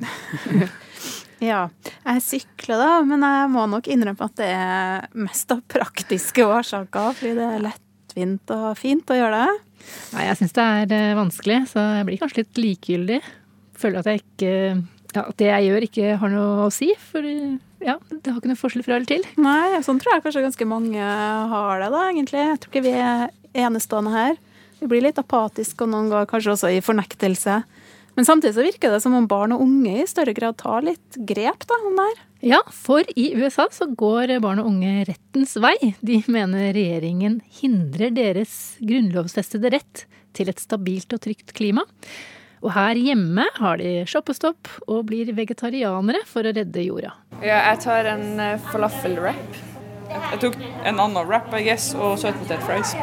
ja, 1.51 1.67
jeg 2.07 2.25
sykler 2.25 2.81
da, 2.81 2.91
men 3.07 3.25
jeg 3.27 3.51
må 3.53 3.67
nok 3.71 3.91
innrømme 3.93 4.29
at 4.29 4.39
det 4.41 4.49
er 4.49 5.07
mest 5.27 5.53
av 5.53 5.61
praktiske 5.71 6.47
årsaker. 6.49 7.13
Fordi 7.19 7.35
det 7.37 7.51
er 7.51 7.67
lettvint 7.67 8.55
og 8.57 8.71
fint 8.81 9.13
å 9.13 9.19
gjøre 9.19 9.43
det. 9.45 9.61
Nei, 10.15 10.25
jeg 10.31 10.41
syns 10.41 10.57
det 10.57 10.65
er 10.65 10.97
eh, 10.97 11.19
vanskelig, 11.19 11.61
så 11.75 11.85
jeg 11.99 12.09
blir 12.09 12.21
kanskje 12.23 12.41
litt 12.41 12.63
likegyldig. 12.63 13.21
Føler 13.79 14.01
at 14.01 14.09
jeg 14.09 14.25
ikke 14.25 14.53
ja, 15.15 15.23
At 15.29 15.37
det 15.39 15.47
jeg 15.51 15.67
gjør 15.69 15.85
ikke 15.87 16.17
har 16.23 16.33
noe 16.33 16.65
å 16.65 16.73
si. 16.75 16.89
For 17.13 17.23
ja, 17.85 17.99
det 18.09 18.33
har 18.33 18.41
ikke 18.41 18.51
noe 18.51 18.59
forskjell 18.59 18.87
fra 18.87 18.97
eller 18.97 19.11
til. 19.11 19.27
Nei, 19.39 19.77
sånn 19.85 20.01
tror 20.03 20.17
jeg 20.17 20.25
kanskje 20.25 20.47
ganske 20.47 20.67
mange 20.67 21.13
har 21.53 21.85
det, 21.85 21.93
da, 21.93 22.03
egentlig. 22.09 22.41
Jeg 22.49 22.61
tror 22.63 22.73
ikke 22.73 22.87
vi 22.89 22.97
er 22.97 23.29
enestående 23.67 24.15
her. 24.15 24.41
Vi 24.85 24.91
blir 24.93 25.07
litt 25.07 25.17
apatiske, 25.17 25.81
og 25.81 25.95
noen 25.95 26.11
ganger 26.13 26.29
kanskje 26.29 26.51
også 26.53 26.69
i 26.75 26.83
fornektelse. 26.85 27.55
Men 28.19 28.27
samtidig 28.29 28.53
så 28.53 28.65
virker 28.67 28.93
det 28.93 28.99
som 29.01 29.15
om 29.17 29.25
barn 29.27 29.55
og 29.57 29.63
unge 29.65 29.95
i 30.03 30.05
større 30.05 30.35
grad 30.37 30.59
tar 30.61 30.85
litt 30.85 31.17
grep 31.25 31.65
da, 31.65 31.79
om 31.89 31.97
det 31.97 32.05
her. 32.11 32.19
Ja, 32.45 32.59
for 32.69 33.09
i 33.17 33.31
USA 33.33 33.65
så 33.73 33.89
går 33.89 34.35
barn 34.45 34.61
og 34.61 34.69
unge 34.69 35.07
rettens 35.09 35.57
vei. 35.57 35.73
De 36.05 36.19
mener 36.29 36.75
regjeringen 36.77 37.39
hindrer 37.63 38.13
deres 38.13 38.77
grunnlovfestede 38.85 39.73
rett 39.73 40.05
til 40.37 40.53
et 40.53 40.61
stabilt 40.61 41.17
og 41.17 41.25
trygt 41.25 41.55
klima. 41.57 41.87
Og 42.61 42.75
her 42.77 43.01
hjemme 43.01 43.47
har 43.57 43.81
de 43.81 44.03
shoppestopp 44.09 44.69
og 44.85 45.07
blir 45.09 45.33
vegetarianere 45.33 46.21
for 46.29 46.45
å 46.45 46.53
redde 46.53 46.85
jorda. 46.85 47.15
Ja, 47.41 47.63
jeg 47.71 47.81
tar 47.89 48.13
en 48.13 48.37
eh, 48.37 48.61
falafel-wrap. 48.69 49.63
Jeg 50.13 50.43
tok 50.45 50.61
en 50.85 51.01
annen 51.01 51.25
wrap, 51.25 51.49
I 51.57 51.65
guess, 51.65 51.95
og 51.97 52.21
søtpotetfries. 52.21 52.95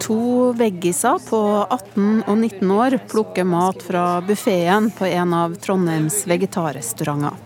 To 0.00 0.52
veggiser 0.56 1.20
på 1.28 1.40
18 1.68 2.24
og 2.24 2.36
19 2.36 2.70
år 2.72 2.96
plukker 3.10 3.44
mat 3.44 3.82
fra 3.84 4.04
buffeen 4.24 4.88
på 4.96 5.06
en 5.10 5.34
av 5.36 5.58
Trondheims 5.60 6.22
vegetarrestauranter. 6.30 7.36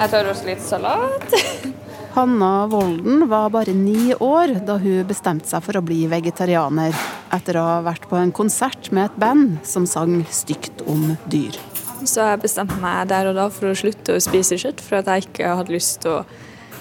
Jeg 0.00 0.12
tar 0.12 0.30
også 0.30 0.48
litt 0.48 0.64
salat. 0.64 1.34
Hanna 2.16 2.66
Volden 2.66 3.26
var 3.28 3.52
bare 3.54 3.74
ni 3.76 4.14
år 4.14 4.56
da 4.66 4.78
hun 4.82 5.04
bestemte 5.06 5.46
seg 5.52 5.62
for 5.62 5.78
å 5.78 5.84
bli 5.84 6.00
vegetarianer, 6.10 6.96
etter 7.36 7.60
å 7.60 7.66
ha 7.68 7.76
vært 7.86 8.08
på 8.10 8.18
en 8.18 8.32
konsert 8.34 8.90
med 8.96 9.10
et 9.10 9.20
band 9.20 9.60
som 9.68 9.86
sang 9.86 10.22
stygt 10.32 10.82
om 10.90 11.12
dyr. 11.30 11.54
Så 12.00 12.24
jeg 12.24 12.42
bestemte 12.42 12.80
meg 12.80 13.12
der 13.12 13.30
og 13.30 13.38
da 13.38 13.46
for 13.52 13.70
å 13.70 13.76
slutte 13.78 14.16
å 14.16 14.24
spise 14.24 14.58
kjøtt, 14.58 14.82
for 14.82 14.98
at 14.98 15.12
jeg 15.12 15.28
ikke 15.28 15.54
hadde 15.60 15.76
lyst 15.76 16.00
til 16.02 16.18
å 16.18 16.24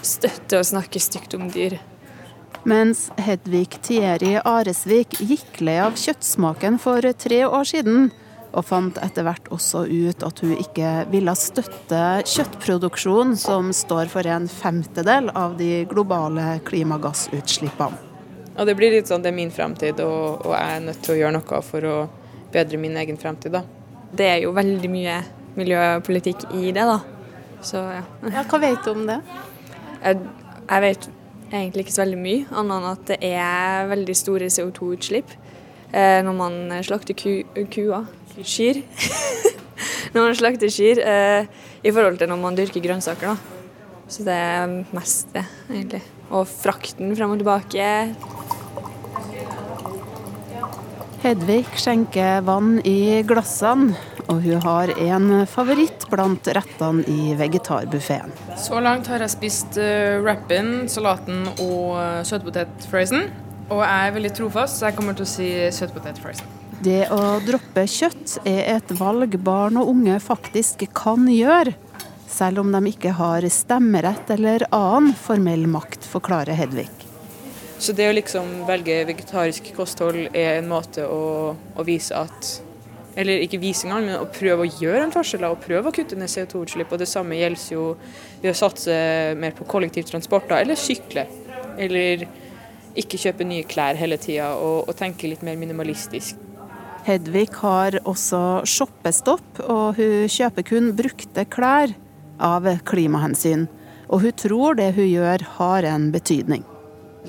støtte 0.02 0.64
og 0.64 0.68
snakke 0.72 1.04
stygt 1.04 1.36
om 1.38 1.50
dyr. 1.52 1.78
Mens 2.68 3.08
Hedvig 3.16 3.78
Tieri 3.86 4.34
Aresvik 4.44 5.16
gikk 5.24 5.62
lei 5.64 5.78
av 5.80 5.96
kjøttsmaken 6.00 6.80
for 6.82 7.06
tre 7.16 7.46
år 7.48 7.68
siden, 7.70 8.10
og 8.50 8.66
fant 8.66 8.98
etter 9.00 9.24
hvert 9.24 9.48
også 9.54 9.86
ut 9.88 10.26
at 10.26 10.42
hun 10.44 10.56
ikke 10.58 10.92
ville 11.14 11.36
støtte 11.38 12.02
kjøttproduksjon 12.28 13.36
som 13.40 13.72
står 13.76 14.10
for 14.12 14.28
en 14.28 14.50
femtedel 14.52 15.30
av 15.38 15.56
de 15.60 15.86
globale 15.90 16.58
klimagassutslippene. 16.68 18.06
Ja, 18.58 18.66
det 18.68 18.76
blir 18.76 18.92
litt 18.92 19.08
sånn 19.08 19.24
det 19.24 19.32
er 19.32 19.38
min 19.38 19.54
fremtid, 19.56 20.02
og, 20.04 20.42
og 20.44 20.52
jeg 20.52 20.74
er 20.74 20.82
nødt 20.84 21.00
til 21.06 21.14
å 21.14 21.20
gjøre 21.22 21.36
noe 21.38 21.62
for 21.64 21.86
å 21.88 21.94
bedre 22.52 22.80
min 22.82 22.98
egen 23.00 23.20
fremtid, 23.22 23.56
da. 23.56 23.64
Det 24.12 24.26
er 24.28 24.42
jo 24.44 24.52
veldig 24.58 24.90
mye 24.92 25.22
miljøpolitikk 25.56 26.50
i 26.58 26.74
det, 26.76 26.84
da. 26.84 26.98
Så 27.64 27.80
ja. 27.80 28.04
ja 28.34 28.44
hva 28.50 28.60
vet 28.60 28.84
du 28.84 28.92
om 28.92 29.06
det? 29.08 29.22
Jeg, 30.02 30.20
jeg 30.66 30.84
vet 30.84 31.08
egentlig 31.52 31.88
ikke 31.88 31.96
så 31.96 32.04
veldig 32.04 32.22
mye, 32.22 32.48
annet 32.54 32.76
enn 32.78 32.90
at 32.92 33.06
det 33.10 33.20
er 33.30 33.90
veldig 33.90 34.16
store 34.18 34.50
CO2-utslipp 34.54 35.34
eh, 35.92 36.20
når 36.26 36.36
man 36.38 36.60
slakter 36.86 37.18
ku, 37.18 37.42
kuer, 37.74 38.10
kyr. 38.40 38.82
når 40.14 40.20
man 40.22 40.38
slakter 40.38 40.74
kyr, 40.74 41.02
eh, 41.04 41.64
i 41.84 41.94
forhold 41.94 42.20
til 42.20 42.32
når 42.32 42.44
man 42.44 42.60
dyrker 42.60 42.84
grønnsaker. 42.84 43.34
da. 43.34 43.58
Så 44.10 44.26
det 44.26 44.34
er 44.34 44.80
mest 44.96 45.34
det, 45.36 45.46
egentlig. 45.70 46.02
Og 46.34 46.48
frakten 46.50 47.14
frem 47.18 47.36
og 47.36 47.42
tilbake. 47.42 47.90
Hedvig 51.20 51.66
skjenker 51.76 52.46
vann 52.48 52.78
i 52.88 53.20
glassene, 53.28 53.92
og 54.32 54.38
hun 54.46 54.62
har 54.64 54.92
en 55.04 55.42
favoritt 55.52 56.06
blant 56.08 56.48
rettene 56.56 57.04
i 57.12 57.34
vegetarbuffeen. 57.36 58.32
Så 58.56 58.80
langt 58.80 59.10
har 59.12 59.20
jeg 59.26 59.34
spist 59.34 59.80
uh, 59.82 60.22
wrappen, 60.24 60.88
salaten 60.88 61.42
og 61.58 61.98
uh, 61.98 62.22
søtpotetfriesen. 62.24 63.28
Og 63.68 63.84
jeg 63.84 64.08
er 64.08 64.16
veldig 64.16 64.32
trofast, 64.40 64.80
så 64.80 64.88
jeg 64.88 64.98
kommer 65.02 65.18
til 65.18 65.28
å 65.28 65.32
si 65.34 65.50
søtpotetfriesen. 65.76 66.56
Det 66.88 67.02
å 67.12 67.20
droppe 67.44 67.84
kjøtt 67.84 68.38
er 68.48 68.64
et 68.78 68.96
valg 68.96 69.36
barn 69.44 69.76
og 69.82 69.92
unge 69.92 70.16
faktisk 70.24 70.88
kan 70.96 71.28
gjøre, 71.28 71.76
selv 72.32 72.64
om 72.64 72.72
de 72.72 72.94
ikke 72.94 73.12
har 73.20 73.44
stemmerett 73.52 74.32
eller 74.38 74.64
annen 74.72 75.12
formell 75.20 75.68
makt, 75.68 76.08
forklarer 76.08 76.56
Hedvig. 76.56 76.99
Så 77.80 77.96
det 77.96 78.10
å 78.10 78.16
liksom 78.16 78.66
velge 78.68 79.06
vegetarisk 79.08 79.70
kosthold 79.78 80.34
er 80.36 80.58
en 80.58 80.68
måte 80.68 81.06
å, 81.08 81.54
å 81.56 81.86
vise 81.88 82.16
at 82.18 82.58
Eller 83.20 83.42
ikke 83.44 83.60
vise 83.60 83.88
engang, 83.88 84.06
men 84.06 84.20
å 84.22 84.28
prøve 84.32 84.64
å 84.64 84.74
gjøre 84.80 85.02
en 85.04 85.12
forskjell 85.12 85.48
og 85.48 85.64
prøve 85.64 85.90
å 85.90 85.96
kutte 85.96 86.16
ned 86.16 86.30
CO2-utslipp. 86.32 86.92
Og 86.94 87.02
det 87.02 87.08
samme 87.10 87.36
gjelder 87.36 87.74
jo 87.74 87.86
ved 88.40 88.52
å 88.54 88.56
satse 88.56 88.94
mer 89.36 89.56
på 89.58 89.68
kollektivtransport, 89.68 90.54
eller 90.56 90.80
sykle. 90.80 91.26
Eller 91.82 92.24
ikke 93.00 93.20
kjøpe 93.20 93.48
nye 93.50 93.66
klær 93.68 94.00
hele 94.00 94.16
tida, 94.22 94.54
og, 94.56 94.88
og 94.88 94.96
tenke 94.96 95.28
litt 95.28 95.44
mer 95.44 95.60
minimalistisk. 95.60 96.40
Hedvig 97.10 97.50
har 97.60 98.00
også 98.08 98.64
shoppestopp, 98.70 99.66
og 99.66 100.00
hun 100.00 100.32
kjøper 100.32 100.70
kun 100.70 100.92
brukte 100.96 101.48
klær 101.50 101.98
av 102.40 102.72
klimahensyn. 102.88 103.68
Og 104.08 104.24
hun 104.24 104.36
tror 104.48 104.80
det 104.80 104.94
hun 104.96 105.10
gjør 105.10 105.48
har 105.58 105.92
en 105.92 106.12
betydning. 106.14 106.64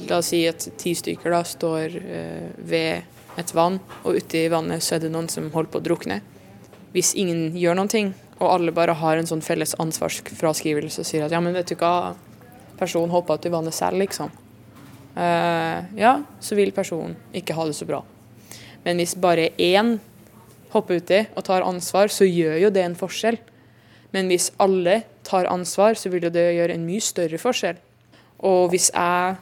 La 0.08 0.20
oss 0.20 0.30
si 0.30 0.44
at 0.48 0.68
ti 0.78 0.94
stykker 0.94 1.32
da 1.34 1.40
står 1.46 1.96
eh, 2.00 2.50
ved 2.56 3.38
et 3.40 3.54
vann, 3.54 3.78
og 4.04 4.18
ute 4.18 4.44
i 4.44 4.50
vannet 4.52 4.84
så 4.84 4.96
er 4.96 5.04
det 5.04 5.12
noen 5.12 5.28
som 5.32 5.48
holder 5.54 5.72
på 5.72 5.80
å 5.80 5.86
drukne. 5.86 6.20
Hvis 6.94 7.14
ingen 7.18 7.56
gjør 7.58 7.78
noen 7.78 7.90
ting, 7.90 8.12
og 8.40 8.48
alle 8.54 8.74
bare 8.74 8.96
har 8.98 9.18
en 9.18 9.28
sånn 9.28 9.44
felles 9.44 9.76
ansvarsfraskrivelse 9.82 11.02
og 11.02 11.08
sier 11.08 11.26
at 11.26 11.34
ja, 11.34 11.40
men 11.42 11.54
vet 11.54 11.70
du 11.70 11.76
hva, 11.78 12.14
personen 12.80 13.12
hoppa 13.12 13.36
uti 13.36 13.52
vannet 13.52 13.76
selv, 13.76 14.00
liksom. 14.00 14.32
Uh, 15.10 15.84
ja, 15.98 16.14
så 16.40 16.56
vil 16.56 16.72
personen 16.72 17.18
ikke 17.36 17.56
ha 17.58 17.66
det 17.68 17.76
så 17.76 17.86
bra. 17.88 18.00
Men 18.86 19.02
hvis 19.02 19.16
bare 19.20 19.50
én 19.60 19.98
hopper 20.72 21.02
uti 21.02 21.20
og 21.34 21.44
tar 21.44 21.66
ansvar, 21.66 22.08
så 22.08 22.24
gjør 22.24 22.56
jo 22.64 22.72
det 22.72 22.86
en 22.86 22.96
forskjell. 22.96 23.38
Men 24.14 24.30
hvis 24.30 24.50
alle 24.62 25.02
tar 25.26 25.50
ansvar, 25.50 25.98
så 25.98 26.10
vil 26.10 26.30
det 26.32 26.46
gjøre 26.56 26.74
en 26.74 26.86
mye 26.86 27.04
større 27.04 27.38
forskjell. 27.38 27.78
Og 28.46 28.70
hvis 28.72 28.88
jeg 28.94 29.36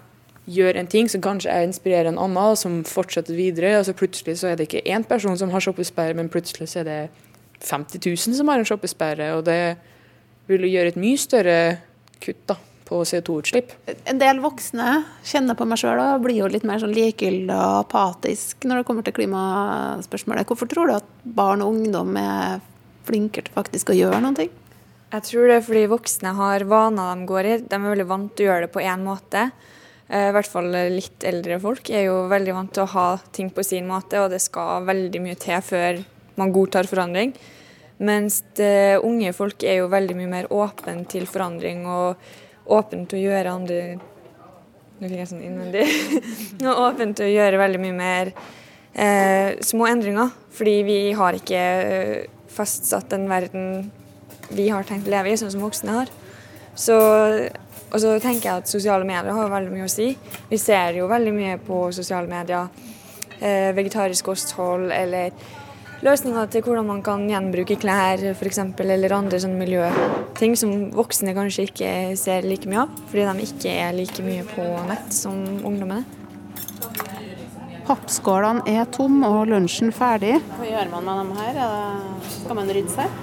gjør 0.48 0.78
en 0.80 0.88
ting 0.90 1.08
som 1.12 1.22
kanskje 1.24 1.52
jeg 1.52 1.68
inspirerer 1.68 2.10
en 2.10 2.20
annen, 2.20 2.56
som 2.56 2.80
fortsetter 2.88 3.36
videre, 3.36 3.74
og 3.78 3.86
så 3.88 3.94
plutselig 3.96 4.38
så 4.40 4.52
er 4.52 4.58
det 4.58 4.68
ikke 4.68 4.86
én 4.88 5.04
person 5.08 5.36
som 5.38 5.52
har 5.52 5.64
shoppesperre, 5.64 6.16
men 6.16 6.30
plutselig 6.32 6.70
så 6.72 6.82
er 6.82 6.88
det 6.88 7.00
50 7.64 8.00
000 8.04 8.38
som 8.38 8.48
har 8.48 8.60
en 8.60 8.68
shoppesperre. 8.68 9.32
Og 9.36 9.44
det 9.48 9.76
vil 10.48 10.64
jo 10.64 10.72
gjøre 10.72 10.94
et 10.94 11.00
mye 11.00 11.20
større 11.20 11.58
kutt 12.22 12.40
da, 12.48 12.56
på 12.88 13.02
CO2-utslipp. 13.10 13.74
En 14.08 14.20
del 14.20 14.40
voksne 14.42 15.02
kjenner 15.26 15.58
på 15.58 15.66
meg 15.68 15.80
sjøl 15.82 16.00
og 16.02 16.24
blir 16.24 16.40
jo 16.40 16.50
litt 16.50 16.66
mer 16.68 16.80
sånn 16.82 16.96
likegyldig 16.96 17.54
og 17.54 17.82
apatisk 17.84 18.64
når 18.68 18.80
det 18.80 18.88
kommer 18.88 19.06
til 19.06 19.16
klimaspørsmålet. 19.18 20.48
Hvorfor 20.48 20.70
tror 20.70 20.88
du 20.88 20.96
at 20.96 21.10
barn 21.22 21.64
og 21.64 21.76
ungdom 21.76 22.16
er 22.20 22.62
flinkere 23.08 23.48
til 23.48 23.58
faktisk 23.58 23.92
å 23.92 23.98
gjøre 23.98 24.22
noe? 24.24 24.48
Jeg 25.08 25.24
tror 25.24 25.48
det 25.48 25.56
er 25.56 25.64
fordi 25.64 25.88
voksne 25.88 26.34
har 26.36 26.64
vaner 26.68 27.16
de 27.16 27.28
går 27.28 27.48
i. 27.48 27.58
De 27.64 27.76
er 27.76 27.84
veldig 27.84 28.08
vant 28.08 28.32
til 28.36 28.44
å 28.44 28.50
gjøre 28.50 28.66
det 28.66 28.72
på 28.74 28.84
én 28.84 29.04
måte. 29.04 29.48
I 30.08 30.32
hvert 30.32 30.48
fall 30.48 30.70
litt 30.94 31.24
eldre 31.28 31.58
folk 31.60 31.90
er 31.92 32.06
jo 32.06 32.22
veldig 32.30 32.54
vant 32.56 32.70
til 32.72 32.86
å 32.86 32.92
ha 32.94 33.08
ting 33.34 33.50
på 33.52 33.60
sin 33.66 33.84
måte, 33.90 34.22
og 34.22 34.30
det 34.32 34.40
skal 34.40 34.86
veldig 34.88 35.20
mye 35.20 35.36
til 35.36 35.60
før 35.60 35.98
man 36.40 36.52
godtar 36.54 36.88
forandring. 36.88 37.34
Mens 38.00 38.40
unge 39.04 39.34
folk 39.36 39.66
er 39.68 39.82
jo 39.82 39.90
veldig 39.92 40.16
mye 40.16 40.30
mer 40.32 40.48
åpne 40.54 41.02
til 41.12 41.26
forandring 41.28 41.84
og 41.90 42.16
åpne 42.72 43.04
til 43.08 43.20
å 43.20 43.26
gjøre 43.26 43.56
andre 43.58 43.82
Nå 44.98 45.06
fikk 45.06 45.20
jeg 45.20 45.28
sånn 45.30 45.44
innvendig. 45.46 45.84
og 46.66 46.80
åpne 46.88 47.12
til 47.14 47.28
å 47.28 47.30
gjøre 47.30 47.60
veldig 47.60 47.80
mye 47.84 47.94
mer 47.94 48.30
eh, 48.98 49.54
små 49.62 49.86
endringer. 49.86 50.32
Fordi 50.58 50.74
vi 50.88 50.96
har 51.14 51.38
ikke 51.38 51.60
fastsatt 52.50 53.06
den 53.12 53.28
verden 53.30 53.92
vi 54.50 54.66
har 54.72 54.86
tenkt 54.88 55.06
å 55.06 55.12
leve 55.12 55.30
i, 55.30 55.36
sånn 55.38 55.52
som 55.54 55.62
voksne 55.62 56.00
har. 56.00 56.10
Så 56.74 56.96
og 57.88 58.00
så 58.02 58.16
tenker 58.20 58.50
jeg 58.50 58.62
at 58.62 58.70
sosiale 58.70 59.06
medier 59.08 59.32
har 59.34 59.52
veldig 59.52 59.72
mye 59.72 59.86
å 59.86 59.92
si. 59.92 60.10
Vi 60.50 60.60
ser 60.60 60.98
jo 61.00 61.08
veldig 61.10 61.32
mye 61.34 61.56
på 61.64 61.86
sosiale 61.96 62.28
medier. 62.30 62.68
Eh, 63.38 63.70
vegetarisk 63.76 64.26
kosthold 64.26 64.90
eller 64.92 65.30
løsninger 66.02 66.50
til 66.50 66.64
hvordan 66.66 66.86
man 66.90 67.02
kan 67.06 67.24
gjenbruke 67.30 67.78
klær 67.80 68.22
f.eks. 68.34 68.60
Eller 68.84 69.14
andre 69.16 69.40
sånne 69.42 69.62
miljøting 69.62 70.56
som 70.58 70.74
voksne 70.94 71.36
kanskje 71.38 71.68
ikke 71.70 71.92
ser 72.18 72.46
like 72.46 72.68
mye 72.70 72.84
av. 72.84 73.02
Fordi 73.10 73.26
de 73.30 73.48
ikke 73.48 73.74
er 73.86 73.96
like 73.96 74.26
mye 74.26 74.46
på 74.52 74.68
nett 74.90 75.12
som 75.14 75.38
ungdommene. 75.62 76.17
Pappskålene 77.88 78.68
er 78.68 78.84
tomme 78.92 79.24
og 79.32 79.46
lunsjen 79.48 79.88
ferdig. 79.96 80.34
Hva 80.58 80.66
gjør 80.68 80.90
man 80.92 81.06
med 81.06 81.20
dem 81.22 81.30
her? 81.38 81.60
Skal 82.28 82.58
man 82.58 82.72
rydde 82.76 82.92
seg? 82.92 83.14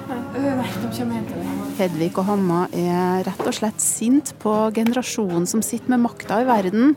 Hedvig 1.77 2.07
og 2.17 2.23
Hanna 2.25 2.61
er 2.73 3.21
rett 3.27 3.43
og 3.45 3.53
slett 3.53 3.83
sint 3.83 4.31
på 4.41 4.53
generasjonen 4.73 5.45
som 5.49 5.61
sitter 5.61 5.93
med 5.93 6.01
makta 6.07 6.39
i 6.41 6.47
verden, 6.49 6.95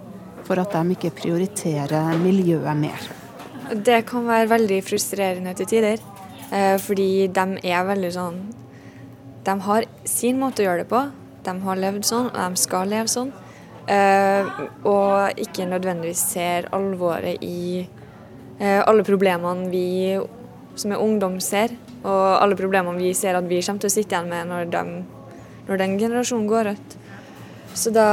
for 0.49 0.63
at 0.63 0.73
de 0.73 0.97
ikke 0.97 1.13
prioriterer 1.19 2.17
miljøet 2.23 2.79
mer. 2.79 3.11
Det 3.69 3.99
kan 4.09 4.25
være 4.25 4.49
veldig 4.55 4.79
frustrerende 4.87 5.53
til 5.59 5.69
tider, 5.69 6.01
fordi 6.81 7.29
de 7.29 7.45
er 7.69 7.85
veldig 7.85 8.11
sånn 8.15 8.39
De 9.45 9.53
har 9.67 9.85
sin 10.09 10.41
måte 10.41 10.65
å 10.65 10.71
gjøre 10.71 10.87
det 10.87 10.89
på. 10.89 11.03
De 11.45 11.55
har 11.67 11.85
levd 11.85 12.09
sånn, 12.09 12.33
og 12.33 12.41
de 12.41 12.65
skal 12.65 12.89
leve 12.89 13.13
sånn. 13.13 13.29
Og 13.89 15.41
ikke 15.41 15.65
nødvendigvis 15.69 16.25
ser 16.35 16.69
alvoret 16.77 17.41
i 17.45 17.87
alle 18.61 19.05
problemene 19.07 19.71
vi 19.73 20.19
som 20.79 20.93
er 20.93 21.03
ungdom 21.03 21.39
ser, 21.43 21.73
og 22.05 22.27
alle 22.43 22.57
problemene 22.59 23.01
vi 23.01 23.15
ser 23.17 23.39
at 23.39 23.49
vi 23.49 23.61
kommer 23.65 23.83
til 23.83 23.91
å 23.91 23.95
sitte 23.95 24.15
igjen 24.15 24.31
med 24.31 24.51
når, 24.51 24.69
de, 24.73 24.83
når 25.69 25.81
den 25.83 25.97
generasjonen 26.01 26.49
går 26.51 26.73
ut. 26.77 26.97
Så 27.79 27.93
da 27.95 28.09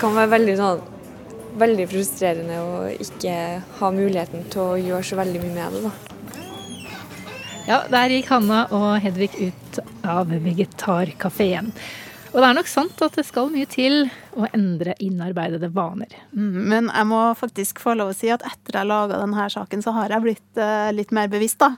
kan 0.00 0.14
det 0.14 0.20
være 0.22 0.32
veldig, 0.36 0.54
sånn, 0.58 0.84
veldig 1.60 1.88
frustrerende 1.90 2.60
å 2.62 2.78
ikke 2.94 3.34
ha 3.80 3.90
muligheten 3.94 4.46
til 4.52 4.62
å 4.64 4.78
gjøre 4.80 5.06
så 5.06 5.18
veldig 5.20 5.42
mye 5.44 5.56
med 5.56 5.76
det. 5.76 5.82
da. 5.88 5.92
Ja, 7.68 7.82
der 7.92 8.10
gikk 8.10 8.30
Hanna 8.32 8.64
og 8.74 8.88
Hedvig 9.04 9.34
ut 9.38 9.80
av 10.06 10.32
vegetarkafeen. 10.32 11.70
Og 12.30 12.38
det 12.38 12.46
er 12.46 12.54
nok 12.54 12.68
sant 12.70 13.00
at 13.02 13.16
det 13.18 13.24
skal 13.26 13.50
mye 13.50 13.66
til 13.70 14.04
å 14.38 14.46
endre 14.54 14.94
innarbeidede 15.02 15.70
vaner. 15.74 16.12
Mm, 16.30 16.60
men 16.70 16.90
jeg 16.92 17.08
må 17.10 17.22
faktisk 17.38 17.82
få 17.82 17.96
lov 17.98 18.12
å 18.12 18.16
si 18.16 18.30
at 18.30 18.44
etter 18.46 18.78
jeg 18.78 18.90
laga 18.90 19.18
denne 19.18 19.48
saken, 19.50 19.82
så 19.82 19.94
har 19.96 20.14
jeg 20.14 20.24
blitt 20.28 20.60
uh, 20.60 20.92
litt 20.94 21.10
mer 21.16 21.30
bevisst, 21.32 21.58
da. 21.62 21.74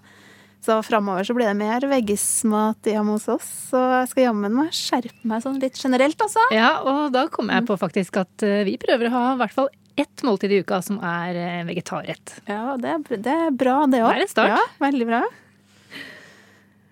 Så 0.62 0.76
framover 0.86 1.26
så 1.26 1.34
blir 1.34 1.48
det 1.48 1.58
mer 1.58 1.82
veggismat 1.90 2.86
hjemme 2.86 3.16
hos 3.16 3.26
oss. 3.32 3.48
Så 3.72 3.80
jeg 3.80 4.10
skal 4.12 4.28
jammen 4.28 4.52
meg 4.54 4.76
skjerpe 4.76 5.26
meg 5.26 5.42
sånn 5.42 5.58
litt 5.62 5.80
generelt, 5.80 6.20
altså. 6.22 6.44
Ja, 6.54 6.76
og 6.86 7.08
da 7.16 7.24
kom 7.32 7.50
jeg 7.50 7.66
på 7.66 7.78
faktisk 7.80 8.20
at 8.22 8.44
eh, 8.46 8.60
vi 8.68 8.76
prøver 8.78 9.08
å 9.08 9.14
ha 9.16 9.24
i 9.32 9.40
hvert 9.40 9.56
fall 9.56 9.72
ett 9.98 10.22
måltid 10.22 10.54
i 10.54 10.60
uka 10.62 10.78
som 10.84 11.00
er 11.02 11.34
eh, 11.40 11.64
vegetarrett. 11.66 12.36
Ja, 12.46 12.76
det 12.78 12.94
er, 12.94 13.22
det 13.26 13.34
er 13.48 13.50
bra, 13.50 13.80
det 13.90 14.04
òg. 14.04 14.12
Det 14.12 14.20
er 14.20 14.26
en 14.28 14.34
start. 14.36 14.54
Ja, 14.54 14.62
veldig 14.86 15.08
bra. 15.10 15.24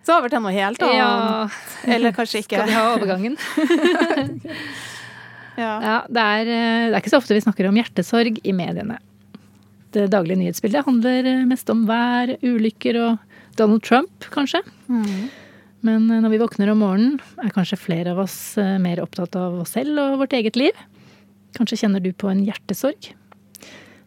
Så 0.07 0.16
over 0.16 0.32
til 0.32 0.40
noe 0.42 0.53
helt 0.55 0.80
annet. 0.82 0.96
Ja. 0.96 1.92
Eller 1.96 2.14
kanskje 2.16 2.40
ikke. 2.42 2.57
Skal 2.57 2.70
vi 2.70 2.76
ha 2.76 2.84
overgangen? 2.94 3.36
ja. 5.62 5.72
Ja, 5.84 5.96
det 6.09 6.24
er, 6.24 6.48
eh, 6.48 6.86
det 6.88 6.94
er 6.94 7.01
ikke 7.03 7.12
så 7.12 7.20
ofte 7.20 7.36
vi 7.36 7.44
snakker 7.44 7.68
om 7.68 7.76
hjertesorg 7.76 8.40
i 8.40 8.55
mediene. 8.57 8.96
Det 9.94 10.07
daglige 10.12 10.40
nyhetsbildet 10.40 10.86
handler 10.86 11.28
eh, 11.28 11.44
mest 11.48 11.70
om 11.72 11.84
vær, 11.88 12.32
ulykker 12.40 12.98
og 13.03 13.40
Donald 13.61 13.84
Trump, 13.84 14.28
kanskje. 14.32 14.62
Mm. 14.88 15.28
Men 15.84 16.07
eh, 16.09 16.22
når 16.24 16.32
vi 16.32 16.42
våkner 16.46 16.72
om 16.72 16.80
morgenen, 16.80 17.18
er 17.44 17.53
kanskje 17.53 17.80
flere 17.80 18.14
av 18.14 18.22
oss 18.24 18.38
mer 18.57 19.03
opptatt 19.05 19.36
av 19.36 19.61
oss 19.62 19.76
selv 19.76 20.01
og 20.01 20.22
vårt 20.24 20.36
eget 20.38 20.57
liv. 20.57 20.86
Kanskje 21.59 21.82
kjenner 21.82 22.01
du 22.01 22.14
på 22.16 22.30
en 22.32 22.40
hjertesorg? 22.46 23.12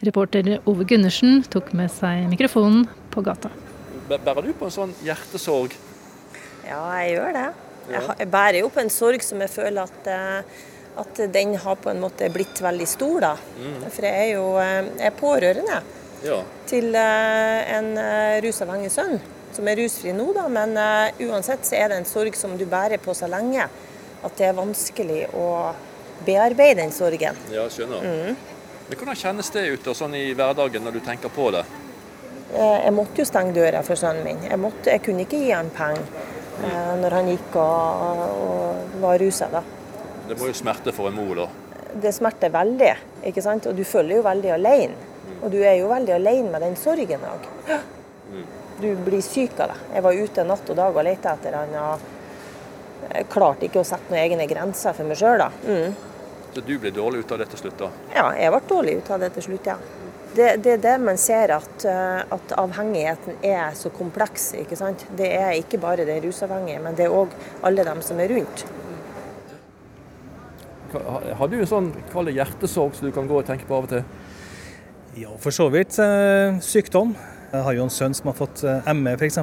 Reporter 0.04 0.58
Ove 0.68 0.88
Gundersen 0.88 1.46
tok 1.54 1.70
med 1.78 1.92
seg 1.94 2.26
mikrofonen 2.32 2.90
på 3.14 3.24
gata. 3.24 3.52
Bærer 4.10 4.44
du 4.46 4.54
på 4.58 4.68
en 4.68 4.74
sånn 4.76 4.94
hjertesorg? 5.06 5.76
Ja, 6.68 6.82
jeg 7.02 7.16
gjør 7.18 7.34
det. 7.36 7.48
Jeg, 7.92 8.28
bærer 8.32 8.60
jo 8.62 8.70
på 8.72 8.80
en 8.84 8.92
sorg 8.94 9.24
som 9.26 9.42
jeg 9.44 9.52
føler 9.52 9.84
at, 9.84 10.08
eh, 10.08 10.62
at 11.04 11.22
den 11.34 11.56
har 11.60 11.76
på 11.84 11.92
en 11.92 12.00
måte 12.04 12.30
blitt 12.32 12.62
veldig 12.64 12.88
stor, 12.88 13.18
da. 13.24 13.34
Mm. 13.60 13.82
For 13.92 14.08
jeg 14.08 14.22
er 14.22 14.30
jo 14.38 14.46
eh, 14.62 14.90
jeg 15.00 15.10
er 15.10 15.18
pårørende 15.20 15.82
Ja. 16.24 16.38
til 16.70 16.96
eh, 16.96 17.74
en 17.78 17.90
rusavhengig 18.46 18.92
sønn, 18.94 19.18
som 19.56 19.68
er 19.68 19.82
rusfri 19.82 20.14
nå, 20.16 20.30
da. 20.36 20.48
Men 20.48 20.78
uansett 21.28 21.68
så 21.68 21.76
er 21.80 21.92
det 21.92 22.00
en 22.02 22.08
sorg 22.08 22.36
som 22.40 22.56
du 22.58 22.66
bærer 22.66 23.02
på 23.04 23.16
så 23.18 23.28
lenge 23.28 23.68
at 24.24 24.38
det 24.40 24.48
er 24.48 24.56
vanskelig 24.56 25.26
å 25.36 25.48
bearbeide 26.24 26.80
den 26.80 26.94
sorgen. 26.96 27.36
Ja, 27.52 27.68
skjønner. 27.68 28.04
Mm. 28.08 28.36
Men 28.88 29.00
Hvordan 29.00 29.20
kjennes 29.20 29.50
det 29.52 29.68
ut 29.68 29.84
da, 29.84 29.94
sånn 29.96 30.16
i 30.16 30.30
hverdagen 30.36 30.84
når 30.88 30.96
du 31.00 31.04
tenker 31.04 31.32
på 31.34 31.50
det? 31.56 31.66
Eh, 32.54 32.86
Jeg 32.86 32.94
måtte 32.94 33.22
jo 33.24 33.26
stenge 33.26 33.54
døra 33.56 33.82
for 33.86 34.00
sønnen 34.00 34.24
min. 34.28 34.44
Jeg, 34.50 34.60
måtte, 34.62 34.92
jeg 34.92 35.02
kunne 35.06 35.26
ikke 35.26 35.40
gi 35.42 35.52
han 35.52 35.72
penger 35.74 36.04
eh, 36.64 36.94
når 37.02 37.18
han 37.18 37.32
gikk 37.32 37.56
og, 37.62 38.22
og 38.46 39.00
var 39.02 39.18
rusa. 39.22 39.50
da. 39.52 39.64
Det 40.28 40.38
må 40.40 40.52
jo 40.52 40.58
smerte 40.58 40.94
for 40.96 41.10
en 41.10 41.18
mor, 41.18 41.36
da. 41.44 41.48
Det 42.04 42.14
smerter 42.16 42.50
veldig, 42.54 42.94
ikke 43.30 43.42
sant? 43.46 43.68
og 43.70 43.76
du 43.78 43.84
føler 43.86 44.18
jo 44.18 44.24
veldig 44.26 44.54
alene. 44.56 45.10
Og 45.44 45.52
du 45.52 45.60
er 45.62 45.76
jo 45.78 45.90
veldig 45.92 46.14
alene 46.16 46.50
med 46.54 46.64
den 46.64 46.76
sorgen 46.80 47.26
òg. 47.28 47.50
Du 48.82 48.88
blir 49.06 49.22
syk 49.22 49.60
av 49.62 49.74
det. 49.74 49.76
Jeg 49.94 50.04
var 50.06 50.18
ute 50.18 50.46
natt 50.48 50.70
og 50.72 50.78
dag 50.80 50.96
og 50.98 51.06
lette 51.06 51.30
etter 51.30 51.58
han. 51.60 51.76
og 51.78 52.10
jeg 53.14 53.28
klarte 53.30 53.68
ikke 53.68 53.82
å 53.82 53.86
sette 53.86 54.10
noen 54.10 54.22
egne 54.24 54.48
grenser 54.50 54.96
for 54.96 55.06
meg 55.06 55.20
sjøl. 55.20 55.44
Mm. 55.68 55.94
Så 56.56 56.62
du 56.66 56.74
ble 56.80 56.92
dårlig 56.96 57.24
ut 57.24 57.32
av 57.36 57.42
det 57.44 57.50
til 57.52 57.64
slutt, 57.66 57.78
da? 57.82 57.90
Ja, 58.16 58.26
jeg 58.40 58.54
ble 58.54 58.62
dårlig 58.70 58.96
ut 59.02 59.12
av 59.14 59.22
det 59.22 59.30
til 59.36 59.46
slutt, 59.50 59.70
ja. 59.70 59.76
Det, 60.34 60.48
det 60.66 60.72
er 60.72 60.80
det 60.82 60.94
man 61.04 61.18
ser, 61.22 61.52
at, 61.54 61.84
eh, 61.86 62.22
at 62.34 62.54
avhengigheten 62.58 63.36
er 63.46 63.76
så 63.78 63.92
kompleks. 63.94 64.54
ikke 64.58 64.78
sant? 64.78 65.06
Det 65.18 65.30
er 65.30 65.52
ikke 65.60 65.78
bare 65.78 66.08
den 66.08 66.24
rusavhengige, 66.24 66.80
men 66.82 66.98
det 66.98 67.06
er 67.06 67.14
òg 67.14 67.36
alle 67.62 67.86
dem 67.86 68.02
som 68.02 68.22
er 68.22 68.34
rundt. 68.34 68.66
Har 70.94 71.50
du 71.50 71.60
en 71.60 71.70
sånn 71.70 71.92
kall 72.12 72.30
det 72.30 72.36
hjertesorg 72.38 72.98
som 72.98 73.08
du 73.10 73.14
kan 73.14 73.30
gå 73.30 73.38
og 73.40 73.46
tenke 73.46 73.66
på 73.70 73.78
av 73.78 73.86
og 73.86 73.94
til? 73.94 74.04
Ja, 75.22 75.36
for 75.42 75.54
så 75.54 75.70
vidt 75.74 76.00
eh, 76.02 76.58
sykdom. 76.66 77.14
Jeg 77.54 77.68
har 77.68 77.78
jo 77.78 77.86
en 77.86 77.94
sønn 77.94 78.18
som 78.18 78.32
har 78.32 78.38
fått 78.38 78.66
eh, 78.66 78.90
ME 78.98 79.14
f.eks. 79.14 79.38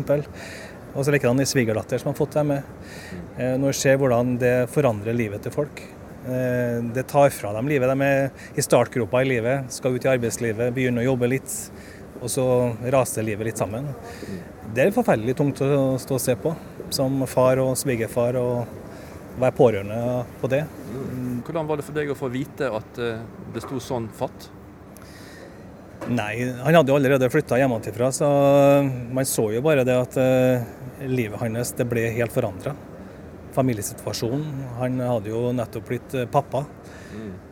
Og 0.90 1.06
så 1.06 1.14
likedan 1.14 1.38
en 1.38 1.46
svigerdatter 1.46 2.02
som 2.02 2.10
har 2.10 2.18
fått 2.18 2.34
ME. 2.42 2.58
Når 3.38 3.70
jeg 3.70 3.78
ser 3.78 4.00
hvordan 4.02 4.34
det 4.42 4.54
forandrer 4.74 5.14
livet 5.14 5.46
til 5.46 5.54
folk. 5.54 5.78
Eh, 6.26 6.82
det 6.94 7.02
tar 7.08 7.30
fra 7.30 7.52
dem 7.56 7.68
livet. 7.68 7.88
De 7.88 8.06
er 8.06 8.58
i 8.58 8.64
startgropa 8.64 9.22
i 9.22 9.28
livet, 9.28 9.72
skal 9.72 9.96
ut 9.96 10.04
i 10.04 10.12
arbeidslivet, 10.12 10.74
begynne 10.76 11.00
å 11.00 11.08
jobbe 11.12 11.30
litt. 11.32 11.54
Og 12.20 12.28
så 12.28 12.44
raser 12.92 13.24
livet 13.24 13.48
litt 13.48 13.60
sammen. 13.60 13.88
Det 14.74 14.84
er 14.84 14.94
forferdelig 14.94 15.38
tungt 15.38 15.62
å 15.64 15.96
stå 15.98 16.18
og 16.18 16.22
se 16.22 16.36
på, 16.36 16.52
som 16.92 17.24
far 17.30 17.62
og 17.62 17.72
svigerfar, 17.80 18.36
og 18.36 19.40
være 19.40 19.56
pårørende 19.56 20.00
på 20.42 20.50
det. 20.52 20.64
Hvordan 21.46 21.68
var 21.68 21.80
det 21.80 21.86
for 21.86 21.96
deg 21.96 22.12
å 22.12 22.18
få 22.18 22.28
vite 22.32 22.68
at 22.68 23.00
eh, 23.00 23.22
det 23.54 23.64
sto 23.64 23.80
sånn 23.80 24.10
fatt? 24.12 24.50
Nei, 26.10 26.34
han 26.64 26.74
hadde 26.74 26.90
jo 26.90 26.96
allerede 26.96 27.28
flytta 27.32 27.58
hjemmefra, 27.60 28.08
så 28.12 28.28
man 29.12 29.28
så 29.28 29.50
jo 29.54 29.60
bare 29.64 29.84
det 29.86 29.96
at 29.96 30.16
eh, 30.20 30.68
livet 31.08 31.40
hans 31.40 31.74
det 31.76 31.86
ble 31.88 32.08
helt 32.16 32.34
forandra. 32.34 32.74
Familiesituasjonen. 33.54 34.44
Han 34.78 35.00
hadde 35.02 35.32
jo 35.32 35.48
nettopp 35.56 35.88
blitt 35.90 36.16
pappa. 36.32 36.64
pappa. 36.64 36.90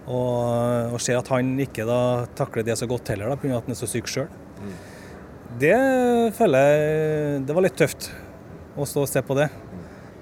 Og, 0.09 0.95
og 0.95 1.01
ser 1.03 1.19
at 1.19 1.29
han 1.35 1.51
ikke 1.61 1.85
da 1.89 2.01
takler 2.39 2.65
det 2.67 2.79
så 2.81 2.89
godt 2.89 3.11
heller, 3.13 3.33
da, 3.33 3.41
pga. 3.41 3.59
at 3.59 3.67
han 3.69 3.75
er 3.75 3.81
så 3.81 3.89
syk 3.91 4.09
sjøl. 4.11 4.31
Det 5.59 5.77
føler 6.37 6.65
jeg 6.69 7.45
Det 7.49 7.55
var 7.57 7.65
litt 7.65 7.79
tøft 7.79 8.11
å 8.79 8.87
stå 8.87 9.05
og 9.05 9.11
se 9.11 9.23
på 9.25 9.37
det. 9.39 9.49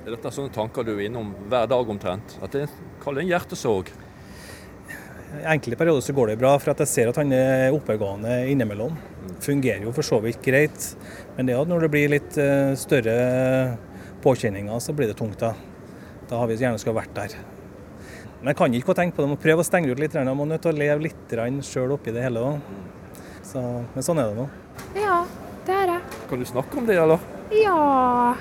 Er 0.07 0.15
dette 0.15 0.31
sånne 0.33 0.55
tanker 0.55 0.87
du 0.87 0.95
er 0.95 1.09
innom 1.09 1.33
hver 1.51 1.67
dag 1.71 1.89
omtrent? 1.93 2.37
At 2.41 2.55
det 2.55 2.67
kalles 2.69 3.03
Kall 3.03 3.19
det 3.19 3.25
en 3.25 3.33
hjertesorg? 3.33 3.91
I 5.37 5.43
enkelte 5.51 5.77
perioder 5.79 6.05
så 6.07 6.15
går 6.15 6.31
det 6.31 6.39
bra, 6.41 6.53
for 6.63 6.73
at 6.73 6.81
jeg 6.85 6.89
ser 6.89 7.11
at 7.11 7.19
han 7.19 7.33
er 7.35 7.75
oppegående 7.75 8.39
innimellom. 8.49 8.95
Fungerer 9.43 9.83
jo 9.85 9.93
for 9.95 10.07
så 10.07 10.21
vidt 10.23 10.39
greit, 10.45 10.87
men 11.37 11.49
det 11.49 11.57
er 11.57 11.61
at 11.61 11.71
når 11.71 11.85
det 11.85 11.91
blir 11.93 12.13
litt 12.15 12.39
eh, 12.41 12.73
større 12.79 13.17
påkjenninger, 14.27 14.83
så 14.83 14.95
blir 14.97 15.13
det 15.13 15.19
tungt. 15.23 15.39
Da 15.41 15.55
Da 16.27 16.41
har 16.41 16.51
vi 16.51 16.57
gjerne 16.59 16.79
skulle 16.83 16.99
vært 16.99 17.15
der. 17.15 17.37
Men 18.41 18.51
jeg 18.51 18.57
kan 18.59 18.75
ikke 18.75 18.87
gå 18.89 18.93
og 18.93 18.99
tenke 18.99 19.17
på 19.17 19.23
det, 19.23 19.31
må 19.31 19.39
prøve 19.41 19.63
å 19.63 19.67
stenge 19.67 19.93
ut 19.95 20.01
litt. 20.03 20.15
Jeg 20.19 20.37
må 20.37 20.45
nødt 20.45 20.63
til 20.63 20.75
å 20.75 20.77
leve 20.77 21.07
litt 21.07 21.65
sjøl 21.65 21.95
oppi 21.95 22.13
det 22.13 22.23
hele 22.25 22.43
òg. 22.43 22.61
Men 23.57 24.05
sånn 24.05 24.19
er 24.21 24.33
det 24.33 24.37
nå. 24.37 24.49
Ja, 24.99 25.25
det 25.67 25.75
er 25.75 25.93
jeg. 25.95 26.21
Kan 26.29 26.43
du 26.43 26.47
snakke 26.49 26.79
om 26.79 26.87
det, 26.87 26.99
eller? 27.01 27.23
Ja 27.55 28.35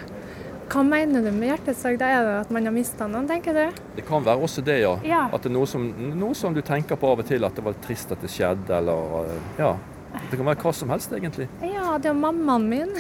Hva 0.66 0.82
mener 0.84 1.22
du 1.22 1.30
med 1.32 1.52
hjertesorg? 1.52 2.00
Da 2.02 2.10
er 2.10 2.24
det 2.26 2.36
at 2.42 2.52
man 2.52 2.66
har 2.66 2.74
mista 2.74 3.06
noen, 3.08 3.28
tenker 3.30 3.54
du? 3.54 3.82
Det 3.96 4.06
kan 4.08 4.26
være 4.26 4.42
også 4.48 4.64
det, 4.66 4.80
ja. 4.82 4.96
Ja. 5.06 5.24
At 5.30 5.46
det 5.46 5.52
er 5.52 5.56
noe 5.56 5.70
som, 5.70 5.86
noe 6.18 6.36
som 6.36 6.56
du 6.56 6.62
tenker 6.66 6.98
på 7.00 7.12
av 7.14 7.22
og 7.22 7.30
til, 7.30 7.46
at 7.46 7.56
det 7.56 7.64
var 7.64 7.78
trist 7.86 8.12
at 8.12 8.26
det 8.26 8.32
skjedde, 8.34 8.74
eller 8.82 9.30
eh, 9.30 9.52
Ja. 9.62 9.76
Det 10.16 10.40
kan 10.40 10.48
være 10.48 10.62
hva 10.64 10.72
som 10.74 10.92
helst, 10.94 11.12
egentlig. 11.14 11.50
Ja, 11.62 11.98
det 12.02 12.08
er 12.10 12.16
mammaen 12.18 12.70
min. 12.72 12.94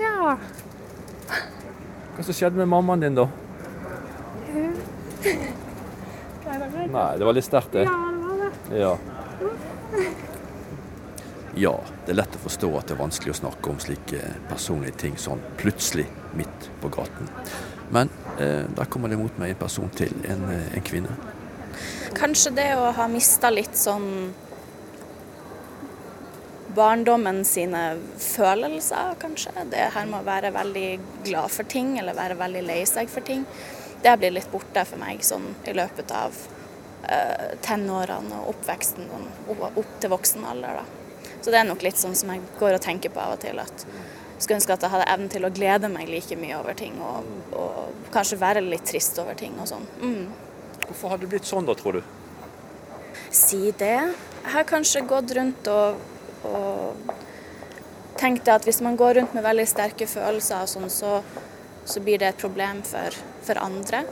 Ja. 0.00 0.38
Hva 2.16 2.24
som 2.26 2.36
skjedde 2.36 2.60
med 2.60 2.68
mammaen 2.68 3.00
din, 3.00 3.16
da? 3.16 3.28
Nei, 6.92 7.08
det 7.18 7.24
var 7.24 7.32
litt 7.32 7.46
sterkt, 7.46 7.72
det. 7.72 7.86
Ja, 7.86 7.96
det 8.12 8.26
var 8.26 8.36
det. 8.42 8.78
Ja. 8.78 8.92
Ja, 11.54 11.72
det 12.06 12.14
er 12.14 12.16
lett 12.22 12.36
å 12.36 12.40
forstå 12.46 12.68
at 12.78 12.88
det 12.88 12.94
er 12.96 13.00
vanskelig 13.02 13.34
å 13.34 13.40
snakke 13.42 13.72
om 13.72 13.80
slike 13.80 14.20
personlige 14.48 14.96
ting 15.04 15.18
sånn 15.20 15.40
plutselig 15.60 16.06
midt 16.36 16.68
på 16.80 16.88
gaten. 16.92 17.28
Men 17.92 18.08
eh, 18.40 18.64
der 18.72 18.88
kommer 18.88 19.12
det 19.12 19.20
mot 19.20 19.36
meg 19.40 19.52
en 19.52 19.60
person 19.60 19.90
til, 19.96 20.12
en, 20.24 20.46
eh, 20.48 20.70
en 20.78 20.86
kvinne. 20.86 21.12
Kanskje 22.16 22.54
det 22.56 22.70
å 22.76 22.88
ha 22.96 23.08
mista 23.12 23.50
litt 23.52 23.76
sånn 23.76 24.32
barndommen 26.76 27.42
sine 27.48 27.82
følelser, 28.20 29.14
kanskje. 29.22 29.52
Det 29.72 29.90
her 29.94 30.08
med 30.08 30.22
å 30.22 30.28
være 30.28 30.52
veldig 30.54 30.88
glad 31.26 31.52
for 31.52 31.68
ting, 31.68 31.94
eller 32.00 32.16
være 32.18 32.38
veldig 32.40 32.64
lei 32.66 32.80
seg 32.88 33.10
for 33.12 33.24
ting. 33.26 33.44
Det 34.02 34.16
blir 34.18 34.34
litt 34.34 34.50
borte 34.52 34.84
for 34.88 35.00
meg 35.02 35.22
sånn 35.26 35.52
i 35.68 35.74
løpet 35.76 36.10
av 36.16 36.38
uh, 37.06 37.52
tenårene 37.62 38.40
og 38.40 38.56
oppveksten 38.56 39.06
sånn, 39.10 39.28
opp 39.70 39.94
til 40.02 40.12
voksen 40.12 40.48
alder. 40.48 40.82
da. 40.82 41.30
Så 41.42 41.50
det 41.50 41.60
er 41.60 41.68
nok 41.68 41.84
litt 41.86 41.98
sånn 41.98 42.16
som 42.18 42.32
jeg 42.34 42.42
går 42.58 42.78
og 42.78 42.84
tenker 42.84 43.12
på 43.14 43.22
av 43.22 43.36
og 43.36 43.44
til. 43.44 43.62
at 43.62 43.86
skulle 44.42 44.58
ønske 44.58 44.74
at 44.74 44.82
jeg 44.82 44.92
hadde 44.92 45.10
evnen 45.12 45.30
til 45.30 45.46
å 45.46 45.52
glede 45.54 45.90
meg 45.92 46.10
like 46.10 46.36
mye 46.38 46.56
over 46.58 46.76
ting, 46.78 46.96
og, 46.98 47.28
og 47.54 48.08
kanskje 48.14 48.40
være 48.40 48.64
litt 48.64 48.84
trist 48.88 49.18
over 49.22 49.38
ting 49.38 49.54
og 49.62 49.68
sånn. 49.70 49.86
Mm. 50.02 50.24
Hvorfor 50.88 51.14
har 51.14 51.22
det 51.22 51.30
blitt 51.30 51.48
sånn 51.48 51.68
da, 51.68 51.76
tror 51.78 52.00
du? 52.00 52.02
Si 53.32 53.70
det. 53.78 53.98
Jeg 54.42 54.54
har 54.56 54.66
kanskje 54.68 55.04
gått 55.08 55.30
rundt 55.38 55.68
og, 55.70 56.00
og 56.48 57.12
tenkte 58.18 58.54
at 58.54 58.66
hvis 58.68 58.80
man 58.84 58.96
går 58.96 59.18
rundt 59.20 59.34
med 59.34 59.44
veldig 59.44 59.66
sterke 59.68 60.06
følelser 60.10 60.62
og 60.62 60.70
sånn, 60.70 60.90
så, 60.92 61.18
så 61.84 62.02
blir 62.04 62.22
det 62.22 62.32
et 62.32 62.42
problem 62.42 62.82
for, 62.86 63.16
for 63.46 63.60
andre. 63.62 64.04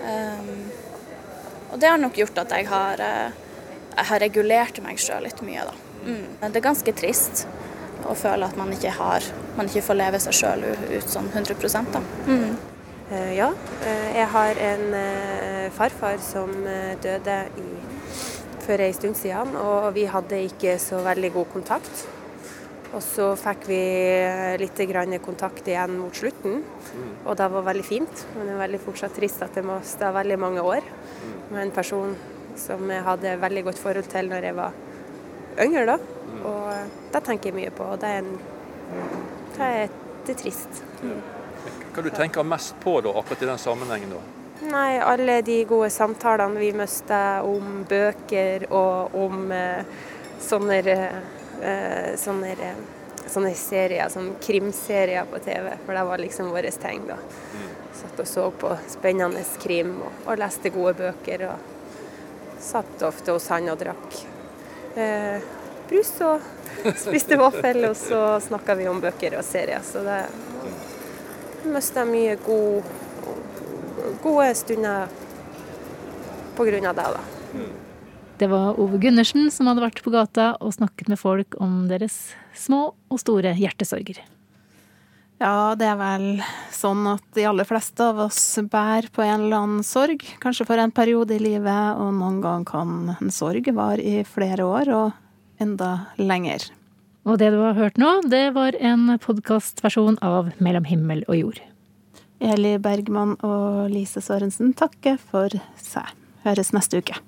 Um, 0.00 0.70
og 1.70 1.78
det 1.78 1.90
har 1.90 2.00
nok 2.02 2.18
gjort 2.18 2.38
at 2.42 2.52
jeg 2.56 2.66
har, 2.70 3.00
eh, 3.00 3.30
jeg 3.96 4.06
har 4.10 4.22
regulert 4.24 4.80
meg 4.82 4.98
sjøl 4.98 5.22
litt 5.26 5.42
mye, 5.46 5.66
da. 5.68 5.74
Mm. 6.00 6.26
Det 6.40 6.58
er 6.58 6.64
ganske 6.64 6.94
trist 6.96 7.44
å 8.08 8.16
føle 8.16 8.48
at 8.48 8.56
man 8.56 8.70
ikke 8.72 8.94
har 8.96 9.26
Man 9.58 9.68
ikke 9.68 9.82
får 9.84 9.96
leve 9.98 10.18
seg 10.24 10.32
sjøl 10.32 10.62
ut 10.64 11.10
sånn 11.10 11.26
100 11.34 11.90
da. 11.92 12.00
Mm. 12.26 12.56
Eh, 13.10 13.32
Ja, 13.36 13.50
eh, 13.84 14.06
jeg 14.16 14.26
har 14.32 14.60
en 14.66 14.94
farfar 15.76 16.16
som 16.24 16.50
døde 17.02 17.36
i, 17.60 17.66
for 18.70 18.80
en 18.84 18.94
stund 18.94 19.18
siden, 19.18 19.56
og 19.58 19.90
vi 19.96 20.04
hadde 20.06 20.44
ikke 20.46 20.76
så 20.78 21.00
veldig 21.02 21.32
god 21.34 21.48
kontakt. 21.50 22.02
Og 22.90 23.02
så 23.02 23.32
fikk 23.38 23.66
vi 23.70 23.80
litt 24.62 24.82
grann 24.90 25.14
kontakt 25.22 25.66
igjen 25.70 25.96
mot 25.98 26.14
slutten, 26.14 26.62
og 27.24 27.36
det 27.38 27.48
var 27.54 27.66
veldig 27.66 27.86
fint. 27.86 28.24
Men 28.36 28.46
det 28.46 28.54
er 28.54 28.62
veldig 28.62 28.80
fortsatt 28.84 29.14
trist 29.18 29.42
at 29.46 29.58
det 29.58 29.66
må 29.66 29.80
stå 29.86 30.12
veldig 30.14 30.38
mange 30.42 30.62
år 30.62 30.86
med 31.50 31.64
en 31.64 31.74
person 31.74 32.14
som 32.58 32.82
jeg 32.90 33.06
hadde 33.06 33.36
veldig 33.42 33.66
godt 33.70 33.82
forhold 33.82 34.10
til 34.10 34.30
når 34.30 34.48
jeg 34.50 34.58
var 34.58 34.80
yngre. 35.66 35.86
da. 35.86 35.98
Og 36.46 36.98
det 37.14 37.22
tenker 37.26 37.50
jeg 37.50 37.58
mye 37.58 37.74
på, 37.74 37.86
og 37.94 38.02
det 38.02 38.10
er, 38.10 38.22
en, 38.22 38.34
det 39.56 39.70
er, 39.70 39.96
det 40.26 40.34
er 40.34 40.42
trist. 40.44 40.84
Hva 41.90 42.06
du 42.06 42.10
tenker 42.14 42.46
mest 42.46 42.78
på 42.82 43.00
da, 43.02 43.14
akkurat 43.18 43.42
i 43.42 43.50
den 43.50 43.66
sammenhengen? 43.66 44.14
da? 44.14 44.39
Nei, 44.62 44.98
alle 44.98 45.42
de 45.42 45.64
gode 45.64 45.90
samtalene 45.90 46.60
vi 46.60 46.72
mistet 46.76 47.46
om 47.48 47.84
bøker 47.88 48.66
og 48.68 49.14
om 49.16 49.46
eh, 49.56 49.86
sånne, 50.36 50.80
eh, 51.64 52.10
sånne, 52.20 52.74
sånne 53.24 53.54
serier, 53.56 54.12
som 54.12 54.34
krimserier 54.44 55.24
på 55.32 55.40
TV. 55.46 55.70
For 55.86 55.96
det 55.96 56.04
var 56.10 56.20
liksom 56.20 56.52
våre 56.52 56.74
ting 56.76 57.08
da. 57.08 57.16
Satt 58.02 58.20
og 58.20 58.28
så 58.28 58.46
på 58.52 58.74
spennende 58.92 59.46
krim 59.62 59.96
og, 60.04 60.22
og 60.26 60.40
leste 60.44 60.76
gode 60.76 60.92
bøker. 61.00 61.48
Og 61.48 62.60
satt 62.60 63.08
ofte 63.08 63.32
hos 63.32 63.48
han 63.48 63.72
og 63.72 63.80
drakk 63.80 64.22
eh, 65.00 65.40
brus 65.88 66.12
og 66.20 66.44
spiste 67.00 67.40
vaffel. 67.40 67.86
Og 67.88 67.96
så 67.96 68.24
snakka 68.44 68.76
vi 68.76 68.92
om 68.92 69.00
bøker 69.00 69.40
og 69.40 69.46
serier. 69.48 69.80
Så 69.80 70.04
det 70.04 70.20
mista 71.64 72.04
mye 72.04 72.36
god 72.44 72.99
gode 74.22 74.48
stunder 74.58 75.08
pga. 76.56 76.92
det. 76.92 77.06
da. 77.14 77.20
Det 78.40 78.48
var 78.48 78.80
Ove 78.80 78.98
Gundersen 78.98 79.50
som 79.52 79.68
hadde 79.68 79.84
vært 79.84 80.02
på 80.04 80.12
gata 80.14 80.54
og 80.64 80.72
snakket 80.72 81.10
med 81.12 81.20
folk 81.20 81.56
om 81.60 81.88
deres 81.90 82.32
små 82.56 82.94
og 83.12 83.20
store 83.20 83.52
hjertesorger. 83.58 84.22
Ja, 85.40 85.72
det 85.76 85.86
er 85.88 85.96
vel 85.96 86.24
sånn 86.72 87.06
at 87.08 87.22
de 87.36 87.46
aller 87.48 87.64
fleste 87.64 88.10
av 88.12 88.18
oss 88.26 88.40
bærer 88.60 89.08
på 89.12 89.24
en 89.24 89.46
eller 89.46 89.56
annen 89.56 89.86
sorg. 89.86 90.24
Kanskje 90.42 90.66
for 90.68 90.80
en 90.80 90.92
periode 90.92 91.36
i 91.36 91.40
livet, 91.40 91.96
og 91.96 92.12
noen 92.18 92.42
ganger 92.44 92.68
kan 92.68 93.14
en 93.14 93.32
sorg 93.32 93.70
vare 93.76 94.04
i 94.04 94.20
flere 94.28 94.68
år 94.68 94.92
og 94.92 95.60
enda 95.60 95.94
lenger. 96.20 96.68
Og 97.24 97.40
det 97.40 97.50
du 97.52 97.60
har 97.60 97.76
hørt 97.76 98.00
nå, 98.00 98.18
det 98.28 98.50
var 98.56 98.76
en 98.80 99.16
podkastversjon 99.20 100.20
av 100.24 100.52
Mellom 100.60 100.88
himmel 100.88 101.24
og 101.28 101.40
jord. 101.40 101.60
Eli 102.40 102.78
Bergman 102.80 103.34
og 103.44 103.90
Lise 103.92 104.22
Sørensen 104.24 104.72
takker 104.72 105.18
for 105.20 105.52
seg. 105.76 106.14
Høres 106.46 106.72
neste 106.72 107.02
uke. 107.02 107.18